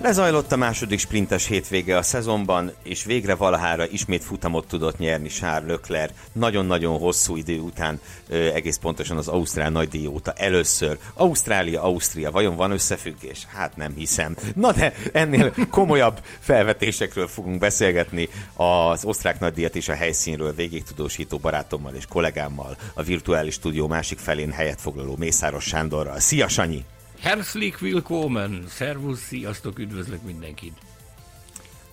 [0.00, 5.70] Lezajlott a második sprintes hétvége a szezonban, és végre valahára ismét futamot tudott nyerni Charles
[5.70, 6.12] Leclerc.
[6.32, 10.98] Nagyon-nagyon hosszú idő után, egész pontosan az Ausztrál nagydíj óta először.
[11.14, 13.46] Ausztrália, Ausztria, vajon van összefüggés?
[13.54, 14.36] Hát nem hiszem.
[14.54, 21.38] Na de ennél komolyabb felvetésekről fogunk beszélgetni az osztrák nagydíjat és a helyszínről végig tudósító
[21.38, 26.20] barátommal és kollégámmal, a virtuális stúdió másik felén helyet foglaló Mészáros Sándorral.
[26.20, 26.84] Szia Sanyi!
[27.20, 28.64] Herzlich willkommen!
[28.68, 30.72] Szervusz, sziasztok, üdvözlök mindenkit!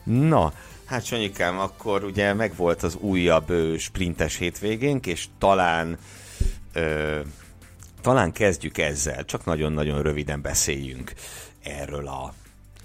[0.04, 0.54] Na,
[0.86, 5.98] hát Sanyikám, akkor ugye megvolt az újabb ö, sprintes hétvégénk, és talán
[6.74, 7.20] ö,
[8.02, 11.14] talán kezdjük ezzel, csak nagyon-nagyon röviden beszéljünk
[11.64, 12.34] erről a...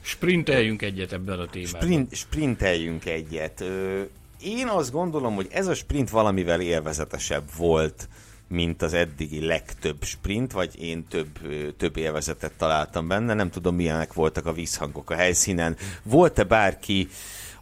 [0.01, 1.81] Sprinteljünk egyet ebben a témában.
[1.81, 3.61] Sprint, sprinteljünk egyet.
[3.61, 4.03] Ö,
[4.41, 8.09] én azt gondolom, hogy ez a sprint valamivel élvezetesebb volt,
[8.51, 11.39] mint az eddigi legtöbb sprint, vagy én több,
[11.77, 13.35] több élvezetet találtam benne.
[13.35, 15.77] Nem tudom, milyenek voltak a visszhangok a helyszínen.
[16.03, 17.09] Volt-e bárki,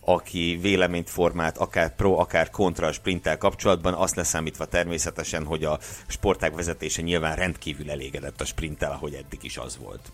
[0.00, 5.78] aki véleményt formált, akár pro, akár kontra a sprinttel kapcsolatban, azt leszámítva természetesen, hogy a
[6.06, 10.12] sportág vezetése nyilván rendkívül elégedett a sprinttel, ahogy eddig is az volt.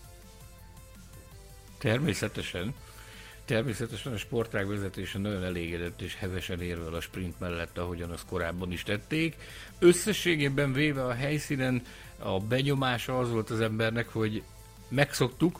[1.79, 2.73] Természetesen.
[3.45, 8.71] Természetesen a sportág vezetése nagyon elégedett és hevesen érvel a sprint mellett, ahogyan azt korábban
[8.71, 9.35] is tették.
[9.79, 11.81] Összességében véve a helyszínen
[12.17, 14.43] a benyomása az volt az embernek, hogy
[14.87, 15.59] megszoktuk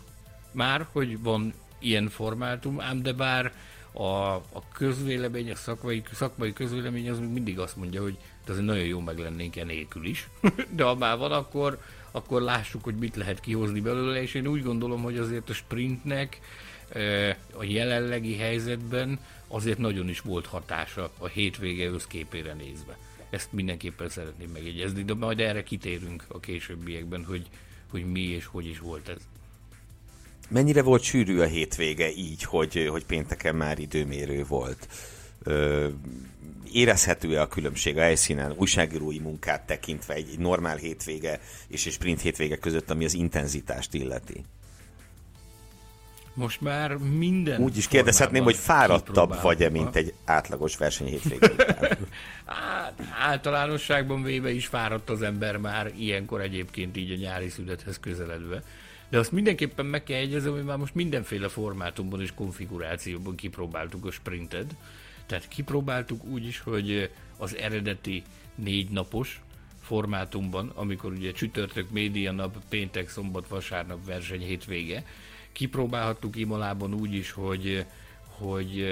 [0.51, 3.53] már, hogy van ilyen formátum, ám de bár
[3.91, 8.17] a, a közvélemény, a szakmai, szakmai közvélemény az mindig azt mondja, hogy
[8.47, 10.29] azért nagyon jó meg lennénk enélkül is,
[10.75, 11.79] de ha már van, akkor,
[12.11, 16.39] akkor lássuk, hogy mit lehet kihozni belőle, és én úgy gondolom, hogy azért a sprintnek
[17.57, 22.97] a jelenlegi helyzetben azért nagyon is volt hatása a hétvége összképére nézve.
[23.29, 27.47] Ezt mindenképpen szeretném megjegyezni, de majd erre kitérünk a későbbiekben, hogy,
[27.91, 29.18] hogy mi és hogy is volt ez.
[30.50, 34.88] Mennyire volt sűrű a hétvége így, hogy, hogy pénteken már időmérő volt?
[35.44, 35.88] Ö,
[36.72, 42.22] érezhető-e a különbség a helyszínen, újságírói munkát tekintve egy, egy normál hétvége és egy sprint
[42.22, 44.44] hétvége között, ami az intenzitást illeti?
[46.35, 51.51] Most már minden Úgy is kérdezhetném, hogy fáradtabb vagy-e, mint egy átlagos verseny hétvége
[52.46, 58.63] hát, általánosságban véve is fáradt az ember már ilyenkor egyébként így a nyári születhez közeledve.
[59.09, 64.12] De azt mindenképpen meg kell jegyezni, hogy már most mindenféle formátumban és konfigurációban kipróbáltuk a
[64.12, 64.75] sprinted.
[65.25, 68.23] Tehát kipróbáltuk úgy is, hogy az eredeti
[68.56, 69.41] négy napos
[69.81, 75.03] formátumban, amikor ugye csütörtök, média nap, péntek, szombat, vasárnap verseny hétvége,
[75.55, 77.85] Kipróbálhattuk Imolában úgy is, hogy,
[78.27, 78.85] hogy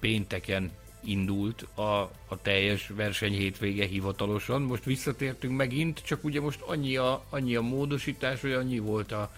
[0.00, 0.70] pénteken
[1.04, 1.82] indult a,
[2.28, 4.62] a teljes verseny hétvége hivatalosan.
[4.62, 9.32] Most visszatértünk megint, csak ugye most annyi a, annyi a módosítás, hogy annyi volt a,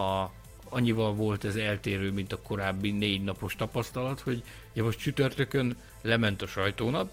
[0.00, 0.32] a,
[0.68, 4.42] annyival volt ez eltérő, mint a korábbi négy napos tapasztalat, hogy
[4.72, 7.10] ugye most csütörtökön lement a sajtónap,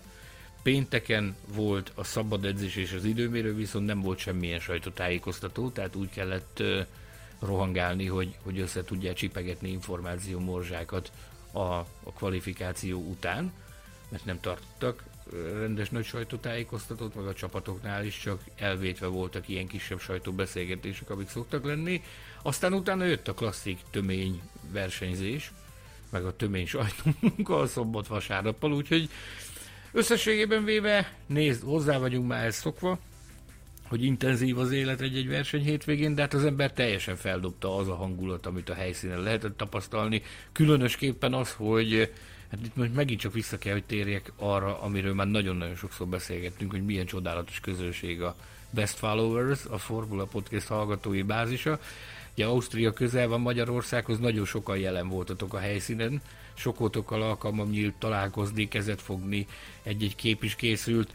[0.63, 6.09] pénteken volt a szabad edzés és az időmérő, viszont nem volt semmilyen sajtótájékoztató, tehát úgy
[6.09, 6.63] kellett
[7.39, 11.11] rohangálni, hogy, hogy össze tudják csipegetni információ morzsákat
[11.51, 13.51] a, a kvalifikáció után,
[14.09, 15.03] mert nem tartottak
[15.33, 21.65] rendes nagy sajtótájékoztatót, meg a csapatoknál is csak elvétve voltak ilyen kisebb sajtóbeszélgetések, amik szoktak
[21.65, 22.03] lenni.
[22.41, 25.51] Aztán utána jött a klasszik tömény versenyzés,
[26.09, 29.09] meg a tömény sajtómunka a szombat vasárnappal, úgyhogy
[29.91, 32.99] összességében véve, nézd, hozzá vagyunk már ezt szokva,
[33.87, 37.95] hogy intenzív az élet egy-egy verseny hétvégén, de hát az ember teljesen feldobta az a
[37.95, 40.21] hangulat, amit a helyszínen lehetett tapasztalni.
[40.51, 42.11] Különösképpen az, hogy
[42.51, 46.71] hát itt most megint csak vissza kell, hogy térjek arra, amiről már nagyon-nagyon sokszor beszélgettünk,
[46.71, 48.35] hogy milyen csodálatos közönség a
[48.69, 51.79] Best Followers, a Formula Podcast hallgatói bázisa.
[52.33, 56.21] Ugye Ausztria közel van Magyarországhoz, nagyon sokan jelen voltatok a helyszínen,
[56.57, 59.47] sokotokkal alkalmam nyílt találkozni, kezet fogni,
[59.83, 61.13] egy-egy kép is készült.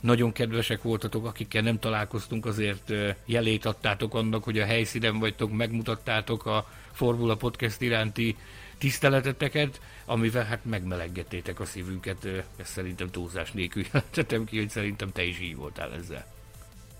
[0.00, 2.92] Nagyon kedvesek voltatok, akikkel nem találkoztunk, azért
[3.24, 8.36] jelét adtátok annak, hogy a helyszínen vagytok, megmutattátok a Formula Podcast iránti
[8.78, 12.26] tiszteleteteket, amivel hát megmeleggettétek a szívünket,
[12.56, 16.26] ezt szerintem túlzás nélkül jelentettem ki, hogy szerintem te is így voltál ezzel.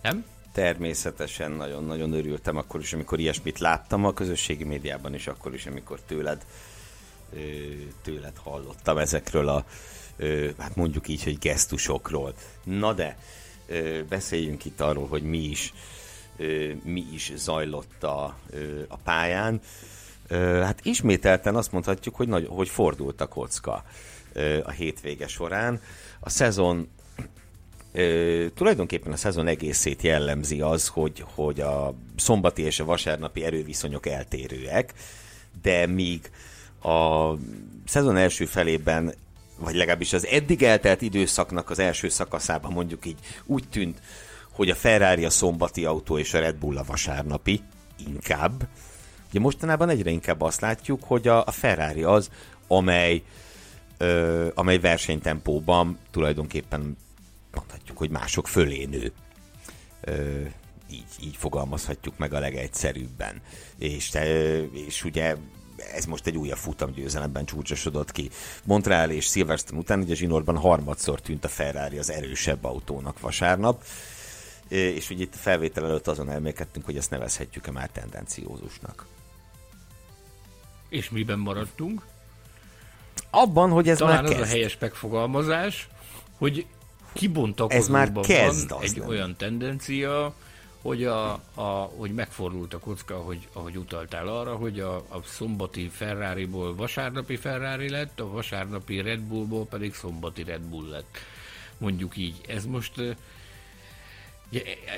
[0.03, 0.25] Nem?
[0.53, 6.01] Természetesen nagyon-nagyon örültem akkor is, amikor ilyesmit láttam a közösségi médiában, és akkor is, amikor
[6.01, 6.45] tőled,
[8.03, 9.65] tőled hallottam ezekről a,
[10.59, 12.35] hát mondjuk így, hogy gesztusokról.
[12.65, 13.17] Na de,
[14.09, 15.73] beszéljünk itt arról, hogy mi is,
[16.83, 18.37] mi is zajlott a,
[18.89, 19.61] a pályán.
[20.63, 23.85] Hát ismételten azt mondhatjuk, hogy, nagy, hogy fordult a kocka
[24.63, 25.81] a hétvége során.
[26.21, 26.89] A szezon
[28.55, 34.95] tulajdonképpen a szezon egészét jellemzi az, hogy, hogy a szombati és a vasárnapi erőviszonyok eltérőek,
[35.63, 36.31] de míg
[36.83, 37.35] a
[37.87, 39.15] szezon első felében,
[39.59, 44.01] vagy legalábbis az eddig eltelt időszaknak az első szakaszában mondjuk így úgy tűnt,
[44.53, 47.63] hogy a Ferrari a szombati autó és a Red Bull a vasárnapi,
[48.07, 48.69] inkább.
[49.29, 52.31] Ugye mostanában egyre inkább azt látjuk, hogy a, a Ferrari az,
[52.67, 53.23] amely,
[53.99, 56.97] ö, amely versenytempóban tulajdonképpen
[57.55, 59.13] mondhatjuk, hogy mások fölé nő.
[60.01, 60.41] Ö,
[60.91, 63.41] így, így fogalmazhatjuk meg a legegyszerűbben.
[63.79, 64.11] És,
[64.87, 65.37] és ugye
[65.95, 68.31] ez most egy újabb futamgyőzelemben csúcsosodott ki.
[68.65, 73.85] Montreal és Silverstone után ugye zsinórban harmadszor tűnt a Ferrari az erősebb autónak vasárnap,
[74.69, 79.07] és ugye itt felvétel előtt azon elmélkedtünk, hogy ezt nevezhetjük-e már tendenciózusnak.
[80.89, 82.03] És miben maradtunk?
[83.31, 84.41] Abban, hogy ez Talán már kezd.
[84.43, 85.89] az a helyes megfogalmazás,
[86.39, 86.67] hogy
[87.13, 89.09] kibontakozóban Ez már kezd van egy nem.
[89.09, 90.35] olyan tendencia,
[90.83, 95.89] hogy, a, a, hogy megfordult a kocka, ahogy, ahogy utaltál arra, hogy a, a szombati
[95.89, 101.19] Ferrari-ból vasárnapi Ferrari lett, a vasárnapi Red Bullból pedig szombati Red Bull lett.
[101.79, 102.41] Mondjuk így.
[102.47, 103.17] Ez most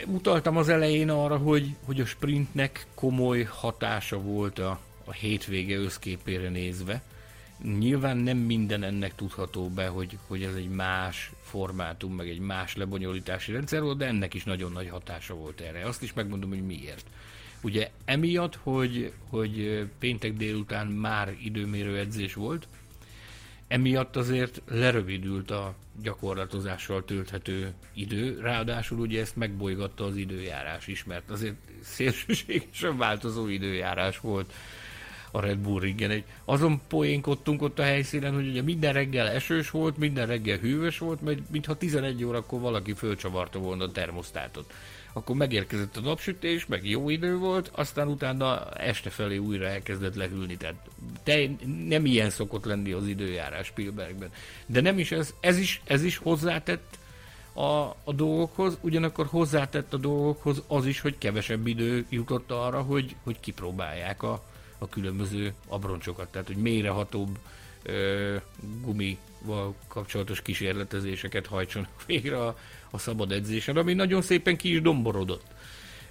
[0.06, 6.48] utaltam az elején arra, hogy, hogy a sprintnek komoly hatása volt a, a hétvége összképére
[6.48, 7.02] nézve.
[7.62, 12.76] Nyilván nem minden ennek tudható be, hogy, hogy ez egy más formátum, meg egy más
[12.76, 15.86] lebonyolítási rendszer volt, de ennek is nagyon nagy hatása volt erre.
[15.86, 17.06] Azt is megmondom, hogy miért.
[17.62, 22.68] Ugye emiatt, hogy, hogy péntek délután már időmérő edzés volt,
[23.68, 31.30] emiatt azért lerövidült a gyakorlatozással tölthető idő, ráadásul ugye ezt megbolygatta az időjárás is, mert
[31.30, 34.52] azért szélsőségesen változó időjárás volt
[35.34, 36.10] a Red Bull ringen.
[36.10, 40.98] Egy, azon poénkodtunk ott a helyszínen, hogy ugye minden reggel esős volt, minden reggel hűvös
[40.98, 44.72] volt, mert mintha 11 órakor valaki fölcsavarta volna a termosztátot.
[45.12, 50.56] Akkor megérkezett a napsütés, meg jó idő volt, aztán utána este felé újra elkezdett lehűlni.
[50.56, 50.76] Tehát
[51.22, 51.50] te,
[51.88, 54.30] nem ilyen szokott lenni az időjárás Spielbergben.
[54.66, 56.98] De nem is ez, ez is, ez is hozzátett
[57.52, 63.16] a, a dolgokhoz, ugyanakkor hozzátett a dolgokhoz az is, hogy kevesebb idő jutott arra, hogy,
[63.22, 64.42] hogy kipróbálják a,
[64.84, 67.38] a különböző abroncsokat, tehát hogy mélyrehatóbb
[67.82, 68.36] ö,
[68.80, 72.58] gumival kapcsolatos kísérletezéseket hajtsanak végre a,
[72.90, 75.46] a szabad edzésen, ami nagyon szépen ki is domborodott.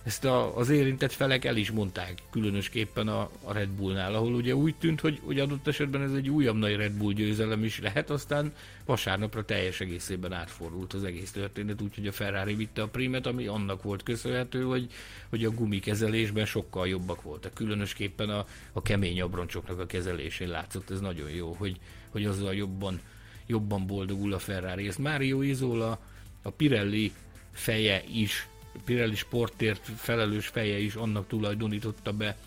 [0.03, 4.55] Ezt a, az érintett felek el is mondták, különösképpen a, a Red Bullnál, ahol ugye
[4.55, 8.09] úgy tűnt, hogy, hogy adott esetben ez egy újabb nagy Red Bull győzelem is lehet,
[8.09, 8.53] aztán
[8.85, 13.83] vasárnapra teljes egészében átfordult az egész történet, úgyhogy a Ferrari vitte a primet, ami annak
[13.83, 14.87] volt köszönhető, hogy,
[15.29, 17.53] hogy a gumikezelésben sokkal jobbak voltak.
[17.53, 21.79] Különösképpen a, a kemény abroncsoknak a kezelésén látszott, ez nagyon jó, hogy,
[22.09, 22.99] hogy azzal jobban,
[23.45, 24.87] jobban boldogul a Ferrari.
[24.87, 25.99] Ezt Mário Izola,
[26.41, 27.11] a Pirelli
[27.51, 28.47] feje is
[28.85, 32.37] Pirelli sportért felelős feje is annak tulajdonította be,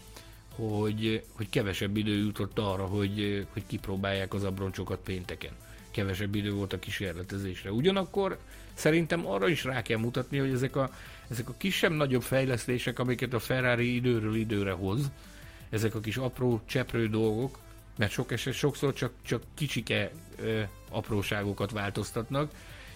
[0.55, 5.53] hogy, hogy kevesebb idő jutott arra, hogy, hogy kipróbálják az abroncsokat pénteken.
[5.91, 7.73] Kevesebb idő volt a kísérletezésre.
[7.73, 8.39] Ugyanakkor
[8.75, 10.91] szerintem arra is rá kell mutatni, hogy ezek a,
[11.29, 15.11] ezek a kisebb-nagyobb fejlesztések, amiket a Ferrari időről időre hoz,
[15.71, 17.59] ezek a kis apró, cseprő dolgok,
[17.97, 20.11] mert sok eset, sokszor csak, csak kicsike
[20.43, 22.51] ö, apróságokat változtatnak,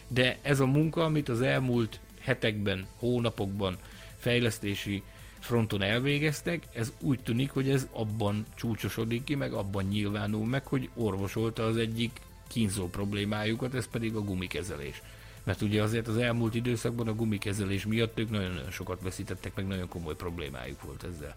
[0.09, 3.77] de ez a munka, amit az elmúlt hetekben, hónapokban
[4.17, 5.03] fejlesztési
[5.41, 10.91] fronton elvégeztek, ez úgy tűnik, hogy ez abban csúcsosodik ki, meg abban nyilvánul meg, hogy
[10.95, 15.03] orvosolta az egyik kínzó problémájukat, ez pedig a gumikezelés.
[15.45, 19.89] Mert ugye azért az elmúlt időszakban a gumikezelés miatt ők nagyon-nagyon sokat veszítettek, meg nagyon
[19.89, 21.35] komoly problémájuk volt ezzel.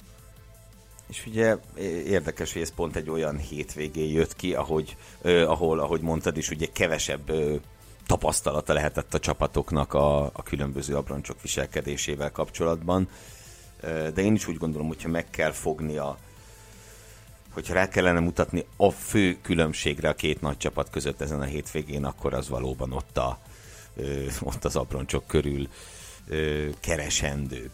[1.10, 1.58] És ugye
[2.06, 6.50] érdekes, hogy ez pont egy olyan hétvégén jött ki, ahogy, eh, ahol, ahogy mondtad is,
[6.50, 7.60] ugye kevesebb eh,
[8.08, 13.08] tapasztalata lehetett a csapatoknak a, a különböző abroncsok viselkedésével kapcsolatban.
[13.82, 16.18] De én is úgy gondolom, hogyha meg kell fogni a
[17.54, 22.06] hogyha rá kellene mutatni a fő különbségre a két nagy csapat között ezen a hétvégén,
[22.06, 23.40] akkor az valóban ott, a,
[24.42, 25.68] ott az abroncsok körül
[26.80, 27.70] keresendő.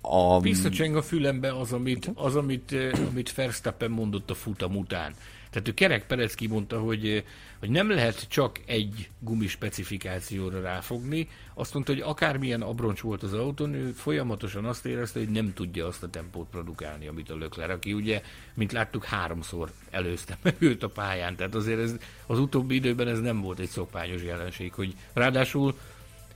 [0.00, 0.40] A...
[0.40, 2.76] Visszacseng a fülembe az, amit, az, amit,
[3.08, 5.14] amit Verstappen mondott a futam után.
[5.54, 7.24] Tehát ő Kerek Perec kimondta, hogy,
[7.58, 11.28] hogy nem lehet csak egy gumi specifikációra ráfogni.
[11.54, 15.86] Azt mondta, hogy akármilyen abroncs volt az autón, ő folyamatosan azt érezte, hogy nem tudja
[15.86, 18.22] azt a tempót produkálni, amit a Lökler, aki ugye,
[18.54, 21.36] mint láttuk, háromszor előzte meg őt a pályán.
[21.36, 21.96] Tehát azért ez,
[22.26, 25.78] az utóbbi időben ez nem volt egy szokványos jelenség, hogy ráadásul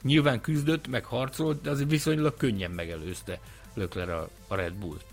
[0.03, 3.41] nyilván küzdött, meg harcolt, de azért viszonylag könnyen megelőzte
[3.75, 5.05] Lökler a, a Red Bull-t.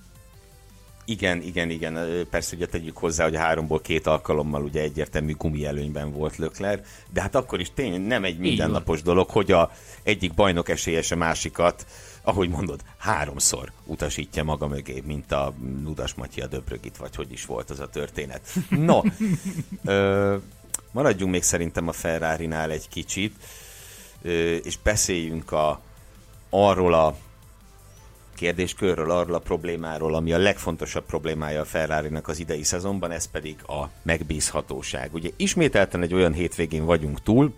[1.06, 2.26] Igen, igen, igen.
[2.30, 6.84] Persze ugye tegyük hozzá, hogy a háromból két alkalommal ugye egyértelmű gumi előnyben volt Lökler,
[7.14, 9.72] de hát akkor is tényleg nem egy mindennapos dolog, hogy a
[10.04, 11.86] egyik bajnok esélyes a másikat,
[12.22, 17.46] ahogy mondod, háromszor utasítja maga mögé, mint a Ludas Matyi a Döbrögit, vagy hogy is
[17.46, 18.42] volt az a történet.
[18.70, 19.02] No,
[19.86, 20.36] ö,
[20.92, 23.36] maradjunk még szerintem a Ferrari-nál egy kicsit,
[24.22, 25.82] ö, és beszéljünk a,
[26.50, 27.16] arról a
[28.36, 33.56] kérdéskörről, arról a problémáról, ami a legfontosabb problémája a ferrari az idei szezonban, ez pedig
[33.68, 35.14] a megbízhatóság.
[35.14, 37.54] Ugye ismételten egy olyan hétvégén vagyunk túl,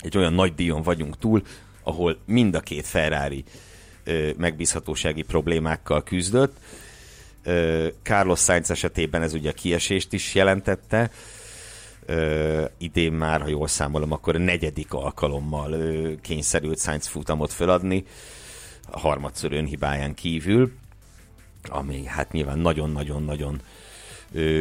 [0.00, 1.42] egy olyan nagy díjon vagyunk túl,
[1.82, 3.44] ahol mind a két Ferrari
[4.04, 6.56] ö, megbízhatósági problémákkal küzdött.
[7.42, 11.10] Ö, Carlos Sainz esetében ez ugye a kiesést is jelentette.
[12.06, 18.04] Ö, idén már, ha jól számolom, akkor a negyedik alkalommal ö, kényszerült Sainz futamot feladni
[18.92, 20.72] a harmadszor önhibáján kívül,
[21.68, 23.60] ami hát nyilván nagyon-nagyon-nagyon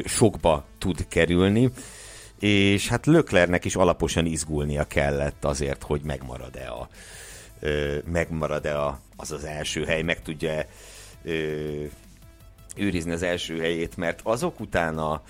[0.05, 1.71] sokba tud kerülni,
[2.39, 6.89] és hát Löklernek is alaposan izgulnia kellett azért, hogy megmarad-e, a,
[8.05, 10.65] megmarad-e a, az az első hely, meg tudja
[12.75, 15.21] őrizni az első helyét, mert azok után a,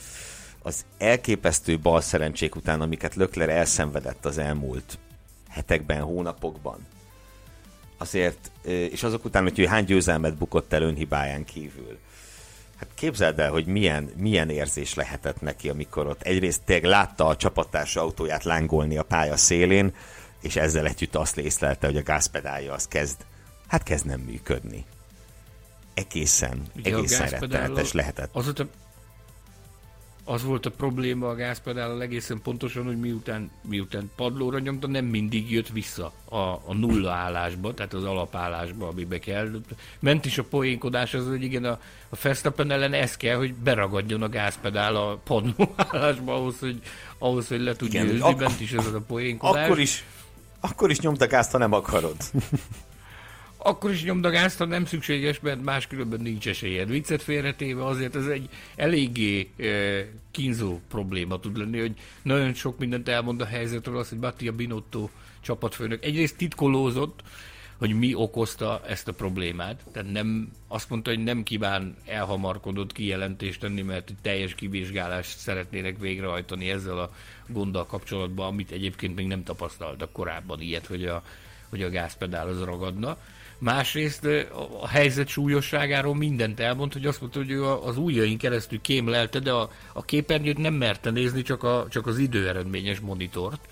[0.62, 5.00] az elképesztő balszerencsék után, amiket Lökler elszenvedett az elmúlt
[5.50, 6.86] hetekben, hónapokban,
[8.02, 11.98] azért, és azok után, hogy hány győzelmet bukott el önhibáján kívül.
[12.76, 17.36] Hát képzeld el, hogy milyen, milyen érzés lehetett neki, amikor ott egyrészt tényleg látta a
[17.36, 19.94] csapattársa autóját lángolni a pálya szélén,
[20.42, 23.18] és ezzel együtt azt észlelte, hogy a gázpedálja az kezd,
[23.68, 24.86] hát kezd nem működni.
[25.94, 28.30] Egészen, Ugye egészen rettenetes lehetett.
[28.34, 28.68] Azóta
[30.32, 35.52] az volt a probléma a gázpedállal egészen pontosan, hogy miután, miután padlóra nyomta, nem mindig
[35.52, 39.62] jött vissza a, a nulla állásba, tehát az alapállásba, amibe kell.
[40.00, 44.22] Ment is a poénkodás az, hogy igen, a, a Verstappen ellen ez kell, hogy beragadjon
[44.22, 46.82] a gázpedál a padló állásba ahhoz, hogy,
[47.18, 49.66] ahhoz, hogy le tudja győzni, ak- bent is ez a poénkodás.
[49.66, 50.04] Akkor is,
[50.60, 52.16] akkor is nyomta gázt, ha nem akarod.
[53.64, 56.90] akkor is nyomd a gázt, ha nem szükséges, mert máskülönben nincs esélyed.
[56.90, 59.66] Viccet félretéve azért ez egy eléggé e,
[60.32, 65.10] kínzó probléma tud lenni, hogy nagyon sok mindent elmond a helyzetről, az, hogy Mattia Binotto
[65.42, 67.22] csapatfőnök egyrészt titkolózott,
[67.78, 69.84] hogy mi okozta ezt a problémát.
[69.92, 76.70] Tehát nem, azt mondta, hogy nem kíván elhamarkodott kijelentést tenni, mert teljes kivizsgálást szeretnének végrehajtani
[76.70, 77.12] ezzel a
[77.48, 81.24] gonddal kapcsolatban, amit egyébként még nem tapasztaltak korábban ilyet, hogy a,
[81.70, 83.18] hogy a gázpedál az ragadna.
[83.62, 84.28] Másrészt
[84.82, 89.52] a helyzet súlyosságáról mindent elmond, hogy azt mondta, hogy ő az ujjain keresztül kémlelte, de
[89.52, 93.68] a, a képernyőt nem merte nézni, csak, a, csak az időeredményes monitort,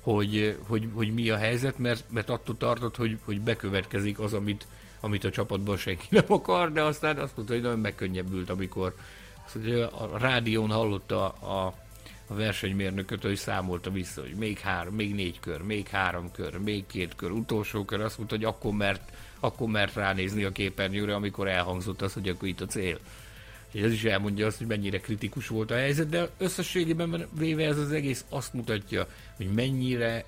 [0.00, 4.66] hogy, hogy, hogy mi a helyzet, mert, mert attól tartott, hogy, hogy bekövetkezik az, amit,
[5.00, 8.94] amit a csapatban senki nem akar, de aztán azt mondta, hogy nagyon megkönnyebbült, amikor
[9.44, 9.56] azt
[9.92, 11.74] a rádión hallotta a, a
[12.34, 17.14] versenymérnököt, hogy számolta vissza, hogy még három, még négy kör, még három kör, még két
[17.16, 22.02] kör, utolsó kör, azt mondta, hogy akkor mert, akkor mert ránézni a képernyőre, amikor elhangzott
[22.02, 22.98] az, hogy akkor itt a cél.
[23.70, 27.78] És ez is elmondja azt, hogy mennyire kritikus volt a helyzet, de összességében véve ez
[27.78, 30.24] az egész azt mutatja, hogy mennyire,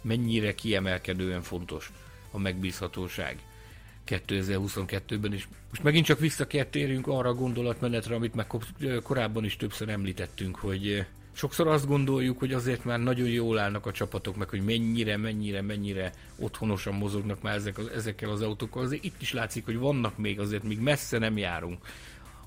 [0.00, 1.92] mennyire kiemelkedően fontos
[2.30, 3.38] a megbízhatóság
[4.06, 5.48] 2022-ben is.
[5.68, 8.46] Most megint csak vissza kell térjünk arra a gondolatmenetre, amit meg
[9.02, 13.92] korábban is többször említettünk, hogy sokszor azt gondoljuk, hogy azért már nagyon jól állnak a
[13.92, 18.82] csapatok, meg hogy mennyire, mennyire, mennyire otthonosan mozognak már ezek ezekkel az autókkal.
[18.82, 21.78] Azért itt is látszik, hogy vannak még azért, még messze nem járunk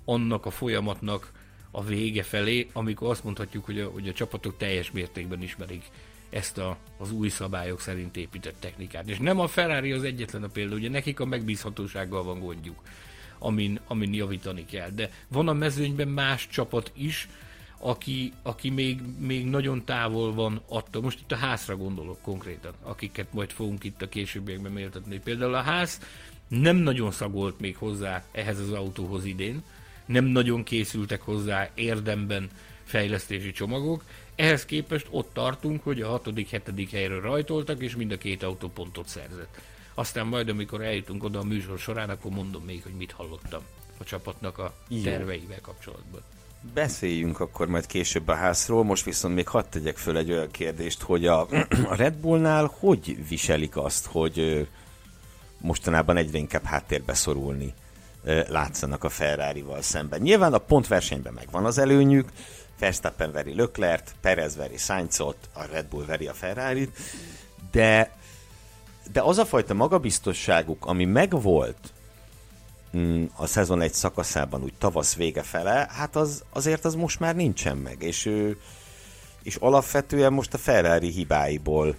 [0.05, 1.31] annak a folyamatnak
[1.71, 5.83] a vége felé, amikor azt mondhatjuk, hogy a, hogy a csapatok teljes mértékben ismerik
[6.29, 9.09] ezt a, az új szabályok szerint épített technikát.
[9.09, 12.81] És nem a Ferrari az egyetlen a példa, ugye nekik a megbízhatósággal van gondjuk,
[13.39, 14.89] amin, amin javítani kell.
[14.89, 17.29] De van a mezőnyben más csapat is,
[17.79, 21.01] aki, aki még, még nagyon távol van attól.
[21.01, 25.19] Most itt a házra gondolok konkrétan, akiket majd fogunk itt a későbbiekben méltatni.
[25.19, 25.99] Például a ház
[26.47, 29.63] nem nagyon szagolt még hozzá ehhez az autóhoz idén,
[30.05, 32.49] nem nagyon készültek hozzá érdemben
[32.83, 34.03] fejlesztési csomagok,
[34.39, 38.67] ehhez képest ott tartunk, hogy a hatodik, hetedik helyről rajtoltak, és mind a két autó
[38.67, 39.61] pontot szerzett.
[39.93, 43.61] Aztán majd, amikor eljutunk oda a műsor során, akkor mondom még, hogy mit hallottam
[43.97, 46.21] a csapatnak a terveivel kapcsolatban.
[46.73, 51.01] Beszéljünk akkor majd később a házról, most viszont még hadd tegyek föl egy olyan kérdést,
[51.01, 51.41] hogy a,
[51.89, 54.67] a Red Bullnál hogy viselik azt, hogy
[55.57, 57.73] mostanában egyre inkább háttérbe szorulni
[58.47, 60.21] látszanak a Ferrari-val szemben.
[60.21, 62.29] Nyilván a pontversenyben megvan az előnyük,
[62.79, 66.89] Verstappen veri Leclerc, Perez veri Sainzot, a Red Bull veri a ferrari
[67.71, 68.11] de,
[69.11, 71.93] de az a fajta magabiztosságuk, ami megvolt
[72.97, 77.35] mm, a szezon egy szakaszában, úgy tavasz vége fele, hát az, azért az most már
[77.35, 78.31] nincsen meg, és,
[79.43, 81.95] és alapvetően most a Ferrari hibáiból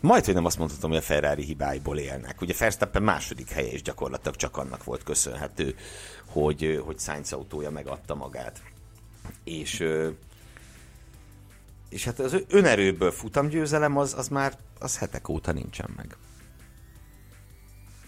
[0.00, 2.40] majd, hogy nem azt mondhatom, hogy a Ferrari hibáiból élnek.
[2.40, 5.76] Ugye Verstappen második helye is gyakorlatilag csak annak volt köszönhető,
[6.26, 8.60] hogy, hogy Sainz autója megadta magát.
[9.44, 9.84] És,
[11.88, 16.16] és hát az önerőből futamgyőzelem az, az már az hetek óta nincsen meg.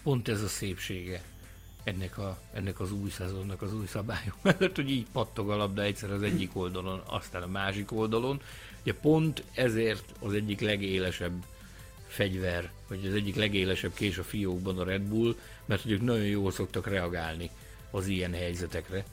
[0.03, 1.23] Pont ez a szépsége
[1.83, 5.81] ennek, a, ennek az új szezonnak, az új szabályok mellett, hogy így pattog a labda
[5.81, 8.41] egyszer az egyik oldalon, aztán a másik oldalon.
[8.81, 11.43] Ugye pont ezért az egyik legélesebb
[12.07, 15.35] fegyver, vagy az egyik legélesebb kés a fiókban a Red Bull,
[15.65, 17.49] mert hogy ők nagyon jól szoktak reagálni
[17.91, 19.05] az ilyen helyzetekre.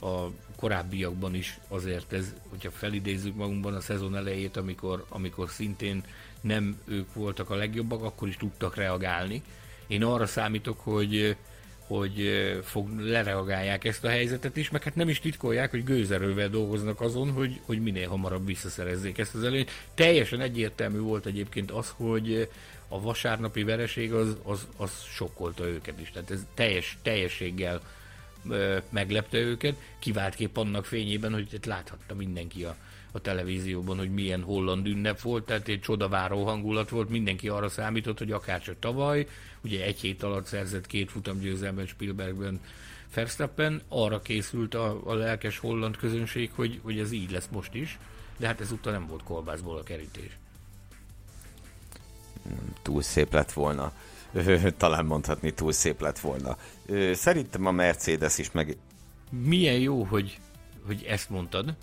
[0.00, 0.26] A
[0.56, 6.04] korábbiakban is azért ez, hogyha felidézzük magunkban a szezon elejét, amikor, amikor szintén
[6.40, 9.42] nem ők voltak a legjobbak, akkor is tudtak reagálni.
[9.86, 11.36] Én arra számítok, hogy
[11.90, 12.30] hogy
[12.62, 17.30] fog, lereagálják ezt a helyzetet is, meg hát nem is titkolják, hogy gőzerővel dolgoznak azon,
[17.30, 19.70] hogy, hogy minél hamarabb visszaszerezzék ezt az előnyt.
[19.94, 22.48] Teljesen egyértelmű volt egyébként az, hogy
[22.88, 26.10] a vasárnapi vereség az, az, az sokkolta őket is.
[26.10, 27.80] Tehát ez teljes, teljességgel
[28.88, 32.76] meglepte őket, kiváltképp annak fényében, hogy láthatta mindenki a,
[33.12, 38.18] a televízióban, hogy milyen holland ünnep volt, tehát egy csodaváró hangulat volt, mindenki arra számított,
[38.18, 39.26] hogy akárcsak tavaly,
[39.64, 42.60] ugye egy hét alatt szerzett két futamgyőzelmet Spielbergben
[43.14, 47.98] Verstappen, arra készült a, a lelkes holland közönség, hogy, hogy ez így lesz most is,
[48.36, 50.38] de hát ezúttal nem volt kolbászból a kerítés.
[52.82, 53.92] Túl szép lett volna.
[54.76, 56.56] Talán mondhatni túl szép lett volna.
[57.12, 58.76] Szerintem a Mercedes is meg...
[59.30, 60.38] Milyen jó, hogy,
[60.86, 61.74] hogy ezt mondtad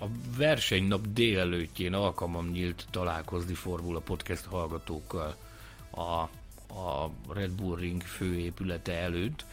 [0.00, 5.36] a versenynap délelőttjén alkalmam nyílt találkozni Formula Podcast hallgatókkal
[5.90, 6.02] a,
[6.74, 9.44] a Red Bull Ring főépülete előtt.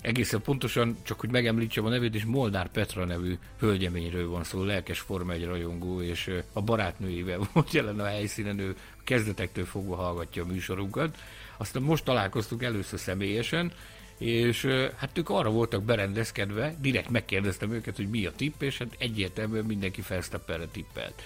[0.00, 5.00] Egészen pontosan, csak hogy megemlítsem a nevét, és Molnár Petra nevű hölgyeményről van szó, lelkes
[5.00, 10.46] Forma 1 rajongó, és a barátnőivel volt jelen a helyszínen, ő kezdetektől fogva hallgatja a
[10.46, 11.18] műsorunkat.
[11.56, 13.72] Aztán most találkoztunk először személyesen,
[14.18, 14.64] és
[14.96, 19.64] hát ők arra voltak berendezkedve, direkt megkérdeztem őket, hogy mi a tipp, és hát egyértelműen
[19.64, 21.22] mindenki Felsztapperre tippelt.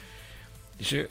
[0.79, 1.07] És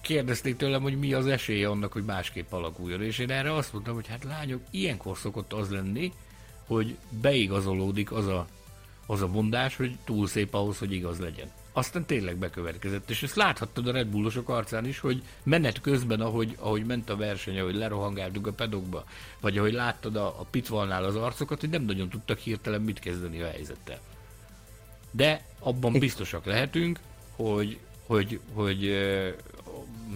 [0.00, 3.94] kérdezték tőlem, hogy mi az esélye annak, hogy másképp alakuljon, és én erre azt mondtam,
[3.94, 6.12] hogy hát lányok, ilyenkor szokott az lenni,
[6.66, 8.46] hogy beigazolódik az a,
[9.06, 13.10] az a mondás, hogy túl szép ahhoz, hogy igaz legyen aztán tényleg bekövetkezett.
[13.10, 17.16] És ezt láthattad a Red Bullosok arcán is, hogy menet közben, ahogy, ahogy ment a
[17.16, 19.04] verseny, ahogy lerohangáltuk a pedokba,
[19.40, 23.42] vagy ahogy láttad a, a pitvalnál az arcokat, hogy nem nagyon tudtak hirtelen mit kezdeni
[23.42, 23.98] a helyzettel.
[25.10, 26.98] De abban biztosak lehetünk,
[27.34, 28.80] hogy, hogy, hogy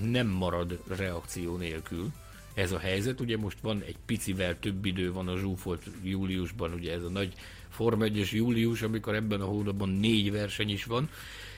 [0.02, 2.08] nem marad reakció nélkül
[2.54, 3.20] ez a helyzet.
[3.20, 7.32] Ugye most van egy picivel több idő van a zsúfolt júliusban, ugye ez a nagy
[7.68, 11.10] Forma 1 július, amikor ebben a hónapban négy verseny is van,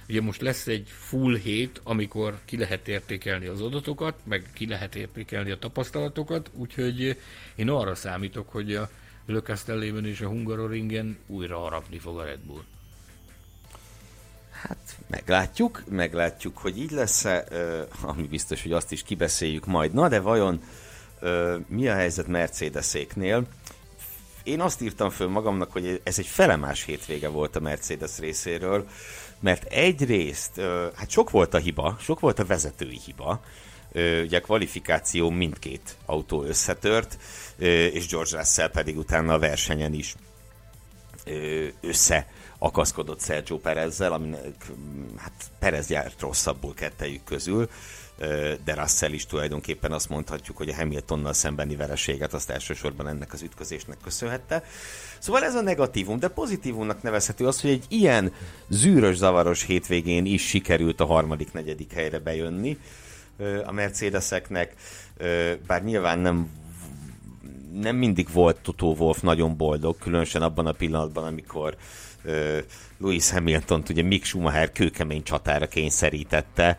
[0.09, 4.95] Ugye most lesz egy full hét, amikor ki lehet értékelni az adatokat, meg ki lehet
[4.95, 7.21] értékelni a tapasztalatokat, úgyhogy
[7.55, 8.91] én arra számítok, hogy a
[9.27, 12.62] Le Castellében és a Hungaroringen újra harapni fog a Red Bull.
[14.51, 17.47] Hát meglátjuk, meglátjuk, hogy így lesz-e,
[18.01, 19.93] ami biztos, hogy azt is kibeszéljük majd.
[19.93, 20.62] Na de vajon
[21.67, 23.47] mi a helyzet Mercedeséknél?
[24.43, 28.88] Én azt írtam föl magamnak, hogy ez egy felemás hétvége volt a Mercedes részéről
[29.43, 30.61] mert egyrészt,
[30.95, 33.45] hát sok volt a hiba, sok volt a vezetői hiba,
[34.23, 37.19] ugye a kvalifikáció mindkét autó összetört,
[37.93, 40.15] és George Russell pedig utána a versenyen is
[41.81, 42.27] össze
[42.59, 44.67] akaszkodott Sergio Perezzel, aminek
[45.17, 47.69] hát Perez járt rosszabbul kettejük közül,
[48.65, 53.43] de Russell is tulajdonképpen azt mondhatjuk, hogy a Hamiltonnal szembeni vereséget azt elsősorban ennek az
[53.43, 54.65] ütközésnek köszönhette.
[55.19, 58.33] Szóval ez a negatívum, de pozitívumnak nevezhető az, hogy egy ilyen
[58.69, 62.79] zűrös, zavaros hétvégén is sikerült a harmadik, negyedik helyre bejönni
[63.65, 64.75] a Mercedeseknek,
[65.67, 66.61] bár nyilván nem
[67.73, 71.77] nem mindig volt Toto Wolf nagyon boldog, különösen abban a pillanatban, amikor
[72.99, 76.79] Louis Hamilton ugye Mick Schumacher kőkemény csatára kényszerítette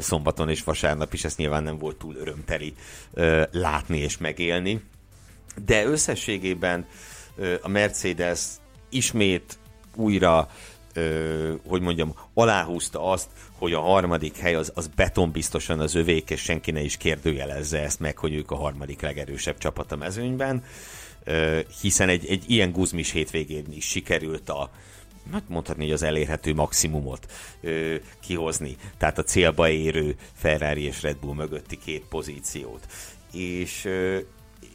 [0.00, 2.74] szombaton és vasárnap is, ezt nyilván nem volt túl örömteli
[3.50, 4.82] látni és megélni.
[5.64, 6.86] De összességében
[7.62, 8.40] a Mercedes
[8.88, 9.58] ismét
[9.94, 10.48] újra
[11.66, 16.40] hogy mondjam, aláhúzta azt, hogy a harmadik hely az, az beton biztosan az övék, és
[16.40, 20.64] senki ne is kérdőjelezze ezt meg, hogy ők a harmadik legerősebb csapat a mezőnyben,
[21.80, 24.70] hiszen egy, egy ilyen guzmis hétvégén is sikerült a,
[25.32, 31.16] hát mondhatni, hogy az elérhető maximumot ö, kihozni, tehát a célba érő Ferrari és Red
[31.16, 32.86] Bull mögötti két pozíciót.
[33.32, 34.18] És, ö,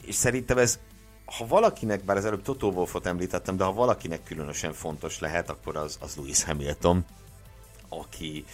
[0.05, 0.79] és szerintem ez
[1.25, 5.75] ha valakinek, bár az előbb Toto Wolfot említettem, de ha valakinek különösen fontos lehet, akkor
[5.75, 7.05] az, az Lewis Hamilton,
[7.89, 8.45] aki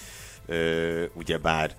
[0.46, 1.76] ö, ugyebár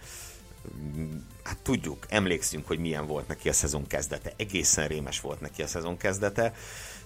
[1.42, 4.32] hát tudjuk, emlékszünk, hogy milyen volt neki a szezon kezdete.
[4.36, 6.54] Egészen rémes volt neki a szezon kezdete,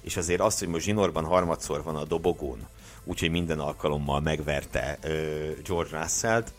[0.01, 2.67] és azért azt, hogy most zsinórban harmadszor van a dobogón,
[3.05, 6.53] úgyhogy minden alkalommal megverte ö, George Russell-t,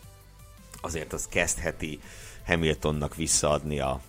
[0.80, 2.00] azért az kezdheti
[2.46, 4.00] Hamiltonnak visszaadni a,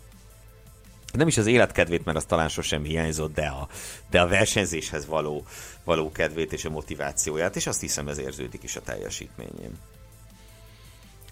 [1.13, 3.67] nem is az életkedvét, mert az talán sosem hiányzott, de a,
[4.09, 5.45] de a versenyzéshez való,
[5.83, 9.77] való kedvét és a motivációját, és azt hiszem ez érződik is a teljesítményén.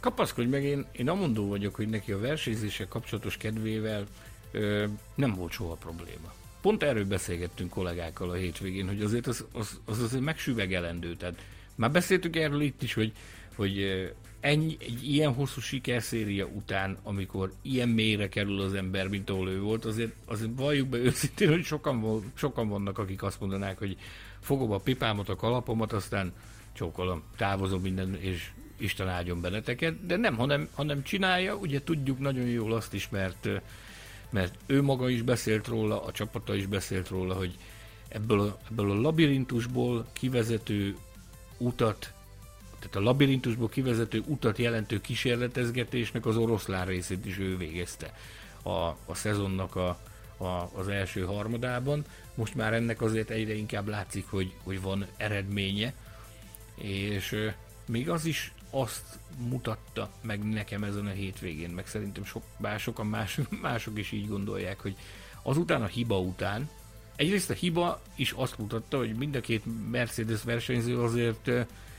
[0.07, 4.05] Kapaszkodj meg, én, én amondó vagyok, hogy neki a versenyzéssel kapcsolatos kedvével
[4.51, 6.33] ö, nem volt soha probléma.
[6.61, 11.15] Pont erről beszélgettünk kollégákkal a hétvégén, hogy azért az, az, az azért megsüvegelendő.
[11.15, 11.35] Tehát
[11.75, 13.11] már beszéltük erről itt is, hogy,
[13.55, 14.05] hogy
[14.39, 19.61] ennyi, egy ilyen hosszú sikerszéria után, amikor ilyen mélyre kerül az ember, mint ahol ő
[19.61, 23.97] volt, azért, azért valljuk be őszintén, hogy sokan, sokan vannak, akik azt mondanák, hogy
[24.39, 26.33] fogom a pipámat, a kalapomat, aztán
[26.73, 32.45] csókolom, távozom minden, és Isten áldjon benneteket, de nem, hanem, hanem csinálja, ugye tudjuk nagyon
[32.45, 33.49] jól azt is, mert,
[34.29, 37.55] mert ő maga is beszélt róla, a csapata is beszélt róla, hogy
[38.07, 40.95] ebből a, ebből a labirintusból kivezető
[41.57, 42.11] utat
[42.79, 48.13] tehát a labirintusból kivezető utat jelentő kísérletezgetésnek az oroszlán részét is ő végezte
[48.61, 48.71] a,
[49.05, 49.99] a szezonnak a,
[50.37, 52.05] a, az első harmadában.
[52.35, 55.93] Most már ennek azért egyre inkább látszik, hogy, hogy van eredménye,
[56.75, 57.51] és
[57.85, 63.05] még az is azt mutatta meg nekem ezen a hétvégén, meg szerintem sok, bár sokan
[63.05, 64.95] más, mások is így gondolják, hogy
[65.41, 66.69] azután a hiba után,
[67.15, 71.49] egyrészt a hiba is azt mutatta, hogy mind a két Mercedes versenyző azért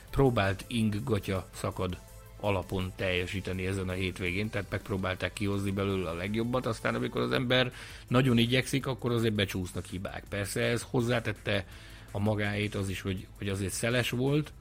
[0.09, 1.97] próbált ing gatya szakad
[2.39, 7.73] alapon teljesíteni ezen a hétvégén, tehát megpróbálták kihozni belőle a legjobbat, aztán amikor az ember
[8.07, 10.23] nagyon igyekszik, akkor azért becsúsznak hibák.
[10.29, 11.65] Persze ez hozzátette
[12.11, 14.51] a magáét az is, hogy, hogy azért szeles volt,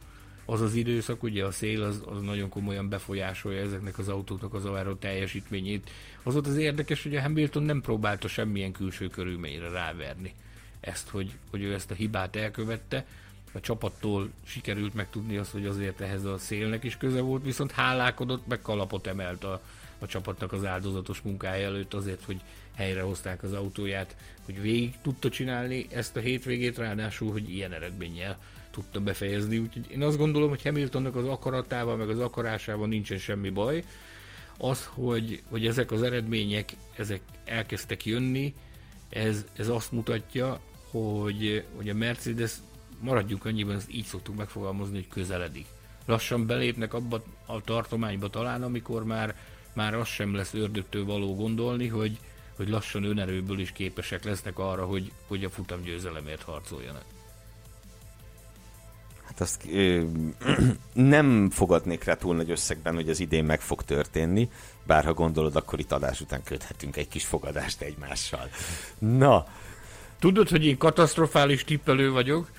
[0.50, 4.64] az az időszak, ugye a szél az, az nagyon komolyan befolyásolja ezeknek az autóknak az
[4.64, 5.90] aváró teljesítményét.
[6.22, 10.34] Az volt az érdekes, hogy a Hamilton nem próbálta semmilyen külső körülményre ráverni
[10.80, 13.06] ezt, hogy, hogy ő ezt a hibát elkövette,
[13.52, 18.46] a csapattól sikerült megtudni azt, hogy azért ehhez a szélnek is köze volt, viszont hálálkodott,
[18.46, 19.62] meg kalapot emelt a,
[19.98, 22.40] a csapatnak az áldozatos munkája előtt azért, hogy
[22.74, 28.38] helyrehozták az autóját, hogy végig tudta csinálni ezt a hétvégét, ráadásul, hogy ilyen eredménnyel
[28.70, 29.58] tudta befejezni.
[29.58, 33.84] Úgyhogy én azt gondolom, hogy Hamiltonnak az akaratával, meg az akarásával nincsen semmi baj.
[34.58, 38.54] Az, hogy, hogy ezek az eredmények, ezek elkezdtek jönni,
[39.08, 42.52] ez, ez azt mutatja, hogy, hogy a Mercedes
[43.00, 45.66] maradjunk annyiban, ezt így szoktuk megfogalmazni, hogy közeledik.
[46.06, 49.36] Lassan belépnek abba a tartományba talán, amikor már,
[49.72, 52.18] már az sem lesz ördögtől való gondolni, hogy,
[52.56, 57.04] hogy lassan önerőből is képesek lesznek arra, hogy, hogy a futamgyőzelemért harcoljanak.
[59.38, 60.02] Hát azt ö,
[60.92, 64.48] nem fogadnék rá túl nagy összegben, hogy az idén meg fog történni,
[64.86, 68.48] bár ha gondolod, akkor itt adás után köthetünk egy kis fogadást egymással.
[68.98, 69.46] Na.
[70.18, 72.50] Tudod, hogy én katasztrofális tippelő vagyok,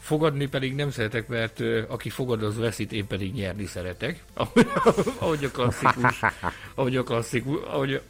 [0.00, 4.24] Fogadni pedig nem szeretek, mert aki fogad, az veszít, én pedig nyerni szeretek.
[5.18, 6.20] ahogy a klasszikus.
[6.74, 7.58] Ahogy a klasszikus.
[7.66, 8.00] Ahogy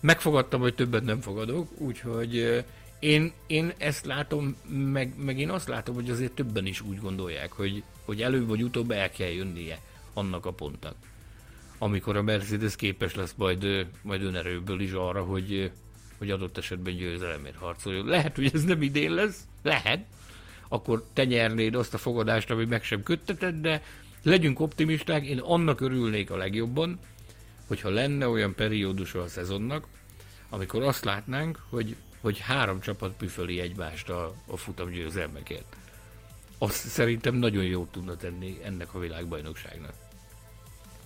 [0.00, 2.64] megfogadtam, hogy többet nem fogadok, úgyhogy
[2.98, 7.52] én, én ezt látom, meg, meg én azt látom, hogy azért többen is úgy gondolják,
[7.52, 9.78] hogy, hogy előbb vagy utóbb el kell jönnie
[10.12, 10.94] annak a pontnak.
[11.78, 15.70] Amikor a Mercedes képes lesz majd, majd önerőből is arra, hogy,
[16.18, 18.06] hogy adott esetben győzelemért harcoljon.
[18.06, 20.06] Lehet, hogy ez nem idén lesz, lehet,
[20.68, 23.82] akkor te nyernéd azt a fogadást, ami meg sem kötteted, de
[24.22, 26.98] legyünk optimisták, én annak örülnék a legjobban,
[27.66, 29.86] hogyha lenne olyan periódus a szezonnak,
[30.48, 35.76] amikor azt látnánk, hogy, hogy három csapat püföli egymást a, a futam győzelmekért.
[36.58, 39.92] Azt szerintem nagyon jót tudna tenni ennek a világbajnokságnak.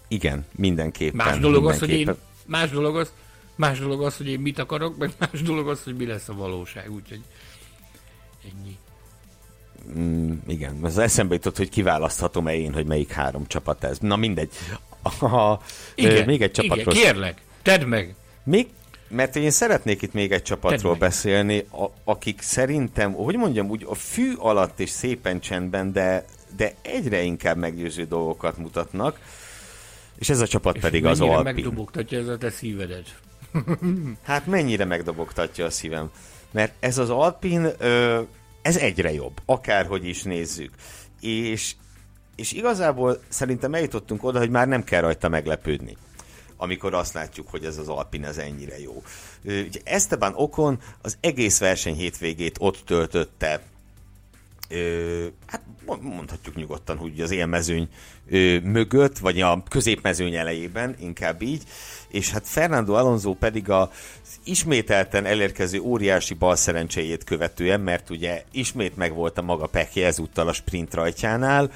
[0.08, 1.26] Igen, mindenképpen.
[1.26, 2.14] Más dolog az, hogy én,
[2.46, 3.12] más dolog az,
[3.54, 6.34] más dolog az, hogy én mit akarok, meg más dolog az, hogy mi lesz a
[6.34, 7.20] valóság, úgyhogy
[8.44, 8.78] ennyi.
[9.98, 13.98] Mm, igen, az eszembe jutott, hogy kiválaszthatom-e én, hogy melyik három csapat ez.
[13.98, 14.50] Na mindegy.
[15.18, 15.62] Ha,
[15.94, 16.94] igen, még egy csapatról...
[16.94, 18.14] Igen, kérlek, tedd meg.
[18.44, 18.68] Még,
[19.12, 23.94] mert én szeretnék itt még egy csapatról beszélni, a, akik szerintem, hogy mondjam, úgy a
[23.94, 26.24] fű alatt és szépen csendben, de,
[26.56, 29.18] de egyre inkább meggyőző dolgokat mutatnak,
[30.18, 31.42] és ez a csapat és pedig az Alpin.
[31.42, 33.18] megdobogtatja ez a te szívedet?
[34.22, 36.10] hát mennyire megdobogtatja a szívem.
[36.50, 38.20] Mert ez az Alpin, ö,
[38.62, 40.74] ez egyre jobb, akárhogy is nézzük.
[41.20, 41.74] És,
[42.36, 45.96] és igazából szerintem eljutottunk oda, hogy már nem kell rajta meglepődni
[46.62, 49.02] amikor azt látjuk, hogy ez az Alpin ez ennyire jó.
[49.44, 53.62] Ugye Esteban Okon az egész verseny hétvégét ott töltötte,
[55.46, 55.62] hát
[56.00, 57.88] mondhatjuk nyugodtan, hogy az élmezőny
[58.62, 61.62] mögött, vagy a középmezőny elejében, inkább így,
[62.08, 63.90] és hát Fernando Alonso pedig a
[64.44, 66.56] ismételten elérkező óriási bal
[67.24, 71.70] követően, mert ugye ismét megvolt a maga pekje ezúttal a sprint rajtjánál,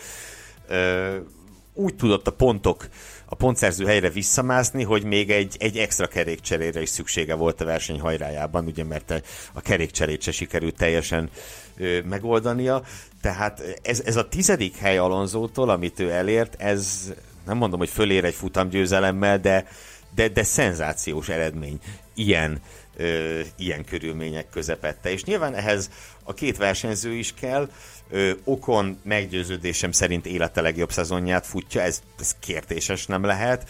[1.77, 2.89] úgy tudott a pontok
[3.29, 8.01] a pontszerző helyre visszamászni, hogy még egy, egy extra kerékcserére is szüksége volt a verseny
[8.01, 11.31] hajrájában, ugye mert a kerékcserét se sikerült teljesen
[11.77, 12.83] ö, megoldania.
[13.21, 17.13] Tehát ez, ez a tizedik hely Alonzótól, amit ő elért, ez
[17.47, 19.67] nem mondom, hogy fölér egy futamgyőzelemmel, de,
[20.15, 21.79] de, de szenzációs eredmény
[22.15, 22.61] ilyen,
[22.97, 25.11] ö, ilyen körülmények közepette.
[25.11, 25.91] És nyilván ehhez
[26.23, 27.69] a két versenyző is kell,
[28.11, 33.69] Ö, Okon meggyőződésem szerint élete legjobb szezonját futja, ez, ez kérdéses nem lehet.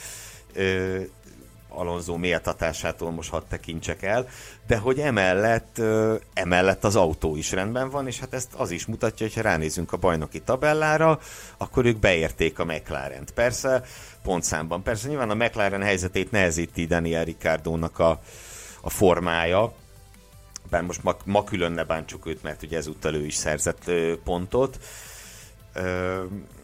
[0.52, 1.00] Ö,
[1.76, 4.28] Alonso méltatásától most hadd tekintsek el,
[4.66, 5.80] de hogy emellett,
[6.34, 9.92] emellett az autó is rendben van, és hát ezt az is mutatja, hogy ha ránézünk
[9.92, 11.20] a bajnoki tabellára,
[11.56, 13.30] akkor ők beérték a McLaren-t.
[13.30, 13.82] Persze,
[14.22, 14.82] pontszámban.
[14.82, 18.20] Persze nyilván a McLaren helyzetét nehezíti Daniel Ricciardo-nak a,
[18.80, 19.74] a formája,
[20.70, 24.14] bár most ma, ma külön ne bántsuk őt, mert ugye ezúttal ő is szerzett ö,
[24.24, 24.78] pontot,
[25.72, 26.22] ö,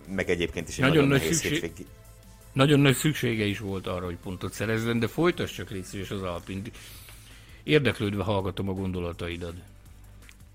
[0.09, 1.61] meg egyébként is egy nagyon, nagyon nehéz szükség...
[1.61, 1.87] hétvégi...
[2.53, 6.71] Nagyon nagy szüksége is volt arra, hogy pontot szerezzen, de folytass csak légy az Alpint.
[7.63, 9.55] Érdeklődve hallgatom a gondolataidat.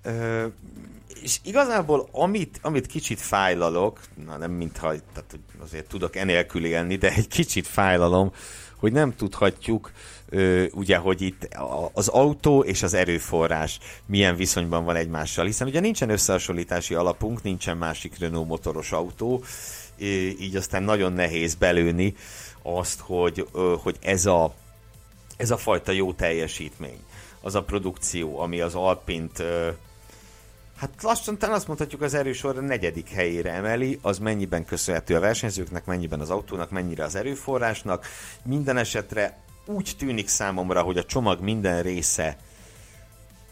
[0.03, 0.47] Ö,
[1.21, 7.13] és igazából amit, amit kicsit fájlalok, na nem mintha, tehát azért tudok enélkül élni, de
[7.13, 8.31] egy kicsit fájlalom,
[8.75, 9.91] hogy nem tudhatjuk,
[10.71, 11.47] ugye, hogy itt
[11.93, 17.77] az autó és az erőforrás milyen viszonyban van egymással, hiszen ugye nincsen összehasonlítási alapunk, nincsen
[17.77, 19.43] másik Renault motoros autó,
[20.39, 22.15] így aztán nagyon nehéz belőni
[22.61, 23.47] azt, hogy,
[23.81, 24.53] hogy ez, a,
[25.37, 26.99] ez a fajta jó teljesítmény,
[27.41, 29.43] az a produkció, ami az Alpint
[30.77, 35.19] Hát lassan talán azt mondhatjuk az erősor a negyedik helyére emeli, az mennyiben köszönhető a
[35.19, 38.05] versenyzőknek, mennyiben az autónak, mennyire az erőforrásnak.
[38.43, 39.37] Minden esetre
[39.67, 42.37] úgy tűnik számomra, hogy a csomag minden része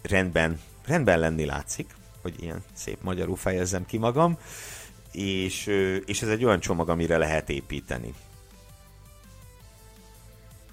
[0.02, 4.38] rendben, rendben lenni látszik, hogy ilyen szép magyarul fejezzem ki magam,
[5.12, 5.66] és,
[6.06, 8.14] és ez egy olyan csomag, amire lehet építeni.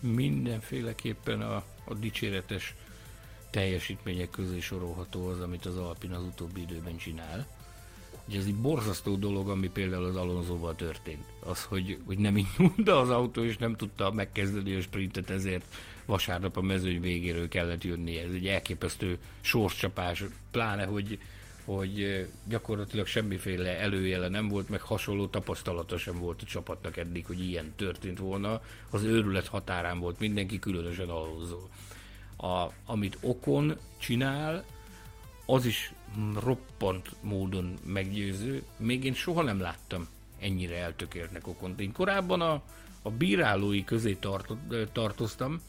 [0.00, 2.74] Mindenféleképpen a, a dicséretes
[3.50, 7.46] teljesítmények közé sorolható az, amit az Alpin az utóbbi időben csinál.
[8.28, 11.24] Ugye ez egy borzasztó dolog, ami például az Alonsoval történt.
[11.40, 15.64] Az, hogy, hogy nem indult az autó, és nem tudta megkezdeni a sprintet, ezért
[16.06, 18.18] vasárnap a mezőny végéről kellett jönni.
[18.18, 21.18] Ez egy elképesztő sorscsapás, pláne, hogy,
[21.64, 27.48] hogy gyakorlatilag semmiféle előjele nem volt, meg hasonló tapasztalata sem volt a csapatnak eddig, hogy
[27.48, 28.60] ilyen történt volna.
[28.90, 31.58] Az őrület határán volt mindenki, különösen Alonso
[32.42, 34.64] a, amit Okon csinál,
[35.46, 35.92] az is
[36.40, 38.62] roppant módon meggyőző.
[38.76, 40.08] Még én soha nem láttam
[40.40, 41.80] ennyire eltökéltnek Okont.
[41.80, 42.62] Én korábban a,
[43.02, 45.60] a bírálói közé tartott, tartoztam,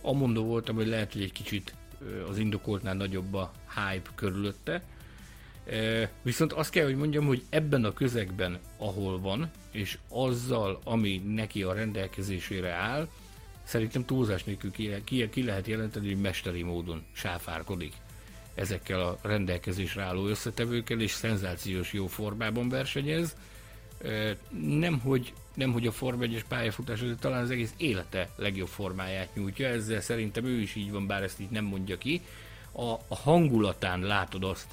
[0.00, 1.74] amondó voltam, hogy lehet, hogy egy kicsit
[2.28, 4.82] az indokoltnál nagyobb a hype körülötte,
[6.22, 11.62] viszont azt kell, hogy mondjam, hogy ebben a közegben, ahol van, és azzal, ami neki
[11.62, 13.08] a rendelkezésére áll,
[13.68, 17.92] Szerintem túlzás nélkül ki, ki, ki lehet jelenteni, hogy mesteri módon sáfárkodik
[18.58, 23.36] ezekkel a rendelkezésre álló összetevőkkel, és szenzációs jó formában versenyez.
[24.60, 29.34] Nem, hogy, nem, hogy a Form 1-es pályafutás, de talán az egész élete legjobb formáját
[29.34, 32.22] nyújtja, ezzel szerintem ő is így van, bár ezt így nem mondja ki.
[32.72, 34.66] A, a hangulatán látod azt,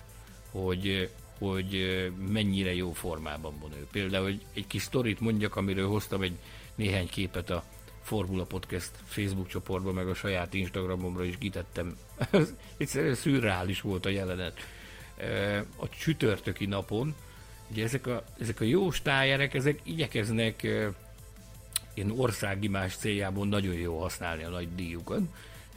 [0.52, 1.78] hogy, hogy
[2.30, 3.88] mennyire jó formában van ő.
[3.92, 6.38] Például egy, kis sztorit mondjak, amiről hoztam egy
[6.76, 7.64] néhány képet a
[8.06, 11.98] Formula Podcast Facebook csoportba, meg a saját Instagramomra is kitettem.
[12.78, 14.60] Egyszerűen szürreális volt a jelenet.
[15.76, 17.16] A csütörtöki napon,
[17.72, 20.64] ugye ezek a, ezek a jó stájerek, ezek igyekeznek
[21.94, 25.22] ilyen országimás céljából nagyon jó használni a nagy díjukat.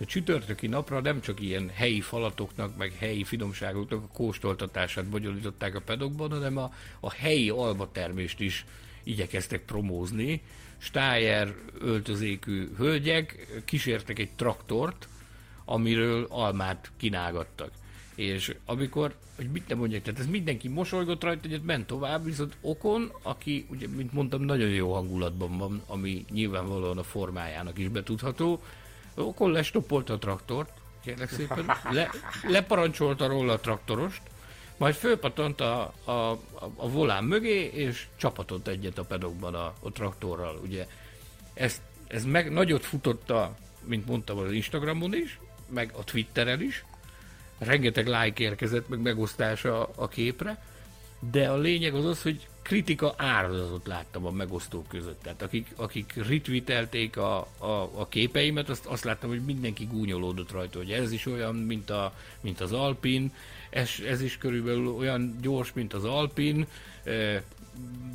[0.01, 5.81] A csütörtöki napra nem csak ilyen helyi falatoknak, meg helyi finomságoknak a kóstoltatását bonyolították a
[5.81, 8.65] pedokban, hanem a, a helyi almatermést is
[9.03, 10.43] igyekeztek promózni.
[10.79, 15.09] Stájer öltözékű hölgyek kísértek egy traktort,
[15.65, 17.71] amiről almát kínálgattak.
[18.15, 22.57] És amikor, hogy mit nem mondjak, tehát ez mindenki mosolygott rajta, hogy ment tovább, viszont
[22.61, 28.63] Okon, aki, ugye, mint mondtam, nagyon jó hangulatban van, ami nyilvánvalóan a formájának is betudható,
[29.15, 30.71] Okon lestoppolta a traktort,
[31.05, 32.11] kérlek szépen, le,
[32.49, 34.23] leparancsolta róla a traktorost,
[34.79, 36.41] majd fölpatant a, a, a,
[36.77, 40.61] a volán mögé, és csapatott egyet a pedokban a, a traktorral.
[40.63, 40.87] Ugye
[41.55, 46.85] ez, ez meg nagyot futotta, mint mondtam, az Instagramon is, meg a Twitteren is.
[47.59, 50.63] Rengeteg like érkezett, meg megosztása a képre,
[51.31, 55.23] de a lényeg az az, hogy kritika áradatot láttam a megosztók között.
[55.23, 60.79] Tehát akik, akik retweetelték a, a, a képeimet, azt, azt láttam, hogy mindenki gúnyolódott rajta,
[60.79, 63.33] hogy ez is olyan, mint, a, mint az Alpin,
[63.71, 66.67] ez, ez is körülbelül olyan gyors, mint az Alpin,
[67.05, 67.43] e,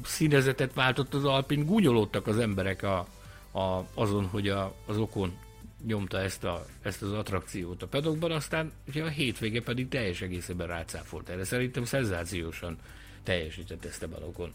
[0.04, 3.08] színezetet váltott az Alpin, gúnyolódtak az emberek a,
[3.52, 5.38] a, azon, hogy a, az okon
[5.86, 10.68] nyomta ezt, a, ezt az attrakciót a pedokban, aztán ugye a hétvége pedig teljes egészében
[10.68, 11.44] rácáfolt erre.
[11.44, 12.78] Szerintem szenzációsan
[13.24, 14.54] teljesített ezt a balokon.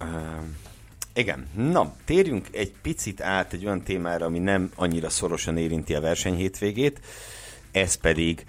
[0.00, 0.44] Uh,
[1.14, 6.00] igen, na, térjünk egy picit át egy olyan témára, ami nem annyira szorosan érinti a
[6.00, 7.00] verseny hétvégét,
[7.72, 8.46] ez pedig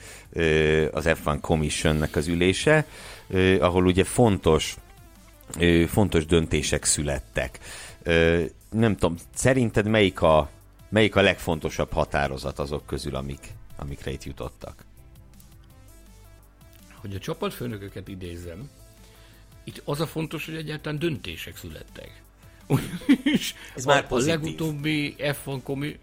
[0.91, 2.85] az F1 Commissionnek az ülése,
[3.59, 4.75] ahol ugye fontos,
[5.87, 7.59] fontos döntések születtek.
[8.69, 10.49] Nem tudom, szerinted melyik a,
[10.89, 14.85] melyik a legfontosabb határozat azok közül, amik, amikre itt jutottak?
[17.01, 18.69] hogy a csapatfőnököket idézem,
[19.63, 22.21] itt az a fontos, hogy egyáltalán döntések születtek.
[22.67, 25.99] Ugyanis Ez már a, a legutóbbi F1 komi,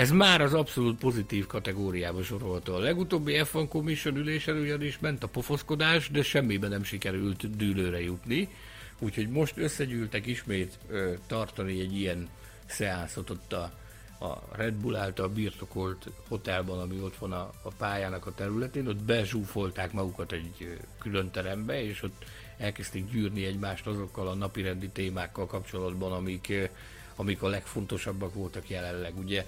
[0.00, 2.74] ez már az abszolút pozitív kategóriába sorolható.
[2.74, 8.48] A legutóbbi F1 Commission ülésen ugyanis ment a pofoszkodás, de semmiben nem sikerült dűlőre jutni.
[8.98, 12.28] Úgyhogy most összegyűltek ismét ö, tartani egy ilyen
[12.66, 13.72] szeánszot ott a
[14.22, 19.02] a Red Bull által birtokolt hotelban, ami ott van a, a pályának a területén, ott
[19.02, 22.24] bezsúfolták magukat egy külön terembe, és ott
[22.58, 26.52] elkezdték gyűrni egymást azokkal a napirendi témákkal kapcsolatban, amik,
[27.16, 29.18] amik a legfontosabbak voltak jelenleg.
[29.18, 29.46] Ugye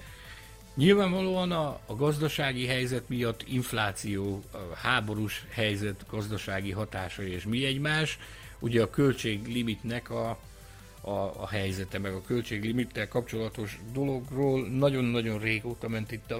[0.75, 8.19] Nyilvánvalóan a, a gazdasági helyzet miatt infláció, a háborús helyzet gazdasági hatásai és mi egymás,
[8.59, 10.29] ugye a költséglimitnek a,
[11.01, 16.39] a, a helyzete, meg a költséglimittel kapcsolatos dologról nagyon-nagyon régóta ment itt a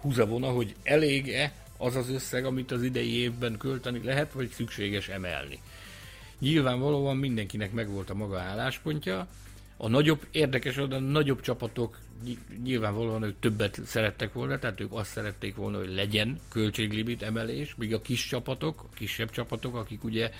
[0.00, 5.58] húzavona, hogy elég-e az az összeg, amit az idei évben költeni lehet, vagy szükséges emelni.
[6.38, 9.26] Nyilvánvalóan mindenkinek megvolt a maga álláspontja,
[9.82, 11.98] a nagyobb, érdekes, a nagyobb csapatok
[12.62, 17.94] nyilvánvalóan ők többet szerettek volna, tehát ők azt szerették volna, hogy legyen költséglimit emelés, míg
[17.94, 20.30] a kis csapatok, a kisebb csapatok, akik ugye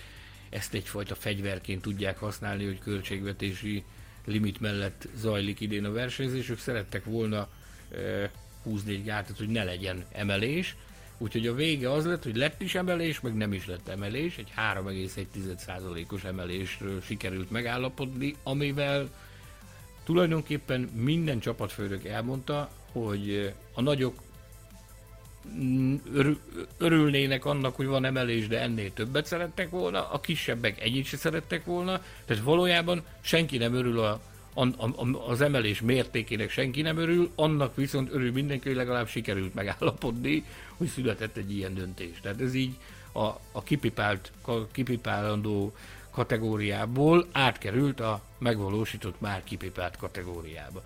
[0.51, 3.85] ezt egyfajta fegyverként tudják használni, hogy költségvetési
[4.25, 7.49] limit mellett zajlik idén a versenyzés, ők szerettek volna
[7.95, 8.31] e,
[8.63, 10.77] húzni egy gátat, hogy ne legyen emelés,
[11.19, 14.53] úgyhogy a vége az lett, hogy lett is emelés, meg nem is lett emelés, egy
[14.75, 19.11] 3,1%-os emelésről sikerült megállapodni, amivel
[20.05, 24.15] tulajdonképpen minden csapatfőnök elmondta, hogy a nagyok
[26.79, 31.65] örülnének annak, hogy van emelés, de ennél többet szerettek volna, a kisebbek ennyit se szerettek
[31.65, 34.21] volna, tehát valójában senki nem örül a,
[34.55, 39.55] a, a, az emelés mértékének senki nem örül, annak viszont örül mindenki, hogy legalább sikerült
[39.55, 40.45] megállapodni,
[40.77, 42.21] hogy született egy ilyen döntés.
[42.23, 42.77] Tehát ez így
[43.13, 44.33] a, a kipipált,
[44.73, 45.75] kipipálandó
[46.13, 50.83] kategóriából átkerült a megvalósított már kipipált kategóriába.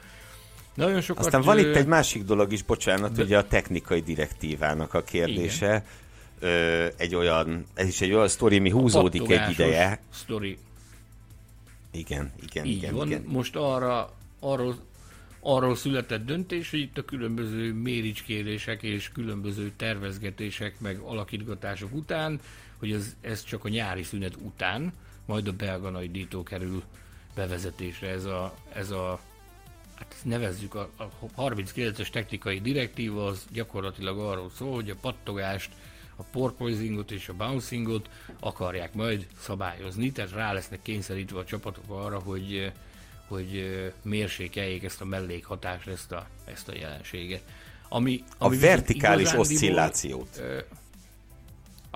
[0.75, 1.25] Nagyon sokat...
[1.25, 3.23] Aztán van itt egy másik dolog is, bocsánat, de...
[3.23, 5.85] ugye a technikai direktívának a kérdése.
[6.39, 10.01] Ö, egy olyan, ez is egy olyan sztori, mi húzódik egy ideje.
[10.11, 10.59] Sztori.
[11.91, 13.07] Igen, igen, Így igen, van.
[13.07, 13.25] igen.
[13.27, 14.77] Most arra, arról,
[15.41, 22.41] arról született döntés, hogy itt a különböző méricskérések és különböző tervezgetések meg alakítgatások után,
[22.79, 24.93] hogy ez, ez csak a nyári szünet után,
[25.27, 26.83] majd a belga nagy dító kerül
[27.35, 29.21] bevezetésre ez a, ez a
[29.95, 35.71] hát ezt nevezzük a, a 39-es technikai direktíva, az gyakorlatilag arról szól, hogy a pattogást,
[36.17, 38.09] a porpoisingot és a bouncingot
[38.41, 42.73] akarják majd szabályozni, tehát rá lesznek kényszerítve a csapatok arra, hogy,
[43.29, 47.43] hogy mérsékeljék ezt a mellékhatást, ezt a, ezt a jelenséget.
[47.89, 50.43] Ami, ami a vertikális oszcillációt.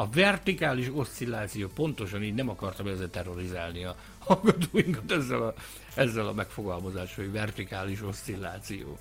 [0.00, 5.54] A vertikális oszcilláció, pontosan így nem akartam ezzel terrorizálni a hallgatóinkat ezzel a,
[5.94, 8.98] ezzel a megfogalmazással, hogy vertikális oszcilláció.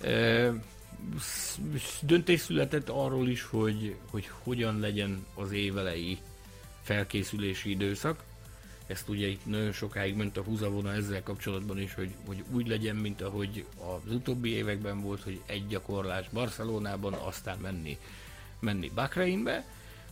[0.00, 0.52] E,
[2.00, 6.18] döntés született arról is, hogy, hogy hogyan legyen az évelei
[6.82, 8.22] felkészülési időszak.
[8.86, 12.96] ezt ugye itt nagyon sokáig ment a húzavona ezzel kapcsolatban is, hogy, hogy úgy legyen,
[12.96, 17.98] mint ahogy az utóbbi években volt, hogy egy gyakorlás Barcelonában, aztán menni,
[18.60, 19.64] menni Bakreinbe.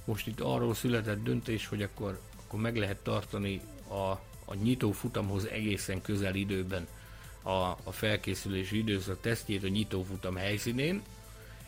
[0.05, 4.11] Most itt arról született döntés, hogy akkor, akkor meg lehet tartani a,
[4.44, 6.86] a nyitó futamhoz egészen közel időben
[7.42, 7.51] a,
[7.84, 11.03] a felkészülési időszak tesztjét a nyitófutam helyszínén.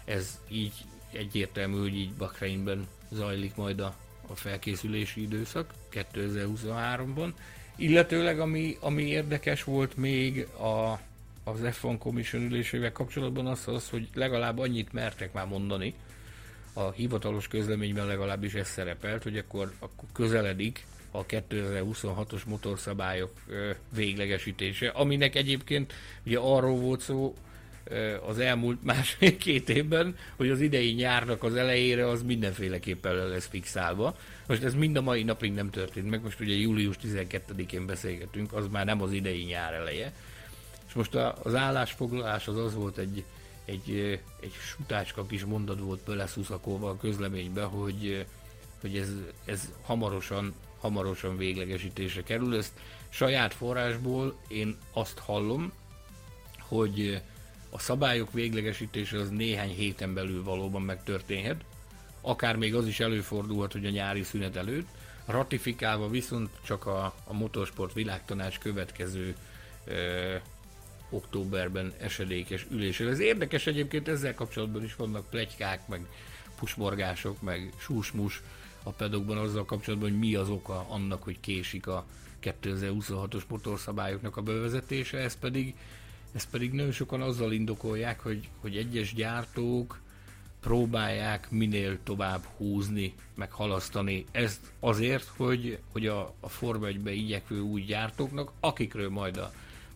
[0.05, 0.73] Ez így
[1.13, 3.95] egyértelmű, hogy így Bakreinben zajlik majd a,
[4.27, 7.33] a felkészülési időszak 2023-ban.
[7.77, 11.01] Illetőleg ami, ami érdekes volt még a,
[11.45, 15.95] az F1 Commission ülésével kapcsolatban az, az, hogy legalább annyit mertek már mondani,
[16.73, 23.33] a hivatalos közleményben legalábbis ez szerepelt, hogy akkor, akkor közeledik a 2026-os motorszabályok
[23.95, 25.93] véglegesítése, aminek egyébként
[26.27, 27.35] ugye arról volt szó
[28.27, 34.17] az elmúlt másfél-két évben, hogy az idei nyárnak az elejére az mindenféleképpen le lesz fixálva.
[34.47, 38.67] Most ez mind a mai napig nem történt meg, most ugye július 12-én beszélgetünk, az
[38.71, 40.13] már nem az idei nyár eleje.
[40.89, 43.25] És most az állásfoglalás az az volt egy,
[43.65, 48.27] egy, egy sutácska kis mondat volt beleszuszakolva a közleménybe, hogy,
[48.81, 49.11] hogy ez,
[49.45, 52.57] ez hamarosan hamarosan véglegesítésre kerül.
[52.57, 52.73] Ezt
[53.09, 55.73] saját forrásból én azt hallom,
[56.59, 57.23] hogy
[57.71, 61.65] a szabályok véglegesítése az néhány héten belül valóban megtörténhet,
[62.21, 64.87] akár még az is előfordulhat, hogy a nyári szünet előtt,
[65.27, 69.37] ratifikálva viszont csak a, a motorsport világtanács következő
[71.13, 73.09] októberben esedékes ülésre.
[73.09, 76.07] Ez érdekes egyébként, ezzel kapcsolatban is vannak plegykák, meg
[76.59, 78.43] pusmorgások, meg súsmus,
[78.83, 82.05] a pedokban azzal kapcsolatban, hogy mi az oka annak, hogy késik a
[82.43, 85.75] 2026-os motorszábályoknak a bevezetése, ez pedig,
[86.33, 90.01] ez pedig nagyon sokan azzal indokolják, hogy, hogy egyes gyártók
[90.61, 94.25] próbálják minél tovább húzni, meg halasztani.
[94.31, 99.53] Ezt azért, hogy, hogy a, a Forma 1 igyekvő új gyártóknak, akikről majd a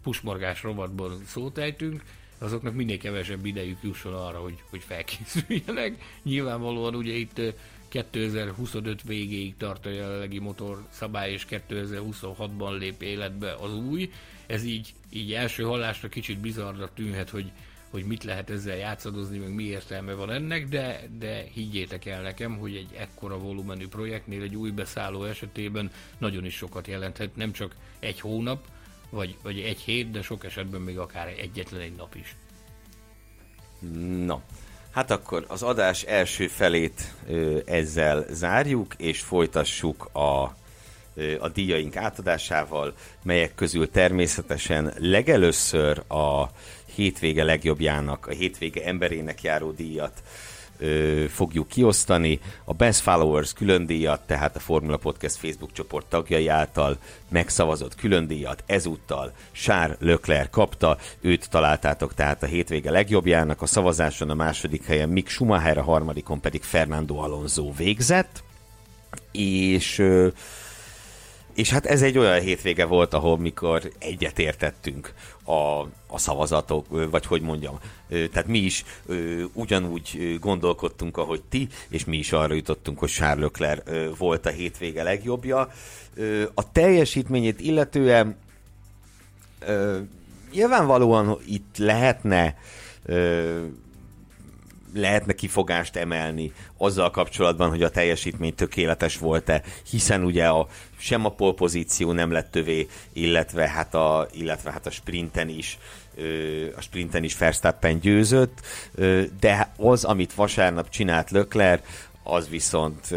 [0.06, 2.02] pusmorgás rovatban szót ejtünk,
[2.38, 6.02] azoknak minél kevesebb idejük jusson arra, hogy, hogy felkészüljenek.
[6.22, 7.40] Nyilvánvalóan ugye itt
[7.88, 10.42] 2025 végéig tart a jelenlegi
[10.90, 14.12] szabály, és 2026-ban lép életbe az új.
[14.46, 17.50] Ez így, így első hallásra kicsit bizarra tűnhet, hogy,
[17.90, 22.56] hogy mit lehet ezzel játszadozni, meg mi értelme van ennek, de, de higgyétek el nekem,
[22.58, 27.74] hogy egy ekkora volumenű projektnél egy új beszálló esetében nagyon is sokat jelenthet, nem csak
[27.98, 28.64] egy hónap,
[29.16, 32.36] vagy, vagy egy hét, de sok esetben még akár egyetlen egy nap is.
[34.24, 34.42] Na,
[34.96, 40.56] Hát akkor az adás első felét ö, ezzel zárjuk, és folytassuk a,
[41.14, 46.50] ö, a díjaink átadásával, melyek közül természetesen legelőször a
[46.94, 50.22] hétvége legjobbjának, a hétvége emberének járó díjat
[50.78, 52.40] ö, fogjuk kiosztani.
[52.64, 56.96] A Best Followers külön díjat, tehát a Formula Podcast Facebook csoport tagjai által
[57.28, 64.30] megszavazott külön díjat ezúttal Sár Lökler kapta, őt találtátok tehát a hétvége legjobbjának, a szavazáson
[64.30, 68.42] a második helyen Mick Schumacher, a harmadikon pedig Fernando Alonso végzett,
[69.32, 70.28] és ö,
[71.56, 77.42] és hát ez egy olyan hétvége volt, ahol mikor egyetértettünk a, a szavazatok, vagy hogy
[77.42, 77.78] mondjam,
[78.08, 78.84] tehát mi is
[79.52, 85.02] ugyanúgy gondolkodtunk, ahogy ti, és mi is arra jutottunk, hogy Charles Leclerc volt a hétvége
[85.02, 85.70] legjobbja.
[86.54, 88.36] A teljesítményét illetően
[90.52, 92.56] nyilvánvalóan itt lehetne
[94.94, 100.68] lehetne kifogást emelni azzal kapcsolatban, hogy a teljesítmény tökéletes volt-e, hiszen ugye a,
[100.98, 105.78] sem a polpozíció nem lett tövé, illetve hát a, illetve hát a sprinten is
[106.76, 108.60] a sprinten is Verstappen győzött,
[109.40, 111.82] de az, amit vasárnap csinált Lökler,
[112.22, 113.14] az viszont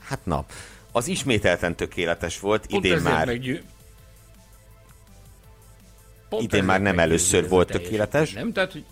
[0.00, 0.44] hát na,
[0.92, 3.62] az ismételten tökéletes volt, Pont idén már meggyő...
[6.28, 8.32] Pont idén már nem először volt tökéletes.
[8.32, 8.84] Nem, tehát hogy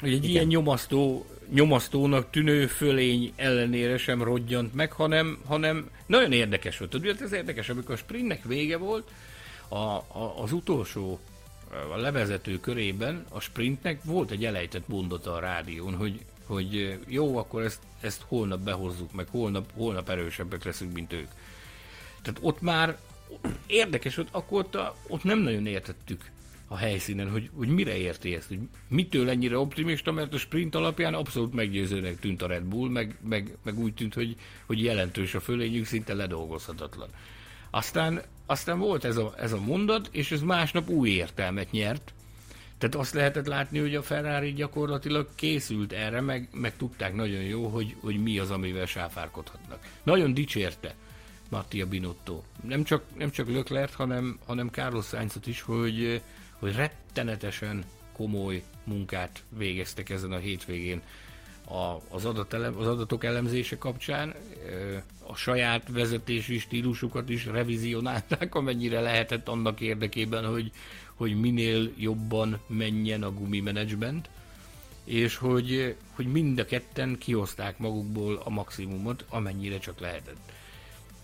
[0.00, 0.30] hogy egy Igen.
[0.30, 6.90] ilyen nyomasztó, nyomasztónak tűnő fölény ellenére sem rodjant meg, hanem, hanem nagyon érdekes volt.
[6.90, 9.10] Tudod, ez érdekes, amikor a sprintnek vége volt,
[9.68, 11.20] a, a, az utolsó
[11.92, 17.62] a levezető körében a sprintnek volt egy elejtett mondata a rádión, hogy, hogy jó, akkor
[17.62, 21.28] ezt, ezt holnap behozzuk, meg holnap, holnap erősebbek leszünk, mint ők.
[22.22, 22.98] Tehát ott már
[23.66, 24.78] érdekes, hogy akkor ott,
[25.08, 26.30] ott nem nagyon értettük
[26.68, 28.58] a helyszínen, hogy, hogy mire érti ezt, hogy
[28.88, 33.56] mitől ennyire optimista, mert a sprint alapján abszolút meggyőzőnek tűnt a Red Bull, meg, meg,
[33.62, 34.36] meg úgy tűnt, hogy,
[34.66, 37.08] hogy jelentős a fölényük, szinte ledolgozhatatlan.
[37.70, 42.14] Aztán, aztán volt ez a, ez a mondat, és ez másnap új értelmet nyert,
[42.78, 47.68] tehát azt lehetett látni, hogy a Ferrari gyakorlatilag készült erre, meg, meg tudták nagyon jó,
[47.68, 49.78] hogy, hogy mi az, amivel sáfárkodhatnak.
[50.02, 50.94] Nagyon dicsérte
[51.48, 52.42] Mattia Binotto.
[52.62, 56.22] Nem csak, nem csak Leclerc, hanem, hanem Carlos Sainzot is, hogy,
[56.58, 61.02] hogy rettenetesen komoly munkát végeztek ezen a hétvégén
[61.68, 64.34] a, az, elem, az adatok elemzése kapcsán,
[65.26, 70.70] a saját vezetési stílusukat is revizionálták, amennyire lehetett annak érdekében, hogy,
[71.14, 74.28] hogy minél jobban menjen a gumimenedzsment,
[75.04, 80.52] és hogy, hogy mind a ketten kihozták magukból a maximumot, amennyire csak lehetett.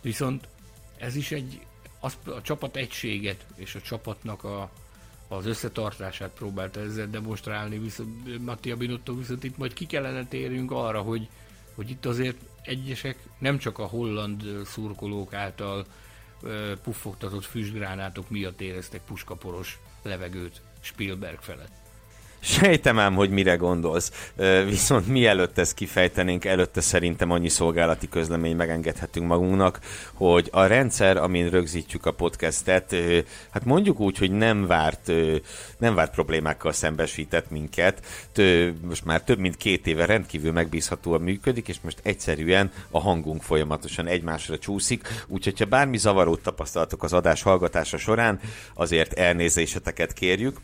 [0.01, 0.49] Viszont
[0.97, 1.61] ez is egy,
[2.01, 4.71] az, a csapat egységet és a csapatnak a,
[5.37, 11.01] az összetartását próbálta ezzel demonstrálni, viszont Mattia Binotto viszont itt majd ki kellene térjünk arra,
[11.01, 11.29] hogy,
[11.75, 15.87] hogy itt azért egyesek nem csak a holland szurkolók által
[16.83, 21.82] puffogtatott füstgránátok miatt éreztek puskaporos levegőt Spielberg felett.
[22.45, 24.33] Sejtem ám, hogy mire gondolsz.
[24.67, 29.79] Viszont mielőtt ezt kifejtenénk, előtte szerintem annyi szolgálati közlemény megengedhetünk magunknak,
[30.15, 32.97] hogy a rendszer, amin rögzítjük a podcastet,
[33.51, 35.13] hát mondjuk úgy, hogy nem várt,
[35.79, 38.07] nem várt problémákkal szembesített minket.
[38.81, 44.07] Most már több mint két éve rendkívül megbízhatóan működik, és most egyszerűen a hangunk folyamatosan
[44.07, 48.41] egymásra csúszik, úgyhogy ha bármi zavarót tapasztaltok az adás hallgatása során,
[48.75, 50.57] azért elnézéseteket kérjük.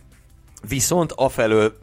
[0.69, 1.79] Viszont afelől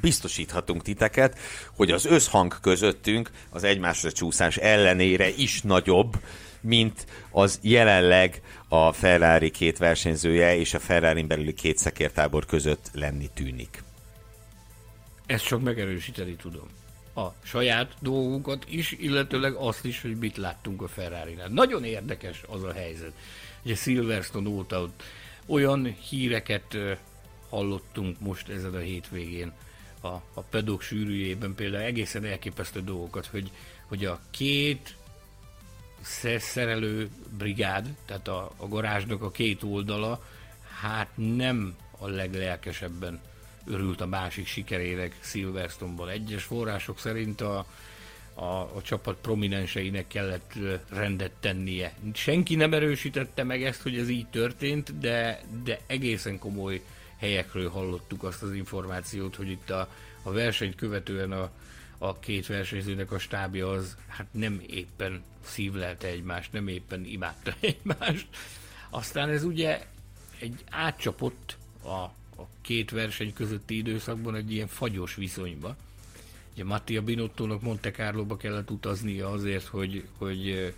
[0.00, 1.38] biztosíthatunk titeket,
[1.76, 6.16] hogy az összhang közöttünk az egymásra csúszás ellenére is nagyobb,
[6.60, 13.30] mint az jelenleg a Ferrari két versenyzője és a ferrari belüli két szekértábor között lenni
[13.34, 13.82] tűnik.
[15.26, 16.68] Ezt csak megerősíteni tudom.
[17.14, 21.48] A saját dolgunkat is, illetőleg azt is, hogy mit láttunk a Ferrari-nál.
[21.48, 23.12] Nagyon érdekes az a helyzet.
[23.64, 24.88] Ugye Silverstone óta
[25.46, 26.76] olyan híreket
[27.48, 29.52] hallottunk most ezen a hétvégén
[30.00, 33.50] a, a pedok sűrűjében például egészen elképesztő dolgokat, hogy,
[33.86, 34.96] hogy a két
[36.38, 40.24] szerelő brigád, tehát a, a garázsnak a két oldala,
[40.80, 43.20] hát nem a leglelkesebben
[43.66, 46.08] örült a másik sikerének Silverstone-ban.
[46.08, 47.66] Egyes források szerint a,
[48.34, 50.52] a, a csapat prominenseinek kellett
[50.88, 51.94] rendet tennie.
[52.14, 56.82] Senki nem erősítette meg ezt, hogy ez így történt, de, de egészen komoly
[57.16, 59.88] helyekről hallottuk azt az információt, hogy itt a,
[60.22, 61.50] a versenyt követően a,
[61.98, 68.26] a két versenyzőnek a stábja az hát nem éppen szívlelte egymást, nem éppen imádta egymást.
[68.90, 69.86] Aztán ez ugye
[70.38, 75.76] egy átcsapott a, a két verseny közötti időszakban egy ilyen fagyos viszonyba.
[76.52, 80.74] Ugye Mattia Binottónak Monte Carlo-ba kellett utaznia azért, hogy, hogy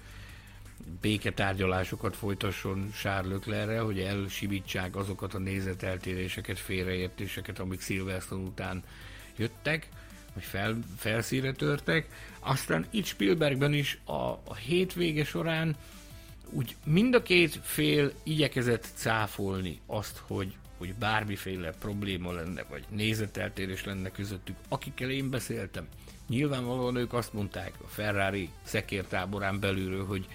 [1.01, 8.83] béketárgyalásokat folytasson Leclerre, hogy elsibítsák azokat a nézeteltéréseket, félreértéseket, amik Silverstone után
[9.37, 9.89] jöttek,
[10.35, 12.09] vagy fel, felszíre törtek.
[12.39, 14.13] Aztán itt Spielbergben is a,
[14.45, 15.77] a hétvége során
[16.51, 23.85] úgy mind a két fél igyekezett cáfolni azt, hogy, hogy bármiféle probléma lenne, vagy nézeteltérés
[23.85, 25.89] lenne közöttük, akikkel én beszéltem.
[26.29, 30.27] Nyilvánvalóan ők azt mondták a Ferrari szekértáborán belülről, hogy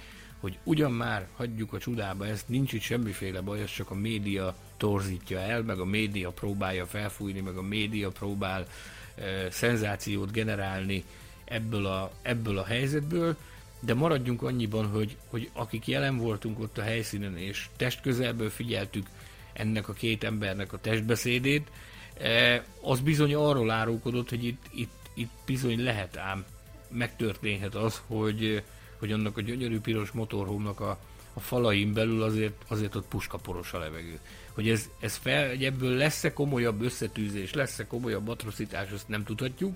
[0.43, 4.55] hogy ugyan már hagyjuk a csudába ezt, nincs itt semmiféle baj, ez csak a média
[4.77, 8.67] torzítja el, meg a média próbálja felfújni, meg a média próbál
[9.15, 11.03] e, szenzációt generálni
[11.45, 13.37] ebből a, ebből a helyzetből,
[13.79, 19.07] de maradjunk annyiban, hogy, hogy akik jelen voltunk ott a helyszínen, és testközelből figyeltük
[19.53, 21.71] ennek a két embernek a testbeszédét,
[22.17, 26.45] e, az bizony arról árulkodott, hogy itt, itt, itt bizony lehet ám
[26.89, 28.63] megtörténhet az, hogy,
[29.03, 30.99] hogy annak a gyönyörű piros motorhómnak a,
[31.33, 34.19] a falain belül azért, azért ott puskaporos a levegő.
[34.51, 39.75] Hogy ez, ez fel, hogy ebből lesz-e komolyabb összetűzés, lesz-e komolyabb atrocitás, azt nem tudhatjuk,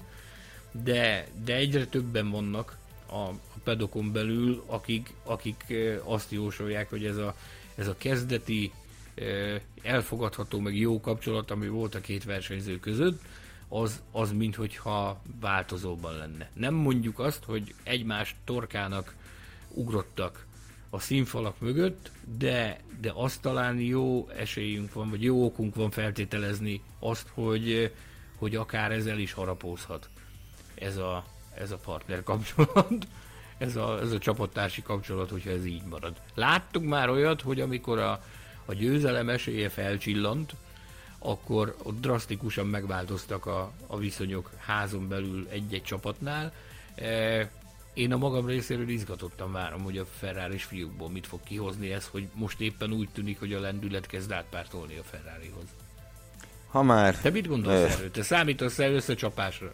[0.72, 5.74] de, de egyre többen vannak a, a pedokon belül, akik, akik
[6.04, 7.36] azt jósolják, hogy ez a,
[7.76, 8.72] ez a kezdeti
[9.82, 13.22] elfogadható, meg jó kapcsolat, ami volt a két versenyző között,
[13.68, 16.50] az, az minthogyha változóban lenne.
[16.54, 19.16] Nem mondjuk azt, hogy egymás torkának
[19.78, 20.46] ugrottak
[20.90, 26.82] a színfalak mögött, de, de azt talán jó esélyünk van, vagy jó okunk van feltételezni
[27.00, 27.94] azt, hogy,
[28.38, 30.10] hogy akár ezzel is harapózhat
[30.76, 31.26] ez a,
[31.56, 33.08] ez a partner kapcsolat,
[33.58, 36.22] ez a, ez a csapattársi kapcsolat, hogyha ez így marad.
[36.34, 38.24] Láttuk már olyat, hogy amikor a,
[38.66, 40.56] a győzelem esélye felcsillant,
[41.20, 46.54] akkor ott drasztikusan megváltoztak a, a viszonyok házon belül egy-egy csapatnál.
[46.96, 47.50] E,
[47.98, 52.28] én a magam részéről izgatottan várom, hogy a ferrari fiúkból mit fog kihozni ez, hogy
[52.34, 55.66] most éppen úgy tűnik, hogy a lendület kezd átpártolni a Ferrarihoz.
[56.68, 57.18] Ha már...
[57.18, 58.12] Te mit gondolsz erről?
[58.12, 59.74] Te számítasz el összecsapásra?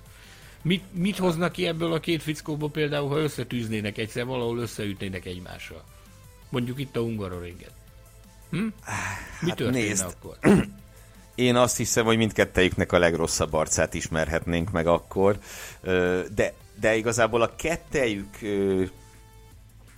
[0.62, 5.84] Mit, mit hoznak ki ebből a két fickóból például, ha összetűznének egyszer, valahol összeütnének egymással?
[6.50, 7.74] Mondjuk itt a Hungaroringet.
[8.50, 8.58] Hm?
[8.58, 8.72] Mi
[9.50, 10.06] Hát történne nézd.
[10.06, 10.38] akkor?
[11.36, 15.38] Én azt hiszem, hogy mindkettejüknek a legrosszabb arcát ismerhetnénk meg akkor,
[16.36, 18.38] de, de igazából a kettejük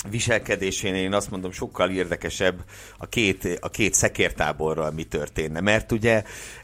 [0.09, 2.63] viselkedésén én azt mondom sokkal érdekesebb
[2.97, 6.23] a két, a két szekértáborral mi történne, mert ugye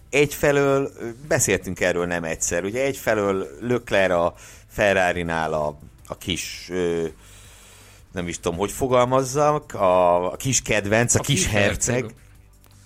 [0.09, 0.91] egyfelől,
[1.27, 4.33] beszéltünk erről nem egyszer, ugye egyfelől Lökler a
[4.67, 7.05] Ferrari-nál a, a kis ö,
[8.11, 11.95] nem is tudom, hogy fogalmazzak, a, a kis kedvenc, a, A kis, kis herceg.
[11.95, 12.15] herceg.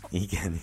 [0.10, 0.62] Igen.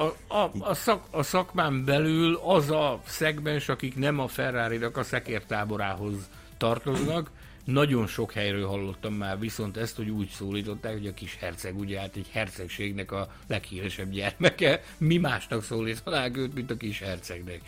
[0.00, 5.02] A, a, a, szak, a szakmán belül az a szegmens, akik nem a ferrari a
[5.02, 6.14] szekértáborához
[6.58, 7.30] tartoznak,
[7.64, 11.98] nagyon sok helyről hallottam már viszont ezt, hogy úgy szólították, hogy a kis herceg, ugye
[11.98, 17.60] hát egy hercegségnek a leghíresebb gyermeke, mi másnak szólítanák őt, mint a kis hercegnek.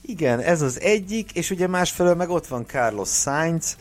[0.00, 3.76] Igen, ez az egyik, és ugye másfelől meg ott van Carlos Sainz,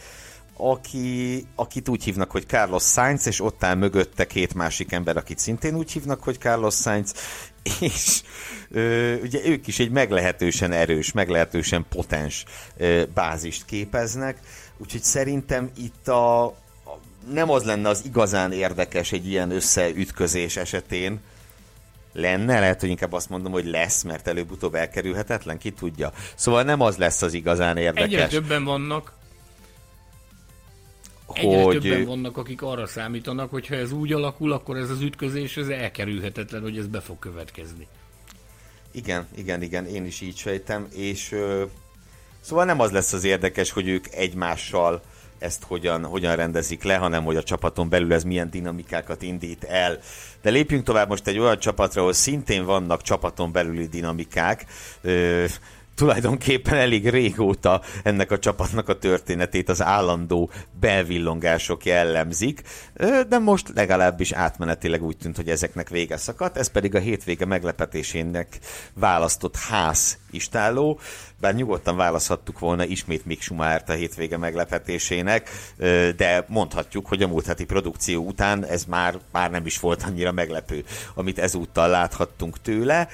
[0.64, 5.40] aki, akit úgy hívnak, hogy Carlos Sainz, és ott áll mögötte két másik ember, akit
[5.40, 7.14] szintén úgy hívnak, hogy Carlos Sainz,
[7.80, 8.22] és
[8.70, 12.46] ö, ugye ők is egy meglehetősen erős, meglehetősen potens
[12.78, 14.40] ö, bázist képeznek,
[14.78, 16.54] úgyhogy szerintem itt a, a
[17.32, 21.20] nem az lenne az igazán érdekes egy ilyen összeütközés esetén,
[22.14, 26.12] lenne, lehet, hogy inkább azt mondom, hogy lesz, mert előbb-utóbb elkerülhetetlen, ki tudja.
[26.36, 29.20] Szóval nem az lesz az igazán Egyre érdekes, többen vannak,
[31.38, 35.02] egyre hogy többen vannak, akik arra számítanak, hogy ha ez úgy alakul, akkor ez az
[35.02, 37.88] ütközés, ez elkerülhetetlen, hogy ez be fog következni.
[38.92, 41.64] igen, igen, igen, én is így sejtem, és ö,
[42.40, 45.02] szóval nem az lesz az érdekes, hogy ők egymással
[45.40, 50.00] ezt hogyan, hogyan rendezik le, hanem hogy a csapaton belül ez milyen dinamikákat indít el.
[50.42, 54.66] De lépjünk tovább most egy olyan csapatra, ahol szintén vannak csapaton belüli dinamikák.
[55.02, 55.46] Ö,
[56.02, 60.50] tulajdonképpen elég régóta ennek a csapatnak a történetét az állandó
[60.80, 62.62] belvillongások jellemzik,
[63.30, 68.60] de most legalábbis átmenetileg úgy tűnt, hogy ezeknek vége szakadt, ez pedig a hétvége meglepetésének
[68.94, 71.00] választott ház istálló,
[71.40, 75.50] bár nyugodtan választhattuk volna ismét Mick Schumachert a hétvége meglepetésének,
[76.18, 80.32] de mondhatjuk, hogy a múlt heti produkció után ez már, már nem is volt annyira
[80.32, 80.84] meglepő,
[81.14, 83.08] amit ezúttal láthattunk tőle.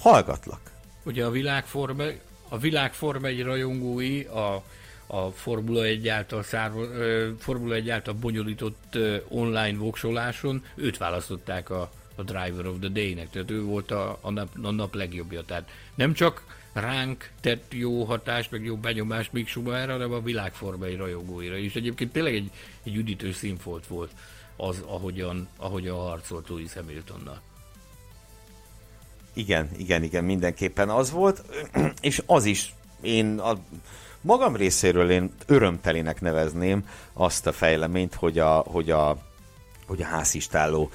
[0.00, 0.76] Hallgatlak.
[1.02, 2.04] Ugye a világforma,
[2.48, 4.62] a világforma egy rajongói a,
[5.06, 11.90] a Formula 1 által, szárva, ö, Formula 1 által bonyolított online voksoláson őt választották a,
[12.14, 15.42] a Driver of the Day-nek, tehát ő volt a, a, nap, a nap legjobbja.
[15.42, 20.94] Tehát nem csak ránk tett jó hatást, meg jó benyomást Mick Schumacher, hanem a világformai
[20.94, 21.74] rajongóira is.
[21.74, 22.50] Egyébként tényleg egy,
[22.82, 24.10] egy üdítő színfolt volt
[24.56, 27.40] az, ahogyan, ahogyan harcolt Lewis Hamiltonnal.
[29.38, 31.42] Igen, igen, igen, mindenképpen az volt,
[32.00, 33.58] és az is, én a
[34.20, 39.26] magam részéről én örömtelinek nevezném azt a fejleményt, hogy a, hogy a
[39.86, 40.90] hogy a házistálló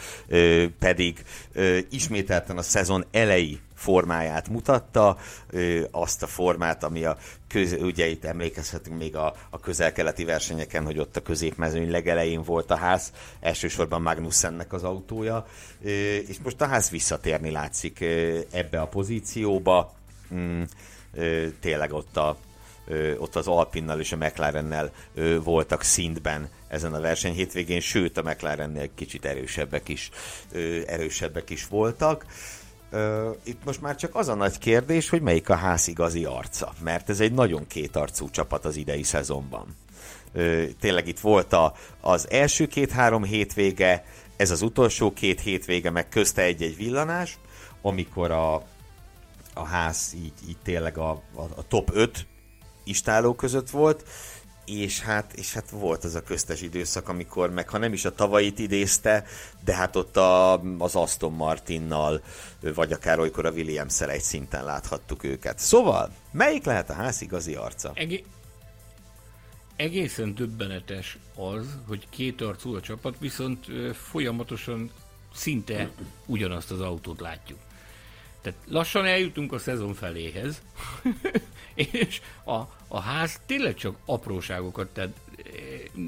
[0.80, 1.24] pedig
[1.54, 5.18] ö, ismételten a szezon elejé formáját mutatta,
[5.92, 7.18] azt a formát, ami a
[7.48, 12.72] köz, ugye itt emlékezhetünk még a, a közel-keleti versenyeken, hogy ott a középmezőny legelején volt
[12.72, 15.46] a ház, elsősorban Magnussennek az autója,
[16.28, 18.02] és most a ház visszatérni látszik
[18.52, 19.94] ebbe a pozícióba,
[20.34, 20.62] mm,
[21.60, 22.38] tényleg ott a
[23.18, 24.92] ott az Alpinnal és a McLarennel
[25.44, 30.10] voltak szintben ezen a verseny hétvégén, sőt a McLarennél kicsit erősebbek is,
[30.86, 32.26] erősebbek is voltak.
[33.44, 37.10] Itt most már csak az a nagy kérdés, hogy melyik a ház igazi arca, mert
[37.10, 39.76] ez egy nagyon kétarcú csapat az idei szezonban.
[40.80, 44.06] Tényleg itt volt a, az első két-három hétvége,
[44.38, 47.38] ez az utolsó két hétvége, meg közte egy-egy villanás,
[47.82, 48.54] amikor a,
[49.54, 52.26] a ház így, így tényleg a, a, a top 5
[52.84, 54.04] istáló között volt,
[54.66, 58.16] és hát, és hát volt az a köztes időszak, amikor meg ha nem is a
[58.16, 59.26] tavait idézte,
[59.64, 62.22] de hát ott a, az Aston Martinnal,
[62.60, 65.60] vagy akár olykor a williams egy szinten láthattuk őket.
[65.60, 67.92] Szóval, melyik lehet a ház igazi arca?
[67.94, 68.26] Egé-
[69.76, 74.92] egészen döbbenetes az, hogy két arcú a csapat, viszont folyamatosan
[75.34, 75.90] szinte
[76.26, 77.60] ugyanazt az autót látjuk.
[78.44, 80.62] Tehát lassan eljutunk a szezon feléhez,
[81.74, 85.44] és a, a ház tényleg csak apróságokat, tehát eh,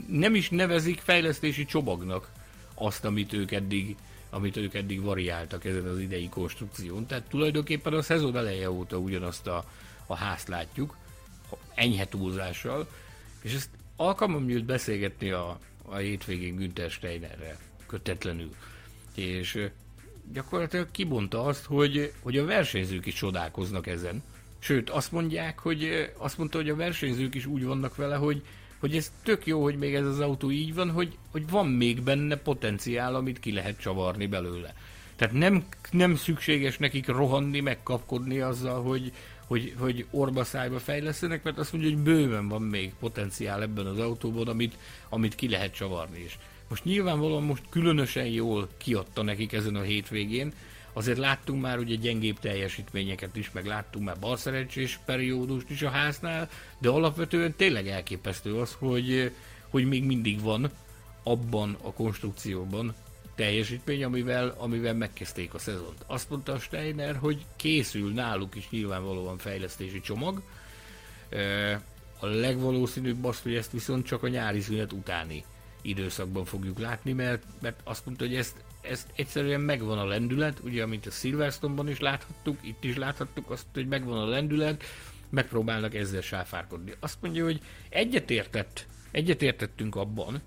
[0.08, 2.32] nem is nevezik fejlesztési csobagnak
[2.74, 3.96] azt, amit ők eddig
[4.30, 7.06] amit ők eddig variáltak ezen az idei konstrukción.
[7.06, 9.66] Tehát tulajdonképpen a szezon eleje óta ugyanazt a,
[10.06, 10.98] a házt látjuk,
[11.76, 12.88] enyhe túlzással,
[13.42, 18.50] és ezt alkalmam nyílt beszélgetni a, a hétvégén Günther Steinerrel, kötetlenül.
[19.16, 19.66] És ö,
[20.34, 24.24] gyakorlatilag kibonta azt, hogy, hogy a versenyzők is csodálkoznak ezen.
[24.60, 28.44] Sőt, azt mondják, hogy azt mondta, hogy a versenyzők is úgy vannak vele, hogy
[28.80, 32.02] hogy ez tök jó, hogy még ez az autó így van, hogy, hogy van még
[32.02, 34.74] benne potenciál, amit ki lehet csavarni belőle.
[35.16, 39.12] Tehát nem, nem szükséges nekik rohanni, megkapkodni azzal, hogy,
[39.48, 44.00] hogy, hogy orba szájba fejlesztenek, mert azt mondja, hogy bőven van még potenciál ebben az
[44.00, 44.78] autóban, amit,
[45.10, 46.38] amit ki lehet csavarni is.
[46.76, 50.54] Most nyilvánvalóan most különösen jól kiadta nekik ezen a hétvégén,
[50.94, 56.50] azért láttunk már ugye gyengébb teljesítményeket is, meg láttunk már balszerencsés periódust is a háznál,
[56.78, 59.32] de alapvetően tényleg elképesztő az, hogy,
[59.70, 60.72] hogy még mindig van
[61.24, 62.96] abban a konstrukcióban
[63.36, 66.04] teljesítmény, amivel, amivel megkezdték a szezont.
[66.06, 70.42] Azt mondta a Steiner, hogy készül náluk is nyilvánvalóan fejlesztési csomag.
[72.20, 75.44] A legvalószínűbb az, hogy ezt viszont csak a nyári szünet utáni
[75.90, 80.84] időszakban fogjuk látni, mert, mert azt mondta, hogy ezt, ezt egyszerűen megvan a lendület, ugye,
[80.84, 84.84] amint a Silverstone-ban is láthattuk, itt is láthattuk azt, hogy megvan a lendület,
[85.30, 86.94] megpróbálnak ezzel sáfárkodni.
[87.00, 90.42] Azt mondja, hogy egyetértett, egyetértettünk abban,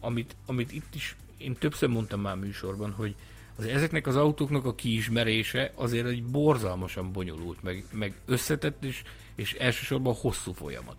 [0.00, 3.14] amit, amit itt is én többször mondtam már műsorban, hogy
[3.56, 9.02] az ezeknek az autóknak a kiismerése azért egy borzalmasan bonyolult, meg, meg összetett, és,
[9.34, 10.96] és elsősorban hosszú folyamat.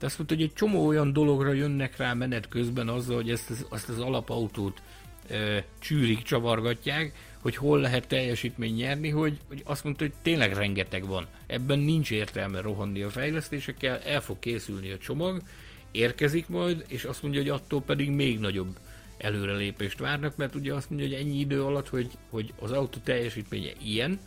[0.00, 3.50] De azt mondta, hogy egy csomó olyan dologra jönnek rá menet közben azzal, hogy ezt,
[3.50, 4.82] az, azt az alapautót
[5.28, 11.06] e, csűrik, csavargatják, hogy hol lehet teljesítmény nyerni, hogy, hogy azt mondta, hogy tényleg rengeteg
[11.06, 11.26] van.
[11.46, 15.42] Ebben nincs értelme rohanni a fejlesztésekkel, el fog készülni a csomag,
[15.90, 18.78] érkezik majd, és azt mondja, hogy attól pedig még nagyobb
[19.18, 23.72] előrelépést várnak, mert ugye azt mondja, hogy ennyi idő alatt, hogy, hogy az autó teljesítménye
[23.82, 24.18] ilyen,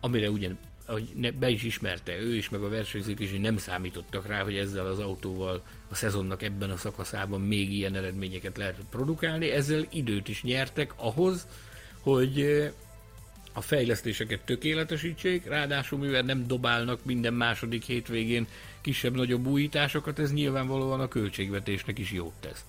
[0.00, 0.50] amire ugye
[0.88, 4.56] ahogy be is ismerte ő is, meg a versenyzők is, hogy nem számítottak rá, hogy
[4.56, 9.50] ezzel az autóval a szezonnak ebben a szakaszában még ilyen eredményeket lehet produkálni.
[9.50, 11.46] Ezzel időt is nyertek ahhoz,
[12.00, 12.68] hogy
[13.52, 18.46] a fejlesztéseket tökéletesítsék, ráadásul mivel nem dobálnak minden második hétvégén
[18.80, 22.64] kisebb-nagyobb újításokat, ez nyilvánvalóan a költségvetésnek is jót tesz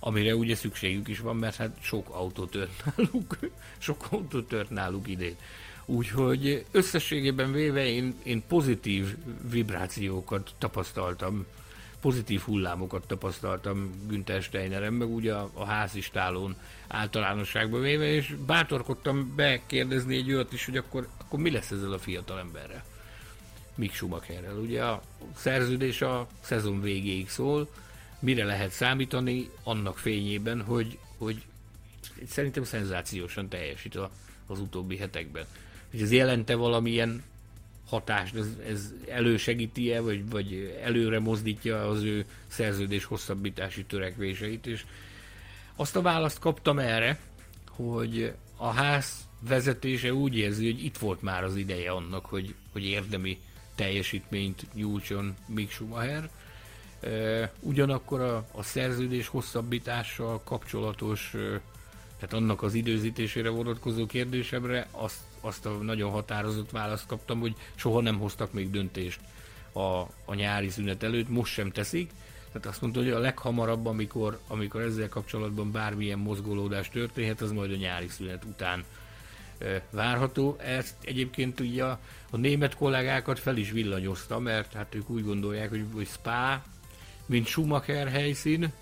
[0.00, 3.38] amire ugye szükségük is van, mert hát sok autó tört náluk,
[3.78, 5.36] sok autó tört náluk idén.
[5.86, 9.16] Úgyhogy összességében véve én, én pozitív
[9.50, 11.46] vibrációkat tapasztaltam,
[12.00, 16.56] pozitív hullámokat tapasztaltam Günther Steineren, meg ugye a, a házistálón
[16.88, 21.98] általánosságban véve, és bátorkodtam bekérdezni egy olyat is, hogy akkor, akkor mi lesz ezzel a
[21.98, 22.84] fiatal emberrel.
[23.74, 24.56] Mick Schumacherrel.
[24.56, 25.02] Ugye a
[25.36, 27.68] szerződés a szezon végéig szól,
[28.18, 31.42] mire lehet számítani annak fényében, hogy, hogy
[32.28, 34.10] szerintem szenzációsan teljesít a,
[34.46, 35.46] az utóbbi hetekben.
[35.96, 37.22] Hogy ez jelente valamilyen
[37.88, 44.84] hatást, ez, ez elősegíti-e, vagy, vagy előre mozdítja az ő szerződés hosszabbítási törekvéseit, és
[45.76, 47.18] azt a választ kaptam erre,
[47.68, 52.84] hogy a ház vezetése úgy érzi, hogy itt volt már az ideje annak, hogy, hogy
[52.84, 53.38] érdemi
[53.74, 56.30] teljesítményt nyújtson Mick Schumacher,
[57.60, 61.34] Ugyanakkor a, a szerződés hosszabbítással kapcsolatos,
[62.18, 68.00] tehát annak az időzítésére vonatkozó kérdésemre azt, azt a nagyon határozott választ kaptam, hogy soha
[68.00, 69.20] nem hoztak még döntést
[69.72, 72.10] a, a nyári szünet előtt, most sem teszik.
[72.52, 77.72] Tehát azt mondta, hogy a leghamarabb, amikor, amikor ezzel kapcsolatban bármilyen mozgolódás történhet, az majd
[77.72, 78.84] a nyári szünet után
[79.90, 80.56] várható.
[80.60, 81.98] Ezt egyébként ugye a,
[82.30, 86.62] a német kollégákat fel is villanyozta, mert hát ők úgy gondolják, hogy, hogy Spa
[87.26, 88.72] mint Schumacher helyszín,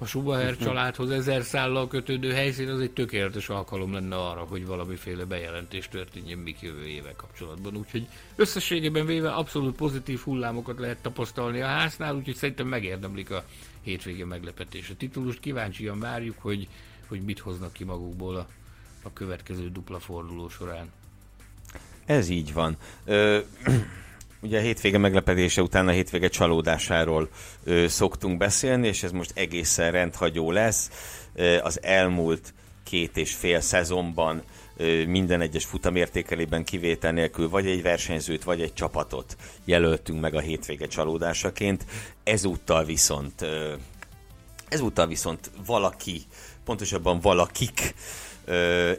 [0.00, 0.62] a mhm.
[0.62, 6.38] családhoz ezer szállal kötődő helyszín, az egy tökéletes alkalom lenne arra, hogy valamiféle bejelentés történjen
[6.38, 7.76] még jövő éve kapcsolatban.
[7.76, 13.44] Úgyhogy összességében véve abszolút pozitív hullámokat lehet tapasztalni a háznál, úgyhogy szerintem megérdemlik a
[13.82, 14.90] hétvége meglepetés.
[14.90, 16.68] A titulust kíváncsian várjuk, hogy,
[17.08, 18.46] hogy mit hoznak ki magukból a,
[19.02, 20.92] a következő dupla forduló során.
[22.04, 22.76] Ez így van.
[23.04, 23.46] Ö-
[24.42, 27.28] Ugye a hétvége meglepetése után a hétvége csalódásáról
[27.64, 30.90] ö, szoktunk beszélni, és ez most egészen rendhagyó lesz.
[31.34, 34.42] Ö, az elmúlt két és fél szezonban
[34.76, 40.40] ö, minden egyes futamértékelében kivétel nélkül vagy egy versenyzőt, vagy egy csapatot jelöltünk meg a
[40.40, 41.84] hétvége csalódásaként.
[42.24, 43.74] Ezúttal viszont ö,
[44.68, 46.22] ezúttal viszont valaki,
[46.64, 47.94] pontosabban valakik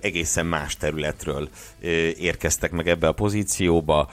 [0.02, 1.49] egészen más területről
[2.18, 4.10] érkeztek meg ebbe a pozícióba.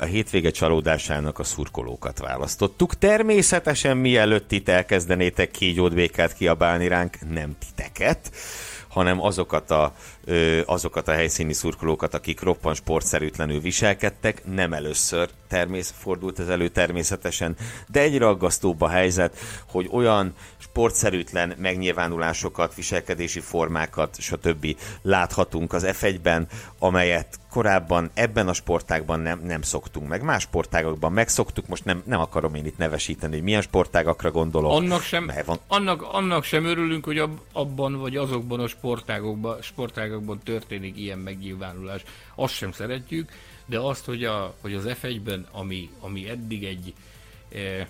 [0.00, 2.94] A hétvége csalódásának a szurkolókat választottuk.
[2.94, 8.30] Természetesen mielőtt itt elkezdenétek kígyódvékát kiabálni ránk, nem titeket,
[8.88, 9.94] hanem azokat a,
[10.66, 14.42] azokat a helyszíni szurkolókat, akik roppan sportszerűtlenül viselkedtek.
[14.44, 17.56] Nem először termész, fordult ez elő természetesen,
[17.88, 20.34] de egyre aggasztóbb a helyzet, hogy olyan
[20.70, 24.76] sportszerűtlen megnyilvánulásokat, viselkedési formákat, stb.
[25.02, 26.48] láthatunk az F1-ben,
[26.78, 30.22] amelyet korábban ebben a sportágban nem, nem szoktunk meg.
[30.22, 34.72] Más sportágokban megszoktuk, most nem, nem akarom én itt nevesíteni, hogy milyen sportágakra gondolok.
[34.72, 35.58] Annak sem, van.
[35.66, 42.02] Annak, annak sem örülünk, hogy ab, abban vagy azokban a sportágokban, sportágokban történik ilyen megnyilvánulás.
[42.34, 43.30] Azt sem szeretjük,
[43.66, 46.94] de azt, hogy, a, hogy az F1-ben, ami, ami eddig egy,
[47.54, 47.88] e,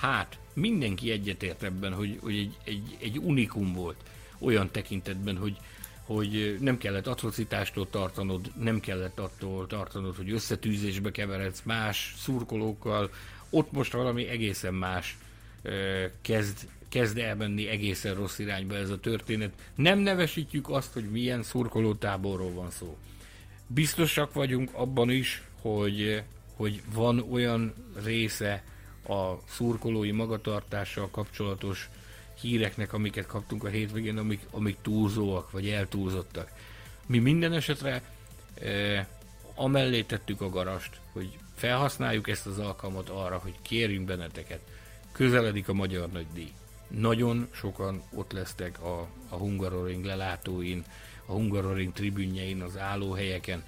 [0.00, 3.96] hát mindenki egyetért ebben, hogy, hogy egy, egy, egy unikum volt
[4.38, 5.56] olyan tekintetben, hogy,
[6.04, 13.10] hogy nem kellett atrocitástól tartanod, nem kellett attól tartanod, hogy összetűzésbe keveredsz más szurkolókkal,
[13.50, 15.16] ott most valami egészen más
[16.20, 19.52] kezd, kezd elmenni egészen rossz irányba ez a történet.
[19.74, 22.96] Nem nevesítjük azt, hogy milyen szurkolótáborról van szó.
[23.66, 26.22] Biztosak vagyunk abban is, hogy,
[26.56, 27.74] hogy van olyan
[28.04, 28.62] része
[29.08, 31.88] a szurkolói magatartással kapcsolatos
[32.40, 36.50] híreknek, amiket kaptunk a hétvégén, amik, amik túlzóak, vagy eltúlzottak.
[37.06, 38.02] Mi minden esetre
[38.60, 39.08] e,
[39.54, 44.60] amellé tettük a garast, hogy felhasználjuk ezt az alkalmat arra, hogy kérjünk benneteket.
[45.12, 46.52] Közeledik a Magyar Nagy Díj.
[46.88, 50.84] Nagyon sokan ott lesztek a, a Hungaroring lelátóin,
[51.26, 53.64] a Hungaroring tribünjein, az állóhelyeken.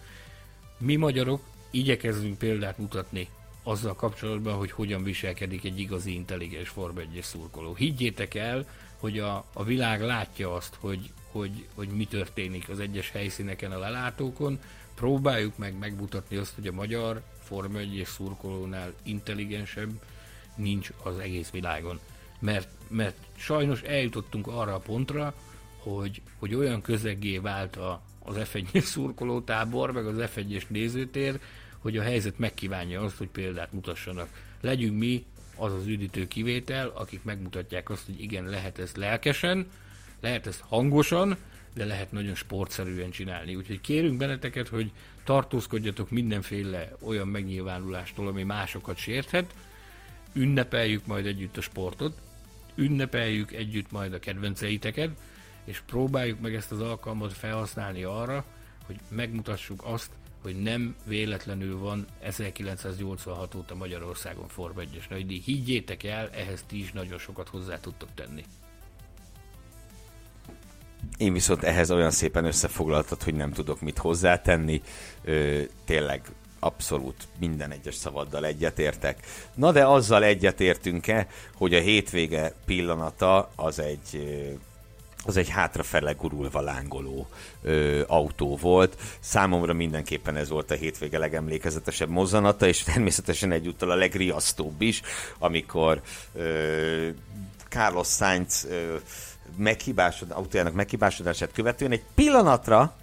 [0.79, 3.29] Mi magyarok igyekezzünk példát mutatni
[3.67, 7.75] azzal kapcsolatban, hogy hogyan viselkedik egy igazi intelligens Form 1 szurkoló.
[7.75, 13.11] Higgyétek el, hogy a, a világ látja azt, hogy, hogy, hogy mi történik az egyes
[13.11, 14.59] helyszíneken, a lelátókon.
[14.95, 19.91] Próbáljuk meg megmutatni azt, hogy a magyar Form 1 szurkolónál intelligensebb
[20.55, 22.01] nincs az egész világon.
[22.39, 25.35] Mert, mert sajnos eljutottunk arra a pontra,
[25.79, 31.41] hogy, hogy olyan közeggé vált a, az F1-es szurkolótábor, meg az F1-es nézőtér,
[31.79, 34.29] hogy a helyzet megkívánja azt, hogy példát mutassanak.
[34.61, 35.25] Legyünk mi
[35.57, 39.67] az az üdítő kivétel, akik megmutatják azt, hogy igen, lehet ezt lelkesen,
[40.21, 41.37] lehet ezt hangosan,
[41.75, 43.55] de lehet nagyon sportszerűen csinálni.
[43.55, 44.91] Úgyhogy kérünk benneteket, hogy
[45.25, 49.55] tartózkodjatok mindenféle olyan megnyilvánulástól, ami másokat sérthet,
[50.33, 52.19] ünnepeljük majd együtt a sportot,
[52.75, 55.11] ünnepeljük együtt majd a kedvenceiteket,
[55.65, 58.45] és próbáljuk meg ezt az alkalmat felhasználni arra,
[58.87, 60.11] hogy megmutassuk azt,
[60.47, 65.41] hogy nem véletlenül van 1986 óta Magyarországon Form 1-es nagydíj.
[65.45, 68.45] Higgyétek el, ehhez ti is nagyon sokat hozzá tudtok tenni.
[71.17, 74.83] Én viszont ehhez olyan szépen összefoglaltad, hogy nem tudok mit hozzátenni.
[75.25, 76.23] Ö, tényleg
[76.59, 79.27] abszolút minden egyes szavaddal egyetértek.
[79.55, 84.27] Na de azzal egyetértünk-e, hogy a hétvége pillanata az egy
[85.27, 87.29] az egy hátrafele gurulva lángoló
[87.63, 88.97] ö, autó volt.
[89.21, 95.03] Számomra mindenképpen ez volt a hétvége legemlékezetesebb mozzanata, és természetesen egyúttal a legriasztóbb is,
[95.39, 96.01] amikor
[96.35, 97.09] ö,
[97.69, 98.97] Carlos Sainz ö,
[99.57, 102.95] meghibásod, autójának meghibásodását követően egy pillanatra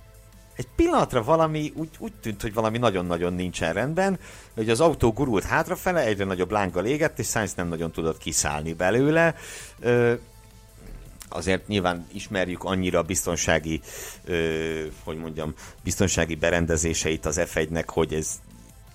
[0.55, 4.19] egy pillanatra valami úgy, úgy tűnt, hogy valami nagyon-nagyon nincsen rendben,
[4.55, 8.73] hogy az autó gurult hátrafele, egyre nagyobb lánggal égett, és Sainz nem nagyon tudott kiszállni
[8.73, 9.35] belőle.
[9.79, 10.13] Ö,
[11.33, 13.81] azért nyilván ismerjük annyira a biztonsági,
[14.25, 15.53] ö, hogy mondjam,
[15.83, 18.41] biztonsági berendezéseit az F1-nek, hogy ez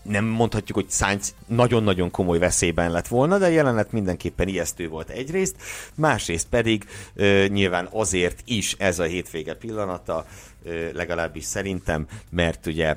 [0.02, 5.56] nem mondhatjuk, hogy Sainz nagyon-nagyon komoly veszélyben lett volna, de jelenet mindenképpen ijesztő volt egyrészt,
[5.94, 6.84] másrészt pedig
[7.14, 10.26] ö, nyilván azért is ez a hétvége pillanata,
[10.64, 12.96] ö, legalábbis szerintem, mert ugye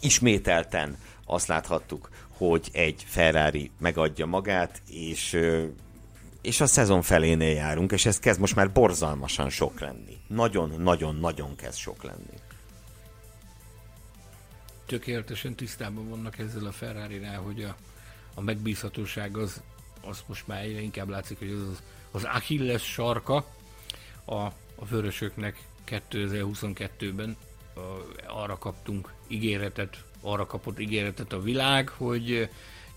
[0.00, 0.96] ismételten
[1.26, 5.64] azt láthattuk, hogy egy Ferrari megadja magát, és ö,
[6.42, 10.18] és a szezon felénél járunk, és ez kezd most már borzalmasan sok lenni.
[10.26, 12.38] Nagyon-nagyon-nagyon kezd sok lenni.
[14.86, 17.76] Tökéletesen tisztában vannak ezzel a ferrari hogy a,
[18.34, 19.62] a megbízhatóság az,
[20.04, 23.46] az most már egyre inkább látszik, hogy az, az Achilles sarka
[24.24, 27.36] a, a vörösöknek 2022-ben
[28.26, 32.48] arra kaptunk ígéretet, arra kapott ígéretet a világ, hogy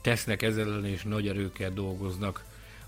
[0.01, 2.43] tesznek ezzel és nagy erőkkel dolgoznak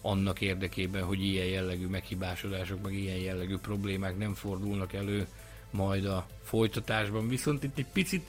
[0.07, 5.27] annak érdekében, hogy ilyen jellegű meghibásodások, meg ilyen jellegű problémák nem fordulnak elő
[5.69, 7.27] majd a folytatásban.
[7.27, 8.25] Viszont itt egy picit,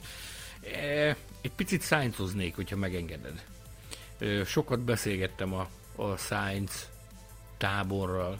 [0.61, 3.45] eh, egy picit szájncoznék, hogyha megengeded.
[4.45, 6.85] Sokat beszélgettem a, a Science
[7.57, 8.39] táborral,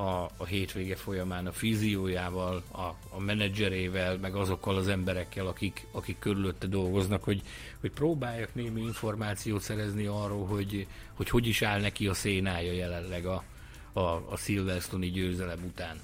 [0.00, 6.18] a, a hétvége folyamán a fiziójával, a, a menedzserével, meg azokkal az emberekkel, akik, akik
[6.18, 7.42] körülötte dolgoznak, hogy,
[7.80, 13.26] hogy próbáljak némi információt szerezni arról, hogy, hogy hogy is áll neki a szénája jelenleg
[13.26, 13.44] a,
[13.92, 16.00] a, a Silverstone-i győzelem után.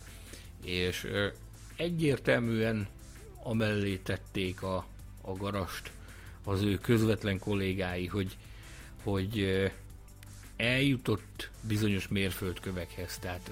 [0.64, 1.26] És ö,
[1.76, 2.88] egyértelműen
[3.42, 4.86] amellé tették a,
[5.20, 5.90] a garast
[6.44, 8.36] az ő közvetlen kollégái, hogy,
[9.02, 9.70] hogy
[10.56, 13.18] eljutott bizonyos mérföldkövekhez.
[13.18, 13.50] Tehát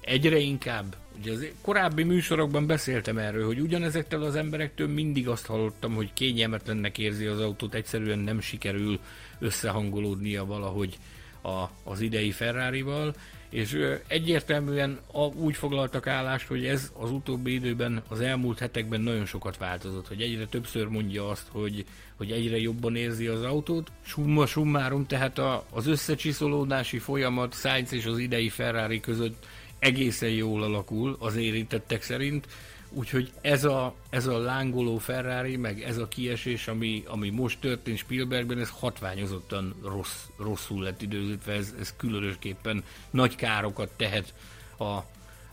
[0.00, 5.94] egyre inkább, ugye az korábbi műsorokban beszéltem erről, hogy ugyanezektől az emberektől mindig azt hallottam,
[5.94, 8.98] hogy kényelmetlennek érzi az autót, egyszerűen nem sikerül
[9.38, 10.98] összehangolódnia valahogy
[11.42, 13.14] a, az idei Ferrari-val,
[13.54, 14.98] és egyértelműen
[15.34, 20.20] úgy foglaltak állást, hogy ez az utóbbi időben, az elmúlt hetekben nagyon sokat változott, hogy
[20.20, 21.84] egyre többször mondja azt, hogy,
[22.16, 23.92] hogy egyre jobban érzi az autót.
[24.02, 29.46] Summa summarum, tehát a, az összecsiszolódási folyamat Sainz és az idei Ferrari között
[29.78, 32.46] egészen jól alakul az érintettek szerint,
[32.94, 37.98] úgyhogy ez a, ez a lángoló Ferrari, meg ez a kiesés, ami, ami most történt
[37.98, 44.34] Spielbergben, ez hatványozottan rossz, rosszul lett időzítve, ez, ez különösképpen nagy károkat tehet
[44.78, 44.98] a,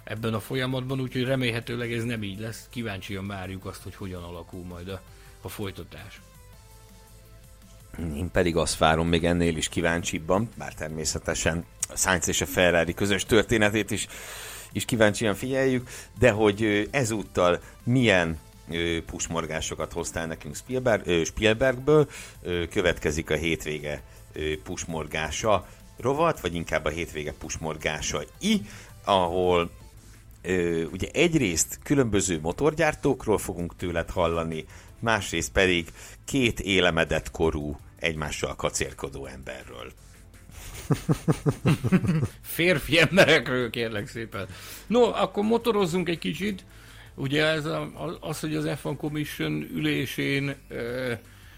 [0.04, 2.68] ebben a folyamatban, úgyhogy remélhetőleg ez nem így lesz.
[2.70, 5.02] Kíváncsian várjuk azt, hogy hogyan alakul majd a,
[5.42, 6.22] a folytatás.
[7.98, 12.94] Én pedig azt várom még ennél is kíváncsibban, bár természetesen a Sainz és a Ferrari
[12.94, 14.08] közös történetét is,
[14.72, 18.40] is kíváncsian figyeljük, de hogy ezúttal milyen
[19.06, 22.10] pusmorgásokat hoztál nekünk Spielberg, Spielbergből,
[22.70, 24.02] következik a hétvége
[24.64, 25.68] pusmorgása
[25.98, 28.62] rovat, vagy inkább a hétvége pusmorgása i,
[29.04, 29.72] ahol
[30.92, 34.66] ugye egyrészt különböző motorgyártókról fogunk tőled hallani,
[35.00, 35.92] másrészt pedig
[36.26, 39.92] két élemedett korú, egymással kacérkodó emberről.
[42.42, 44.48] Férfi emberekről kérlek szépen.
[44.88, 46.64] No, akkor motorozzunk egy kicsit.
[47.16, 50.56] Ugye ez a, az, hogy az F1 Commission ülésén,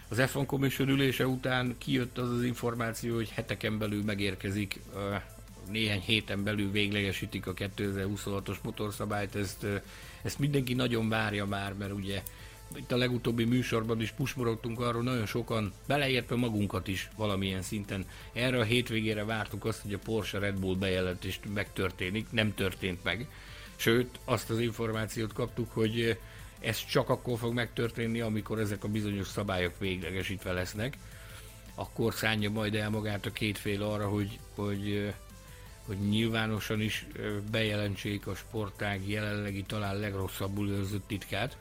[0.10, 4.80] az F1 Commission ülése után kijött az az információ, hogy heteken belül megérkezik,
[5.72, 9.66] néhány héten belül véglegesítik a 2026-os motorszabályt, ezt,
[10.22, 12.22] ezt mindenki nagyon várja már, mert ugye
[12.76, 18.06] itt a legutóbbi műsorban is pusmorogtunk arról, nagyon sokan, beleértve magunkat is valamilyen szinten.
[18.34, 23.28] Erre a hétvégére vártuk azt, hogy a Porsche Red Bull bejelentést megtörténik, nem történt meg.
[23.76, 26.18] Sőt, azt az információt kaptuk, hogy
[26.60, 30.98] ez csak akkor fog megtörténni, amikor ezek a bizonyos szabályok véglegesítve lesznek.
[31.76, 35.14] Akkor szánja majd el magát a két fél arra, hogy, hogy,
[35.86, 37.08] hogy nyilvánosan is
[37.52, 41.58] bejelentsék a sportág jelenlegi talán legrosszabbul őrzött titkát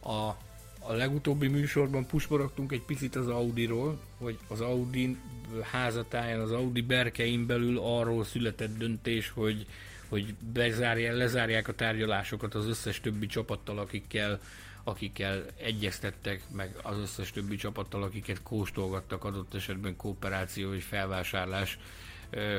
[0.00, 0.36] a,
[0.78, 5.16] a legutóbbi műsorban pusborogtunk egy picit az Audiról, hogy az Audi
[5.62, 9.66] házatáján, az Audi berkein belül arról született döntés, hogy,
[10.08, 14.40] hogy bezárják, lezárják a tárgyalásokat az összes többi csapattal, akikkel,
[14.84, 21.78] akikkel egyeztettek, meg az összes többi csapattal, akiket kóstolgattak adott esetben kooperáció és felvásárlás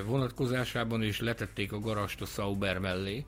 [0.05, 3.25] vonatkozásában, és letették a garast a Sauber mellé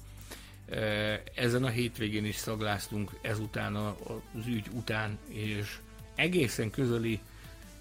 [1.36, 5.78] ezen a hétvégén is szagláztunk ezután az ügy után, és
[6.16, 7.20] egészen közeli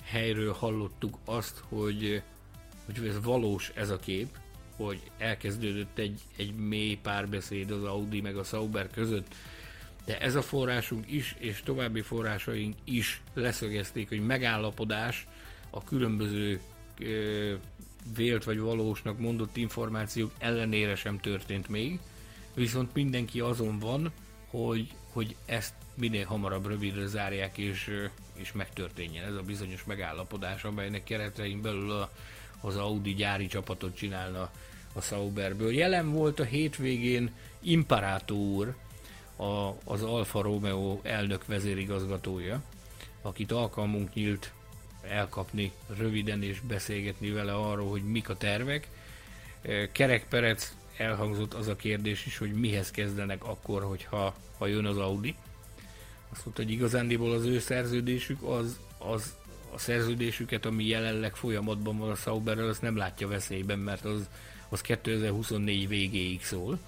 [0.02, 2.22] helyről hallottuk azt, hogy,
[2.84, 4.38] hogy ez valós ez a kép,
[4.76, 9.34] hogy elkezdődött egy, egy mély párbeszéd az Audi meg a Sauber között,
[10.04, 15.26] de ez a forrásunk is, és további forrásaink is leszögezték, hogy megállapodás
[15.70, 16.60] a különböző
[16.98, 17.54] ö,
[18.16, 22.00] vélt vagy valósnak mondott információk ellenére sem történt még,
[22.54, 24.12] viszont mindenki azon van,
[24.46, 31.04] hogy, hogy ezt minél hamarabb rövidre zárják, és, és megtörténjen ez a bizonyos megállapodás, amelynek
[31.04, 32.10] keretein belül a,
[32.60, 34.50] az Audi gyári csapatot csinálna
[34.92, 35.72] a Sauberből.
[35.72, 37.30] Jelen volt a hétvégén
[37.60, 38.74] Imparato úr,
[39.36, 42.62] a, az Alfa Romeo elnök vezérigazgatója,
[43.22, 44.52] akit alkalmunk nyílt
[45.02, 48.88] elkapni röviden és beszélgetni vele arról, hogy mik a tervek.
[49.92, 54.96] Kerek Perec elhangzott az a kérdés is, hogy mihez kezdenek akkor, hogyha ha jön az
[54.96, 55.34] Audi.
[56.32, 59.34] Azt mondta, hogy igazándiból az ő szerződésük az, az
[59.74, 64.28] a szerződésüket, ami jelenleg folyamatban van a Sauberrel, azt nem látja veszélyben, mert az,
[64.68, 66.78] az 2024 végéig szól.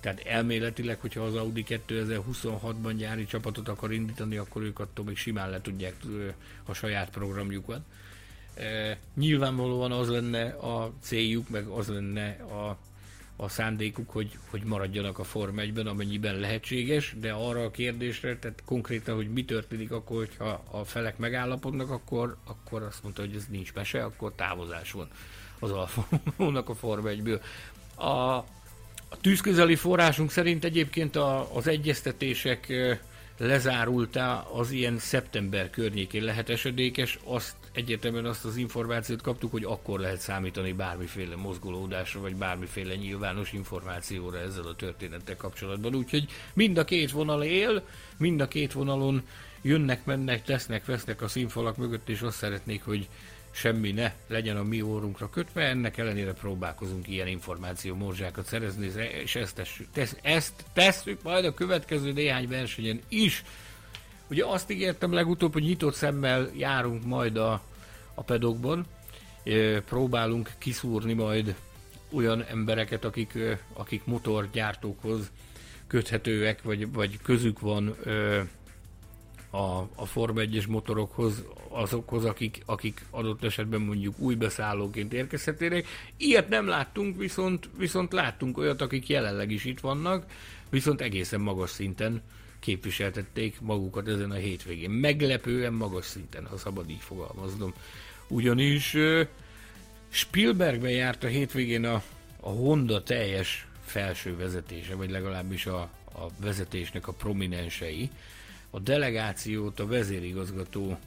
[0.00, 5.50] Tehát elméletileg, hogyha az Audi 2026-ban gyári csapatot akar indítani, akkor ők attól még simán
[5.50, 5.94] le tudják
[6.64, 7.80] a saját programjukat.
[8.54, 12.78] E, nyilvánvalóan az lenne a céljuk, meg az lenne a
[13.40, 18.62] a szándékuk, hogy, hogy maradjanak a Form 1-ben, amennyiben lehetséges, de arra a kérdésre, tehát
[18.64, 23.46] konkrétan, hogy mi történik akkor, hogyha a felek megállapodnak, akkor, akkor azt mondta, hogy ez
[23.50, 25.08] nincs mese, akkor távozás van
[25.58, 26.08] az Alfa
[26.64, 27.40] a Form 1-ből.
[27.94, 28.36] A,
[29.08, 32.72] a tűzközeli forrásunk szerint egyébként a, az egyeztetések
[33.40, 40.00] lezárultá az ilyen szeptember környékén lehet esedékes, azt egyértelműen azt az információt kaptuk, hogy akkor
[40.00, 45.94] lehet számítani bármiféle mozgolódásra, vagy bármiféle nyilvános információra ezzel a történettel kapcsolatban.
[45.94, 47.82] Úgyhogy mind a két vonal él,
[48.16, 49.22] mind a két vonalon
[49.62, 53.08] jönnek, mennek, tesznek, vesznek a színfalak mögött, és azt szeretnék, hogy
[53.50, 58.90] semmi ne legyen a mi órunkra kötve, ennek ellenére próbálkozunk ilyen információ morzsákat szerezni,
[59.22, 63.44] és ezt, tesszük, tesz, ezt tesszük majd a következő néhány versenyen is.
[64.30, 67.62] Ugye azt ígértem legutóbb, hogy nyitott szemmel járunk majd a,
[68.14, 68.86] a pedokban,
[69.88, 71.54] próbálunk kiszúrni majd
[72.12, 73.38] olyan embereket, akik,
[73.72, 75.30] akik motorgyártókhoz
[75.86, 77.96] köthetőek, vagy, vagy közük van
[79.50, 85.86] a, a Forma 1-es motorokhoz, azokhoz, akik, akik adott esetben mondjuk új beszállóként érkezhetnének.
[86.16, 90.26] Ilyet nem láttunk, viszont, viszont láttunk olyat, akik jelenleg is itt vannak,
[90.68, 92.22] viszont egészen magas szinten
[92.60, 94.90] képviseltették magukat ezen a hétvégén.
[94.90, 97.74] Meglepően magas szinten, ha szabad így fogalmaznom.
[98.28, 98.96] Ugyanis
[100.08, 102.02] Spielbergben járt a hétvégén a,
[102.40, 108.10] a Honda teljes felső vezetése, vagy legalábbis a, a vezetésnek a prominensei.
[108.70, 110.98] A delegációt a vezérigazgató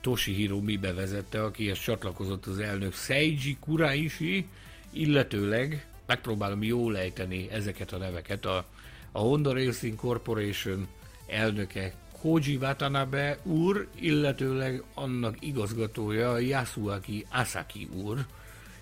[0.00, 4.46] Toshihiro Mibe vezette, akihez csatlakozott az elnök Seiji Kuraishi,
[4.90, 8.44] illetőleg megpróbálom jól ejteni ezeket a neveket.
[8.44, 8.64] A,
[9.12, 10.88] a Honda Racing Corporation
[11.26, 18.26] elnöke Koji Watanabe úr, illetőleg annak igazgatója Yasuaki Asaki úr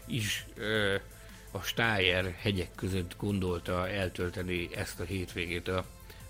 [0.06, 0.94] is ö,
[1.50, 5.84] a Steyer hegyek között gondolta eltölteni ezt a hétvégét a,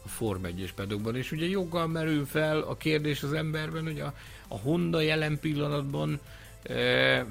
[0.04, 4.14] a Form 1-es pedokban, és ugye joggal merül fel a kérdés az emberben, hogy a,
[4.48, 6.20] a Honda jelen pillanatban
[6.62, 7.26] e,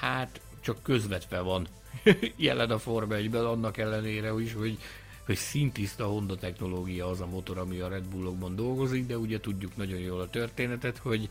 [0.00, 1.66] hát csak közvetve van
[2.36, 4.78] jelen a Form 1 annak ellenére is, hogy,
[5.26, 9.76] hogy szintiszta Honda technológia az a motor, ami a Red Bullokban dolgozik, de ugye tudjuk
[9.76, 11.28] nagyon jól a történetet, hogy,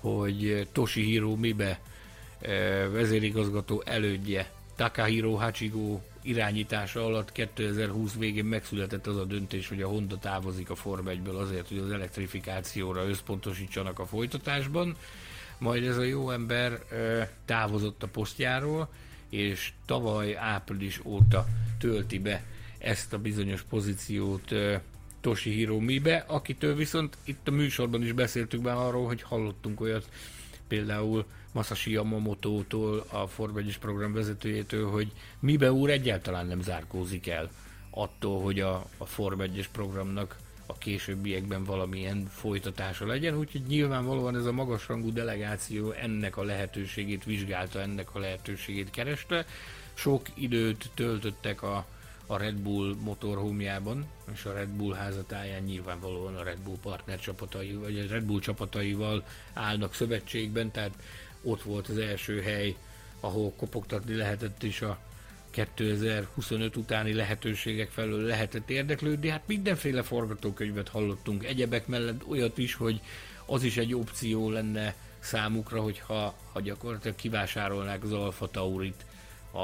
[0.00, 1.80] hogy Toshihiro Mibe
[2.90, 10.18] vezérigazgató elődje Takahiro Hachigo irányítása alatt 2020 végén megszületett az a döntés, hogy a Honda
[10.18, 14.96] távozik a Form 1 azért, hogy az elektrifikációra összpontosítsanak a folytatásban.
[15.58, 16.78] Majd ez a jó ember
[17.44, 18.88] távozott a posztjáról,
[19.28, 21.46] és tavaly április óta
[21.78, 22.44] tölti be
[22.78, 24.54] ezt a bizonyos pozíciót
[25.20, 30.08] Toshihiro Mibe, akitől viszont itt a műsorban is beszéltük már arról, hogy hallottunk olyat,
[30.68, 31.24] például
[31.58, 37.50] Masashi Yamamoto-tól, a Form program vezetőjétől, hogy mibe úr egyáltalán nem zárkózik el
[37.90, 40.36] attól, hogy a, a Form 1 programnak
[40.66, 47.80] a későbbiekben valamilyen folytatása legyen, úgyhogy nyilvánvalóan ez a magasrangú delegáció ennek a lehetőségét vizsgálta,
[47.80, 49.46] ennek a lehetőségét kereste.
[49.94, 51.86] Sok időt töltöttek a,
[52.26, 57.72] a Red Bull motorhómjában, és a Red Bull házatáján nyilvánvalóan a Red Bull partner csapatai,
[57.72, 60.92] vagy a Red Bull csapataival állnak szövetségben, tehát
[61.42, 62.76] ott volt az első hely,
[63.20, 64.98] ahol kopogtatni lehetett is a
[65.50, 69.28] 2025 utáni lehetőségek felől lehetett érdeklődni.
[69.28, 73.00] Hát mindenféle forgatókönyvet hallottunk, egyebek mellett olyat is, hogy
[73.46, 79.04] az is egy opció lenne számukra, hogyha ha gyakorlatilag kivásárolnák az Alfa Taurit
[79.50, 79.58] a,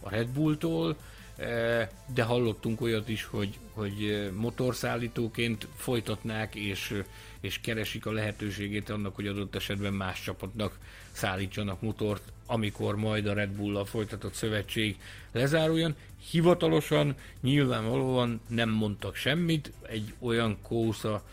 [0.00, 0.96] a Red Bulltól,
[1.36, 7.02] e, de hallottunk olyat is, hogy, hogy motorszállítóként folytatnák, és,
[7.46, 10.78] és keresik a lehetőségét annak, hogy adott esetben más csapatnak
[11.12, 14.96] szállítsanak motort, amikor majd a Red bull folytatott szövetség
[15.32, 15.94] lezáruljon.
[16.30, 21.24] Hivatalosan nyilvánvalóan nem mondtak semmit, egy olyan kósza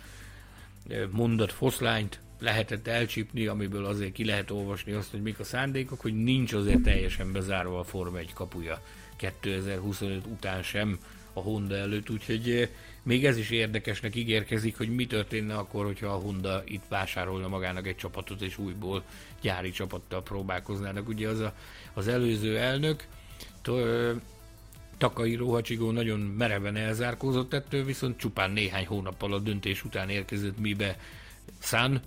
[1.11, 6.23] mondat foszlányt lehetett elcsípni, amiből azért ki lehet olvasni azt, hogy mik a szándékok, hogy
[6.23, 8.81] nincs azért teljesen bezárva a Forma 1 kapuja
[9.15, 10.99] 2025 után sem
[11.33, 12.69] a Honda előtt, úgyhogy
[13.03, 17.87] még ez is érdekesnek ígérkezik, hogy mi történne akkor, hogyha a Honda itt vásárolna magának
[17.87, 19.03] egy csapatot, és újból
[19.41, 21.07] gyári csapattal próbálkoznának.
[21.07, 21.53] Ugye az a,
[21.93, 23.07] az előző elnök,
[24.97, 30.97] Takahiro Hachigó nagyon mereven elzárkózott ettől, viszont csupán néhány hónappal a döntés után érkezett mibe
[31.59, 32.01] San,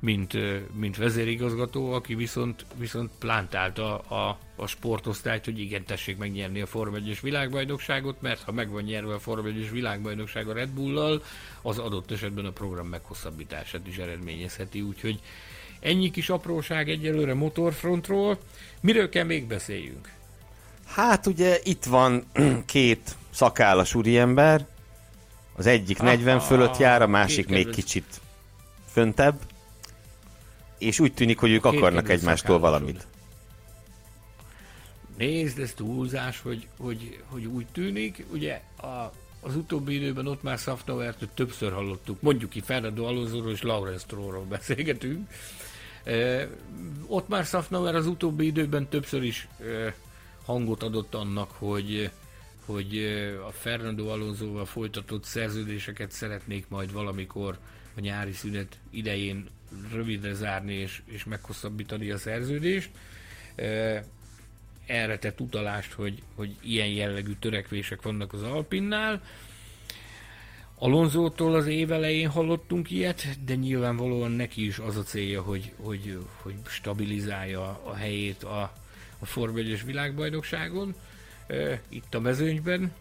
[0.00, 0.32] mint,
[0.74, 6.94] mint vezérigazgató, aki viszont, viszont plántálta a, a sportosztályt, hogy igen, tessék megnyerni a Form
[6.94, 11.22] 1 világbajnokságot, mert ha meg van nyerve a Form 1 világbajnokság a Red Bull-lal,
[11.62, 15.20] az adott esetben a program meghosszabbítását is eredményezheti, úgyhogy
[15.80, 18.38] ennyi kis apróság egyelőre motorfrontról.
[18.80, 20.12] Miről kell még beszéljünk?
[20.86, 22.24] Hát ugye itt van
[22.66, 24.66] két szakállas úriember,
[25.56, 28.20] az egyik Aha, 40 fölött jár, a másik még kicsit
[28.92, 29.40] föntebb
[30.80, 33.06] és úgy tűnik, hogy ők akarnak egymástól valamit.
[35.16, 38.24] Nézd, ez túlzás, hogy, hogy, hogy úgy tűnik.
[38.32, 43.62] Ugye a, az utóbbi időben ott már Szafnauert többször hallottuk, mondjuk ki Fernando Alonsoról és
[43.62, 45.30] Lawrence Strollról beszélgetünk.
[46.04, 46.48] E,
[47.06, 49.94] ott már Szafnauer az utóbbi időben többször is e,
[50.44, 52.10] hangot adott annak, hogy
[52.64, 52.98] hogy
[53.46, 57.58] a Fernando Alonsoval folytatott szerződéseket szeretnék majd valamikor
[57.96, 59.48] a nyári szünet idején
[59.92, 62.90] rövidre zárni és, és meghosszabbítani a szerződést.
[64.86, 69.22] Erre tett utalást, hogy, hogy ilyen jellegű törekvések vannak az Alpinnál.
[70.82, 76.18] Alonzótól az év elején hallottunk ilyet, de nyilvánvalóan neki is az a célja, hogy, hogy,
[76.42, 78.72] hogy stabilizálja a helyét a,
[79.18, 80.94] a Form 1 világbajnokságon,
[81.88, 82.92] itt a mezőnyben.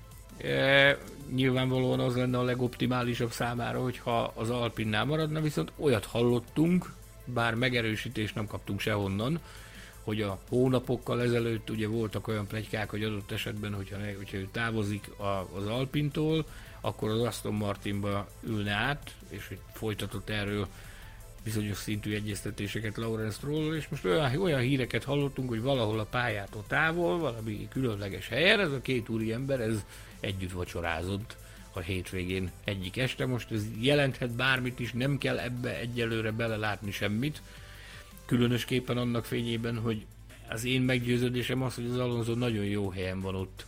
[0.44, 0.98] E,
[1.36, 6.94] nyilvánvalóan az lenne a legoptimálisabb számára, hogyha az Alpinnál maradna, viszont olyat hallottunk,
[7.26, 9.40] bár megerősítést nem kaptunk sehonnan,
[10.04, 15.10] hogy a hónapokkal ezelőtt ugye voltak olyan plegykák, hogy adott esetben, hogyha, hogyha ő távozik
[15.20, 16.46] a, az Alpintól,
[16.82, 20.68] akkor az Aston Martinba ülne át, és hogy folytatott erről
[21.44, 26.64] bizonyos szintű egyeztetéseket Lawrence Stroll, és most olyan, olyan híreket hallottunk, hogy valahol a pályától
[26.68, 29.86] távol, valami különleges helyen, ez a két úri ember, ez
[30.20, 31.36] együtt vacsorázott
[31.74, 33.26] a hétvégén egyik este.
[33.26, 37.42] Most ez jelenthet bármit is, nem kell ebbe egyelőre belelátni semmit,
[38.26, 40.06] különösképpen annak fényében, hogy
[40.50, 43.66] az én meggyőződésem az, hogy az Alonso nagyon jó helyen van ott,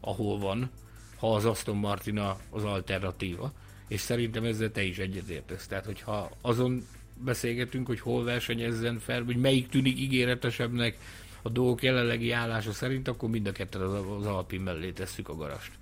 [0.00, 0.70] ahol van,
[1.16, 2.18] ha az Aston Martin
[2.50, 3.52] az alternatíva,
[3.88, 5.66] és szerintem ezzel te is egyetértesz.
[5.66, 6.86] Tehát, hogyha azon
[7.24, 10.98] beszélgetünk, hogy hol versenyezzen fel, hogy melyik tűnik ígéretesebbnek
[11.42, 15.34] a dolgok jelenlegi állása szerint, akkor mind a ketten az, az Alpin mellé tesszük a
[15.34, 15.72] garast.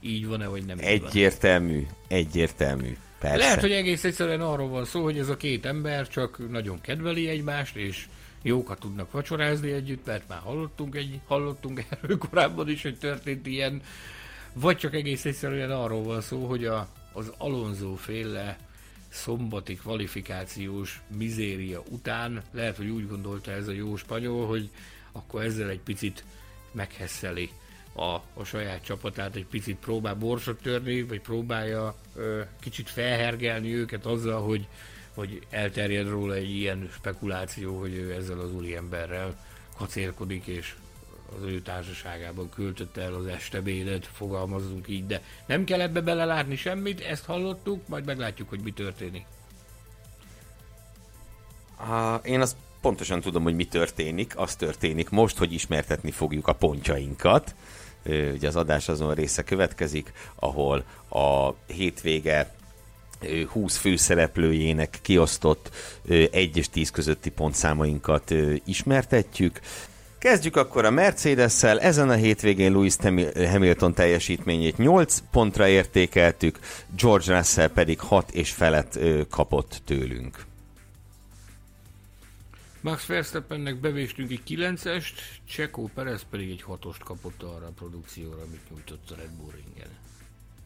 [0.00, 0.78] Így van-e, vagy nem?
[0.80, 2.96] Egyértelmű, egyértelmű.
[3.18, 3.36] Persze.
[3.36, 7.28] Lehet, hogy egész egyszerűen arról van szó, hogy ez a két ember csak nagyon kedveli
[7.28, 8.08] egymást, és
[8.42, 13.82] jókat tudnak vacsorázni együtt, mert már hallottunk, egy, hallottunk erről korábban is, hogy történt ilyen,
[14.52, 18.58] vagy csak egész egyszerűen arról van szó, hogy a, az Alonso féle
[19.08, 24.70] szombati kvalifikációs mizéria után lehet, hogy úgy gondolta ez a jó spanyol, hogy
[25.12, 26.24] akkor ezzel egy picit
[26.72, 27.50] meghesseli
[27.98, 34.06] a, a saját csapatát, egy picit próbál borsot törni, vagy próbálja ö, kicsit felhergelni őket
[34.06, 34.66] azzal, hogy,
[35.14, 39.36] hogy elterjed róla egy ilyen spekuláció, hogy ő ezzel az úriemberrel
[39.76, 40.74] kacérkodik, és
[41.36, 47.00] az ő társaságában költötte el az estebédet, fogalmazzunk így, de nem kell ebbe belelátni semmit,
[47.00, 49.24] ezt hallottuk, majd meglátjuk, hogy mi történik.
[51.80, 54.38] Uh, én azt pontosan tudom, hogy mi történik.
[54.38, 57.54] Az történik most, hogy ismertetni fogjuk a pontjainkat.
[58.04, 62.54] Ugye az adás azon része következik, ahol a hétvége
[63.48, 65.70] 20 főszereplőjének kiosztott
[66.30, 68.34] 1 és 10 közötti pontszámainkat
[68.64, 69.60] ismertetjük.
[70.18, 71.80] Kezdjük akkor a Mercedes-szel.
[71.80, 72.96] Ezen a hétvégén Lewis
[73.34, 76.58] Hamilton teljesítményét 8 pontra értékeltük,
[76.96, 78.98] George Russell pedig 6 és felett
[79.30, 80.47] kapott tőlünk.
[82.88, 85.12] Max Verstappennek bevéstünk egy 9-est,
[85.48, 89.88] Csekó Perez pedig egy 6-ost kapott arra a produkcióra, amit nyújtott a Red Bull ringen.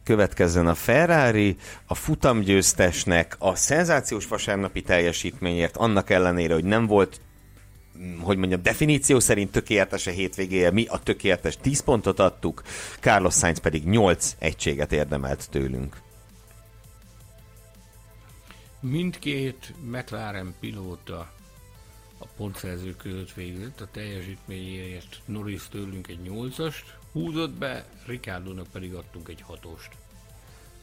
[0.03, 7.21] Következzen a Ferrari, a futamgyőztesnek a szenzációs vasárnapi teljesítményért, annak ellenére, hogy nem volt
[8.19, 12.63] hogy mondjam, definíció szerint tökéletes a hétvégéje, mi a tökéletes 10 pontot adtuk,
[12.99, 15.97] Carlos Sainz pedig 8 egységet érdemelt tőlünk.
[18.79, 21.31] Mindkét McLaren pilóta
[22.23, 29.29] a pontszerző között végzett, a teljesítményéért Norris tőlünk egy 8-ast húzott be, Ricardo-nak pedig adtunk
[29.29, 29.91] egy 6-ost.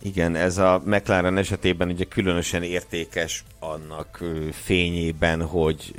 [0.02, 5.94] Igen, ez a McLaren esetében ugye különösen értékes annak fényében, hogy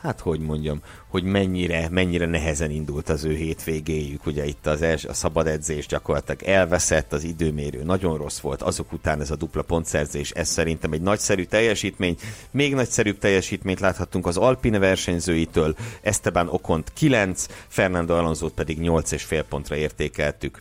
[0.00, 4.26] hát hogy mondjam, hogy mennyire, mennyire nehezen indult az ő hétvégéjük.
[4.26, 8.92] Ugye itt az els, a szabad edzés gyakorlatilag elveszett, az időmérő nagyon rossz volt, azok
[8.92, 12.16] után ez a dupla pontszerzés, ez szerintem egy nagyszerű teljesítmény.
[12.50, 19.76] Még nagyszerűbb teljesítményt láthattunk az Alpine versenyzőitől, Esteban Okont 9, Fernando Alonso pedig 8,5 pontra
[19.76, 20.60] értékeltük,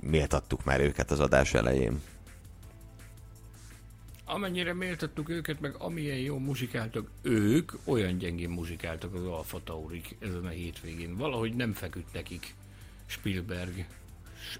[0.00, 2.00] méltattuk már őket az adás elején
[4.28, 10.44] amennyire méltattuk őket, meg amilyen jó muzsikáltak ők, olyan gyengén muzsikáltak az Alfa Taurik ezen
[10.44, 11.16] a hétvégén.
[11.16, 12.54] Valahogy nem feküdt nekik
[13.06, 13.86] Spielberg,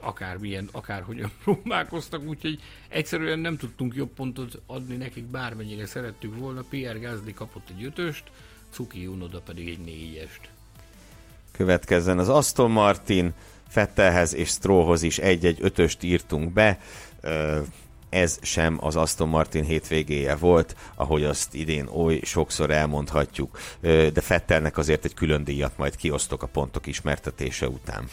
[0.01, 6.65] akármilyen, akárhogyan próbálkoztak, úgyhogy egyszerűen nem tudtunk jobb pontot adni nekik, bármennyire szerettük volna.
[6.69, 8.25] Pierre Gasly kapott egy ötöst,
[8.71, 10.51] Cuki Unoda pedig egy négyest.
[11.53, 13.33] Következzen az Aston Martin,
[13.69, 16.81] Fettelhez és Strollhoz is egy-egy ötöst írtunk be
[18.09, 24.79] ez sem az Aston Martin hétvégéje volt, ahogy azt idén oly sokszor elmondhatjuk, de Fettelnek
[24.79, 28.09] azért egy külön díjat majd kiosztok a pontok ismertetése után.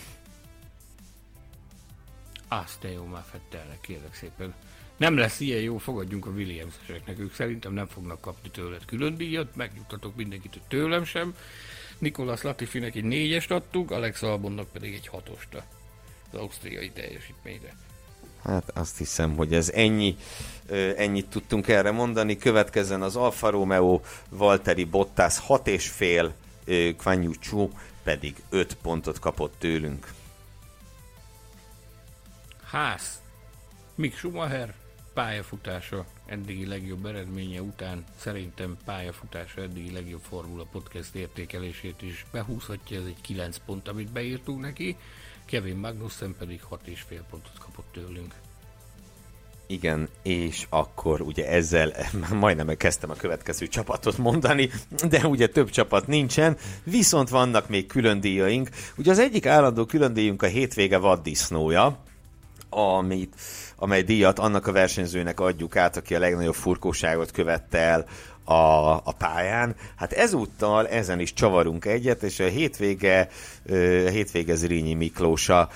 [2.48, 4.54] Azt te jó már Fettelnek, kérlek szépen.
[4.98, 7.20] Nem lesz ilyen jó, fogadjunk a Williams-eseknek.
[7.20, 11.36] Ők szerintem nem fognak kapni tőled külön díjat, megnyugtatok mindenkit, hogy tőlem sem.
[11.98, 15.64] Nikolas Latifinek egy négyest adtuk, Alex Albonnak pedig egy hatost
[16.32, 17.76] az ausztriai teljesítményre.
[18.46, 20.18] Hát azt hiszem, hogy ez ennyi,
[20.98, 22.38] ennyit tudtunk erre mondani.
[22.38, 27.70] Következzen az Alfa Romeo, Valtteri Bottas 6,5, Kvanyu Chu
[28.04, 30.14] pedig 5 pontot kapott tőlünk.
[32.64, 33.22] Ház.
[33.96, 34.74] Mick Schumacher
[35.14, 43.06] pályafutása eddigi legjobb eredménye után szerintem pályafutása eddigi legjobb Formula Podcast értékelését is behúzhatja, ez
[43.06, 44.98] egy 9 pont, amit beírtunk neki,
[45.46, 48.34] Kevin Magnussen pedig 6,5 pontot kapott tőlünk.
[49.68, 51.94] Igen, és akkor ugye ezzel
[52.40, 54.70] majdnem kezdtem a következő csapatot mondani,
[55.10, 58.70] de ugye több csapat nincsen, viszont vannak még külön díjaink.
[58.98, 62.00] Ugye az egyik állandó külön díjunk a hétvége vaddisznója,
[62.70, 63.36] amit,
[63.76, 68.06] amely díjat annak a versenyzőnek adjuk át, aki a legnagyobb furkóságot követte el
[68.46, 69.76] a, a pályán.
[69.96, 73.30] Hát ezúttal ezen is csavarunk egyet, és a hétvége,
[74.06, 75.70] a hétvége Zrínyi Miklósa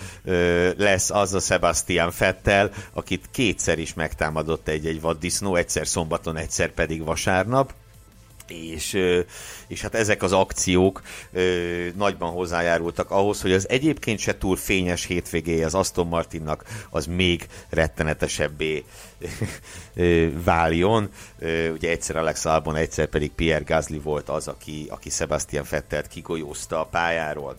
[0.77, 7.03] lesz az a Sebastian Fettel, akit kétszer is megtámadott egy-egy vaddisznó, egyszer szombaton, egyszer pedig
[7.03, 7.73] vasárnap
[8.51, 8.97] és,
[9.67, 11.01] és hát ezek az akciók
[11.95, 17.47] nagyban hozzájárultak ahhoz, hogy az egyébként se túl fényes hétvégéje az Aston Martinnak az még
[17.69, 18.83] rettenetesebbé
[20.43, 21.09] váljon.
[21.73, 26.79] Ugye egyszer Alex Albon, egyszer pedig Pierre Gasly volt az, aki, aki Sebastian Fettelt kigolyózta
[26.79, 27.57] a pályáról.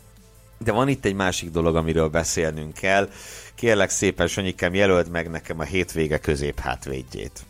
[0.59, 3.09] De van itt egy másik dolog, amiről beszélnünk kell.
[3.55, 7.45] Kérlek szépen, Sanyikám, jelöld meg nekem a hétvége közép hátvédjét.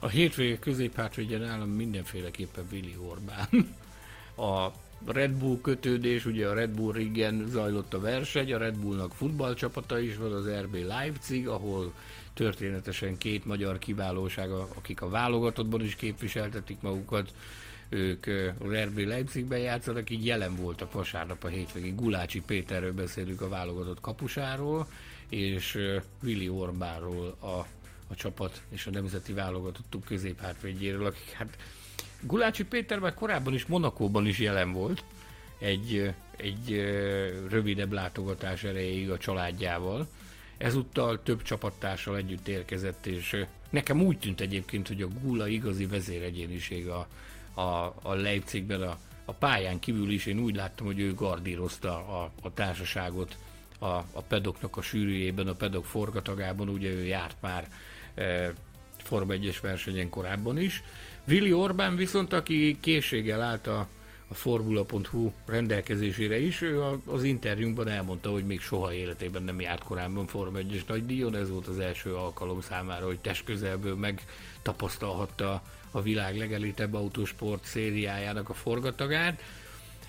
[0.00, 3.48] A hétvége középhátvédje nálam mindenféleképpen Willy Orbán.
[4.48, 4.72] A
[5.06, 9.98] Red Bull kötődés, ugye a Red Bull régen zajlott a verseny, a Red Bullnak futballcsapata
[9.98, 11.92] is van, az RB Leipzig, ahol
[12.34, 17.32] történetesen két magyar kiválóság, akik a válogatottban is képviseltetik magukat,
[17.88, 18.26] ők
[18.58, 21.96] az RB Leipzigben játszanak, így jelen voltak vasárnap a hétvégén.
[21.96, 24.88] Gulácsi Péterről beszélünk a válogatott kapusáról,
[25.28, 25.78] és
[26.22, 27.66] Willy Orbánról a
[28.08, 31.56] a csapat és a nemzeti válogatottuk középhátvédjéről, akik hát
[32.20, 35.04] Gulácsi Péter már korábban is Monakóban is jelen volt,
[35.58, 36.74] egy, egy
[37.48, 40.08] rövidebb látogatás erejéig a családjával.
[40.56, 46.88] Ezúttal több csapattársal együtt érkezett, és nekem úgy tűnt egyébként, hogy a Gula igazi vezéregyéniség
[46.88, 47.08] a,
[47.54, 52.32] a, a Leipzigben, a, a pályán kívül is én úgy láttam, hogy ő gardírozta a,
[52.42, 53.36] a társaságot
[53.78, 57.68] a, a pedoknak a sűrűjében, a pedok forgatagában, ugye ő járt már
[58.96, 60.82] Forma 1-es versenyen korábban is.
[61.28, 63.88] Willi Orbán viszont, aki készséggel állt a,
[64.28, 70.26] a Formula.hu rendelkezésére is, ő az interjúnkban elmondta, hogy még soha életében nem járt korábban
[70.26, 76.94] Forma 1-es nagydíjon, ez volt az első alkalom számára, hogy testközelből megtapasztalhatta a világ legelitebb
[76.94, 79.42] autósport szériájának a forgatagát.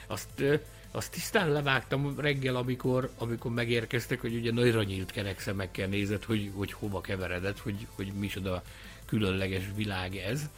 [0.08, 0.44] Azt
[0.92, 6.52] azt tisztán levágtam reggel, amikor, amikor megérkeztek, hogy ugye nagyra nyílt kerek szemekkel nézett, hogy,
[6.56, 8.64] hogy hova keveredett, hogy, hogy micsoda
[9.06, 10.50] különleges világ ez.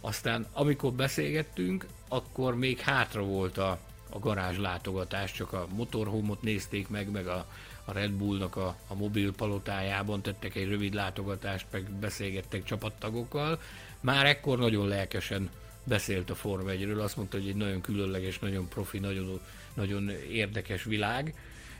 [0.00, 3.78] Aztán amikor beszélgettünk, akkor még hátra volt a,
[4.10, 7.46] a garázs látogatás, csak a motorhomot nézték meg, meg a,
[7.84, 13.60] a Red Bullnak a, a mobil palotájában tettek egy rövid látogatást, meg beszélgettek csapattagokkal.
[14.00, 15.50] Már ekkor nagyon lelkesen
[15.84, 19.40] beszélt a Forma 1 azt mondta, hogy egy nagyon különleges, nagyon profi, nagyon
[19.76, 21.34] nagyon érdekes világ.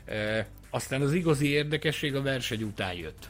[0.05, 3.29] E, aztán az igazi érdekesség a verseny után jött.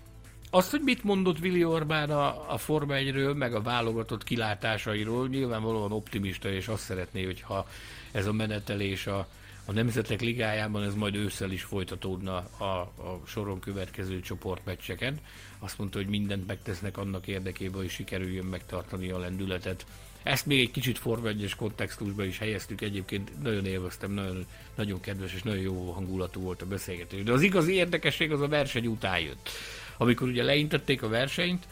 [0.58, 5.92] Azt, hogy mit mondott Willi Orbán a, a Forma 1-ről, meg a válogatott kilátásairól, nyilvánvalóan
[5.92, 7.68] optimista, és azt szeretné, hogyha
[8.12, 9.28] ez a menetelés a,
[9.66, 15.20] a Nemzetek Ligájában ez majd ősszel is folytatódna a, a soron következő csoportmeccseken.
[15.60, 19.86] Azt mondta, hogy mindent megtesznek annak érdekében, hogy sikerüljön megtartani a lendületet
[20.24, 25.44] ezt még egy kicsit Forma kontextusba is helyeztük, egyébként nagyon élveztem, nagyon, nagyon kedves és
[25.44, 27.24] nagyon jó hangulatú volt a beszélgetés.
[27.24, 29.50] De az igazi érdekesség az a verseny után jött.
[29.98, 31.68] Amikor ugye leintették a versenyt,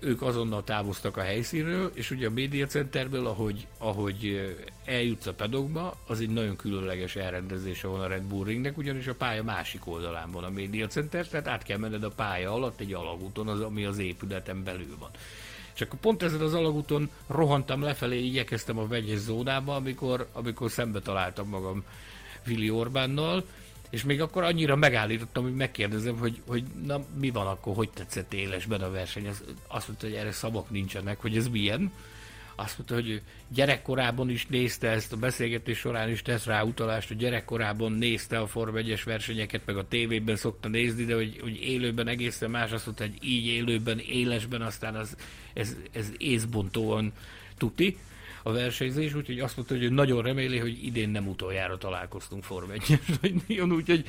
[0.00, 4.40] ők azonnal távoztak a helyszínről, és ugye a Media Centerből, ahogy, ahogy
[4.84, 9.14] eljutsz a pedokba, az egy nagyon különleges elrendezése van a Red Bull Ringnek, ugyanis a
[9.14, 12.92] pálya másik oldalán van a Media Center, tehát át kell menned a pálya alatt egy
[12.92, 15.10] alagúton, az, ami az épületen belül van.
[15.74, 21.00] És akkor pont ezen az alagúton rohantam lefelé, igyekeztem a vegyes zónába, amikor, amikor szembe
[21.00, 21.84] találtam magam
[22.44, 23.44] Vili Orbánnal,
[23.90, 28.32] és még akkor annyira megállítottam, hogy megkérdezem, hogy, hogy na mi van akkor, hogy tetszett
[28.32, 29.28] élesben a verseny.
[29.66, 31.92] Azt mondta, hogy erre szavak nincsenek, hogy ez milyen
[32.60, 37.16] azt mondta, hogy gyerekkorában is nézte ezt, a beszélgetés során is tesz rá utalást, hogy
[37.16, 42.08] gyerekkorában nézte a Form 1 versenyeket, meg a tévében szokta nézni, de hogy, hogy élőben
[42.08, 45.16] egészen más, azt mondta, hogy így élőben, élesben, aztán az,
[45.52, 47.12] ez, ez észbontóan
[47.56, 47.98] tuti.
[48.42, 52.70] A versenyzés, úgyhogy azt mondta, hogy ő nagyon reméli, hogy idén nem utoljára találkoztunk Form
[52.70, 54.04] 1 úgyhogy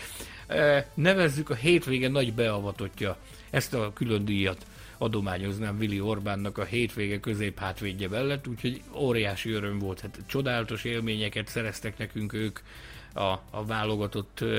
[0.47, 3.17] e, nevezzük a hétvége nagy beavatottja
[3.49, 4.65] ezt a külön díjat
[4.97, 9.99] adományoznám Vili Orbánnak a hétvége közép hátvédje mellett, úgyhogy óriási öröm volt.
[9.99, 12.59] Hát csodálatos élményeket szereztek nekünk ők
[13.13, 14.57] a, a válogatott uh,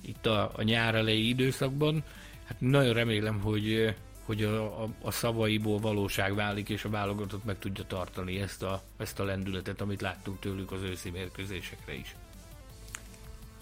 [0.00, 2.02] itt a, a nyár elejé időszakban.
[2.44, 3.94] Hát nagyon remélem, hogy
[4.28, 8.82] hogy a, a, a szavaiból valóság válik, és a válogatott meg tudja tartani ezt a,
[8.98, 12.14] ezt a lendületet, amit láttunk tőlük az őszi mérkőzésekre is.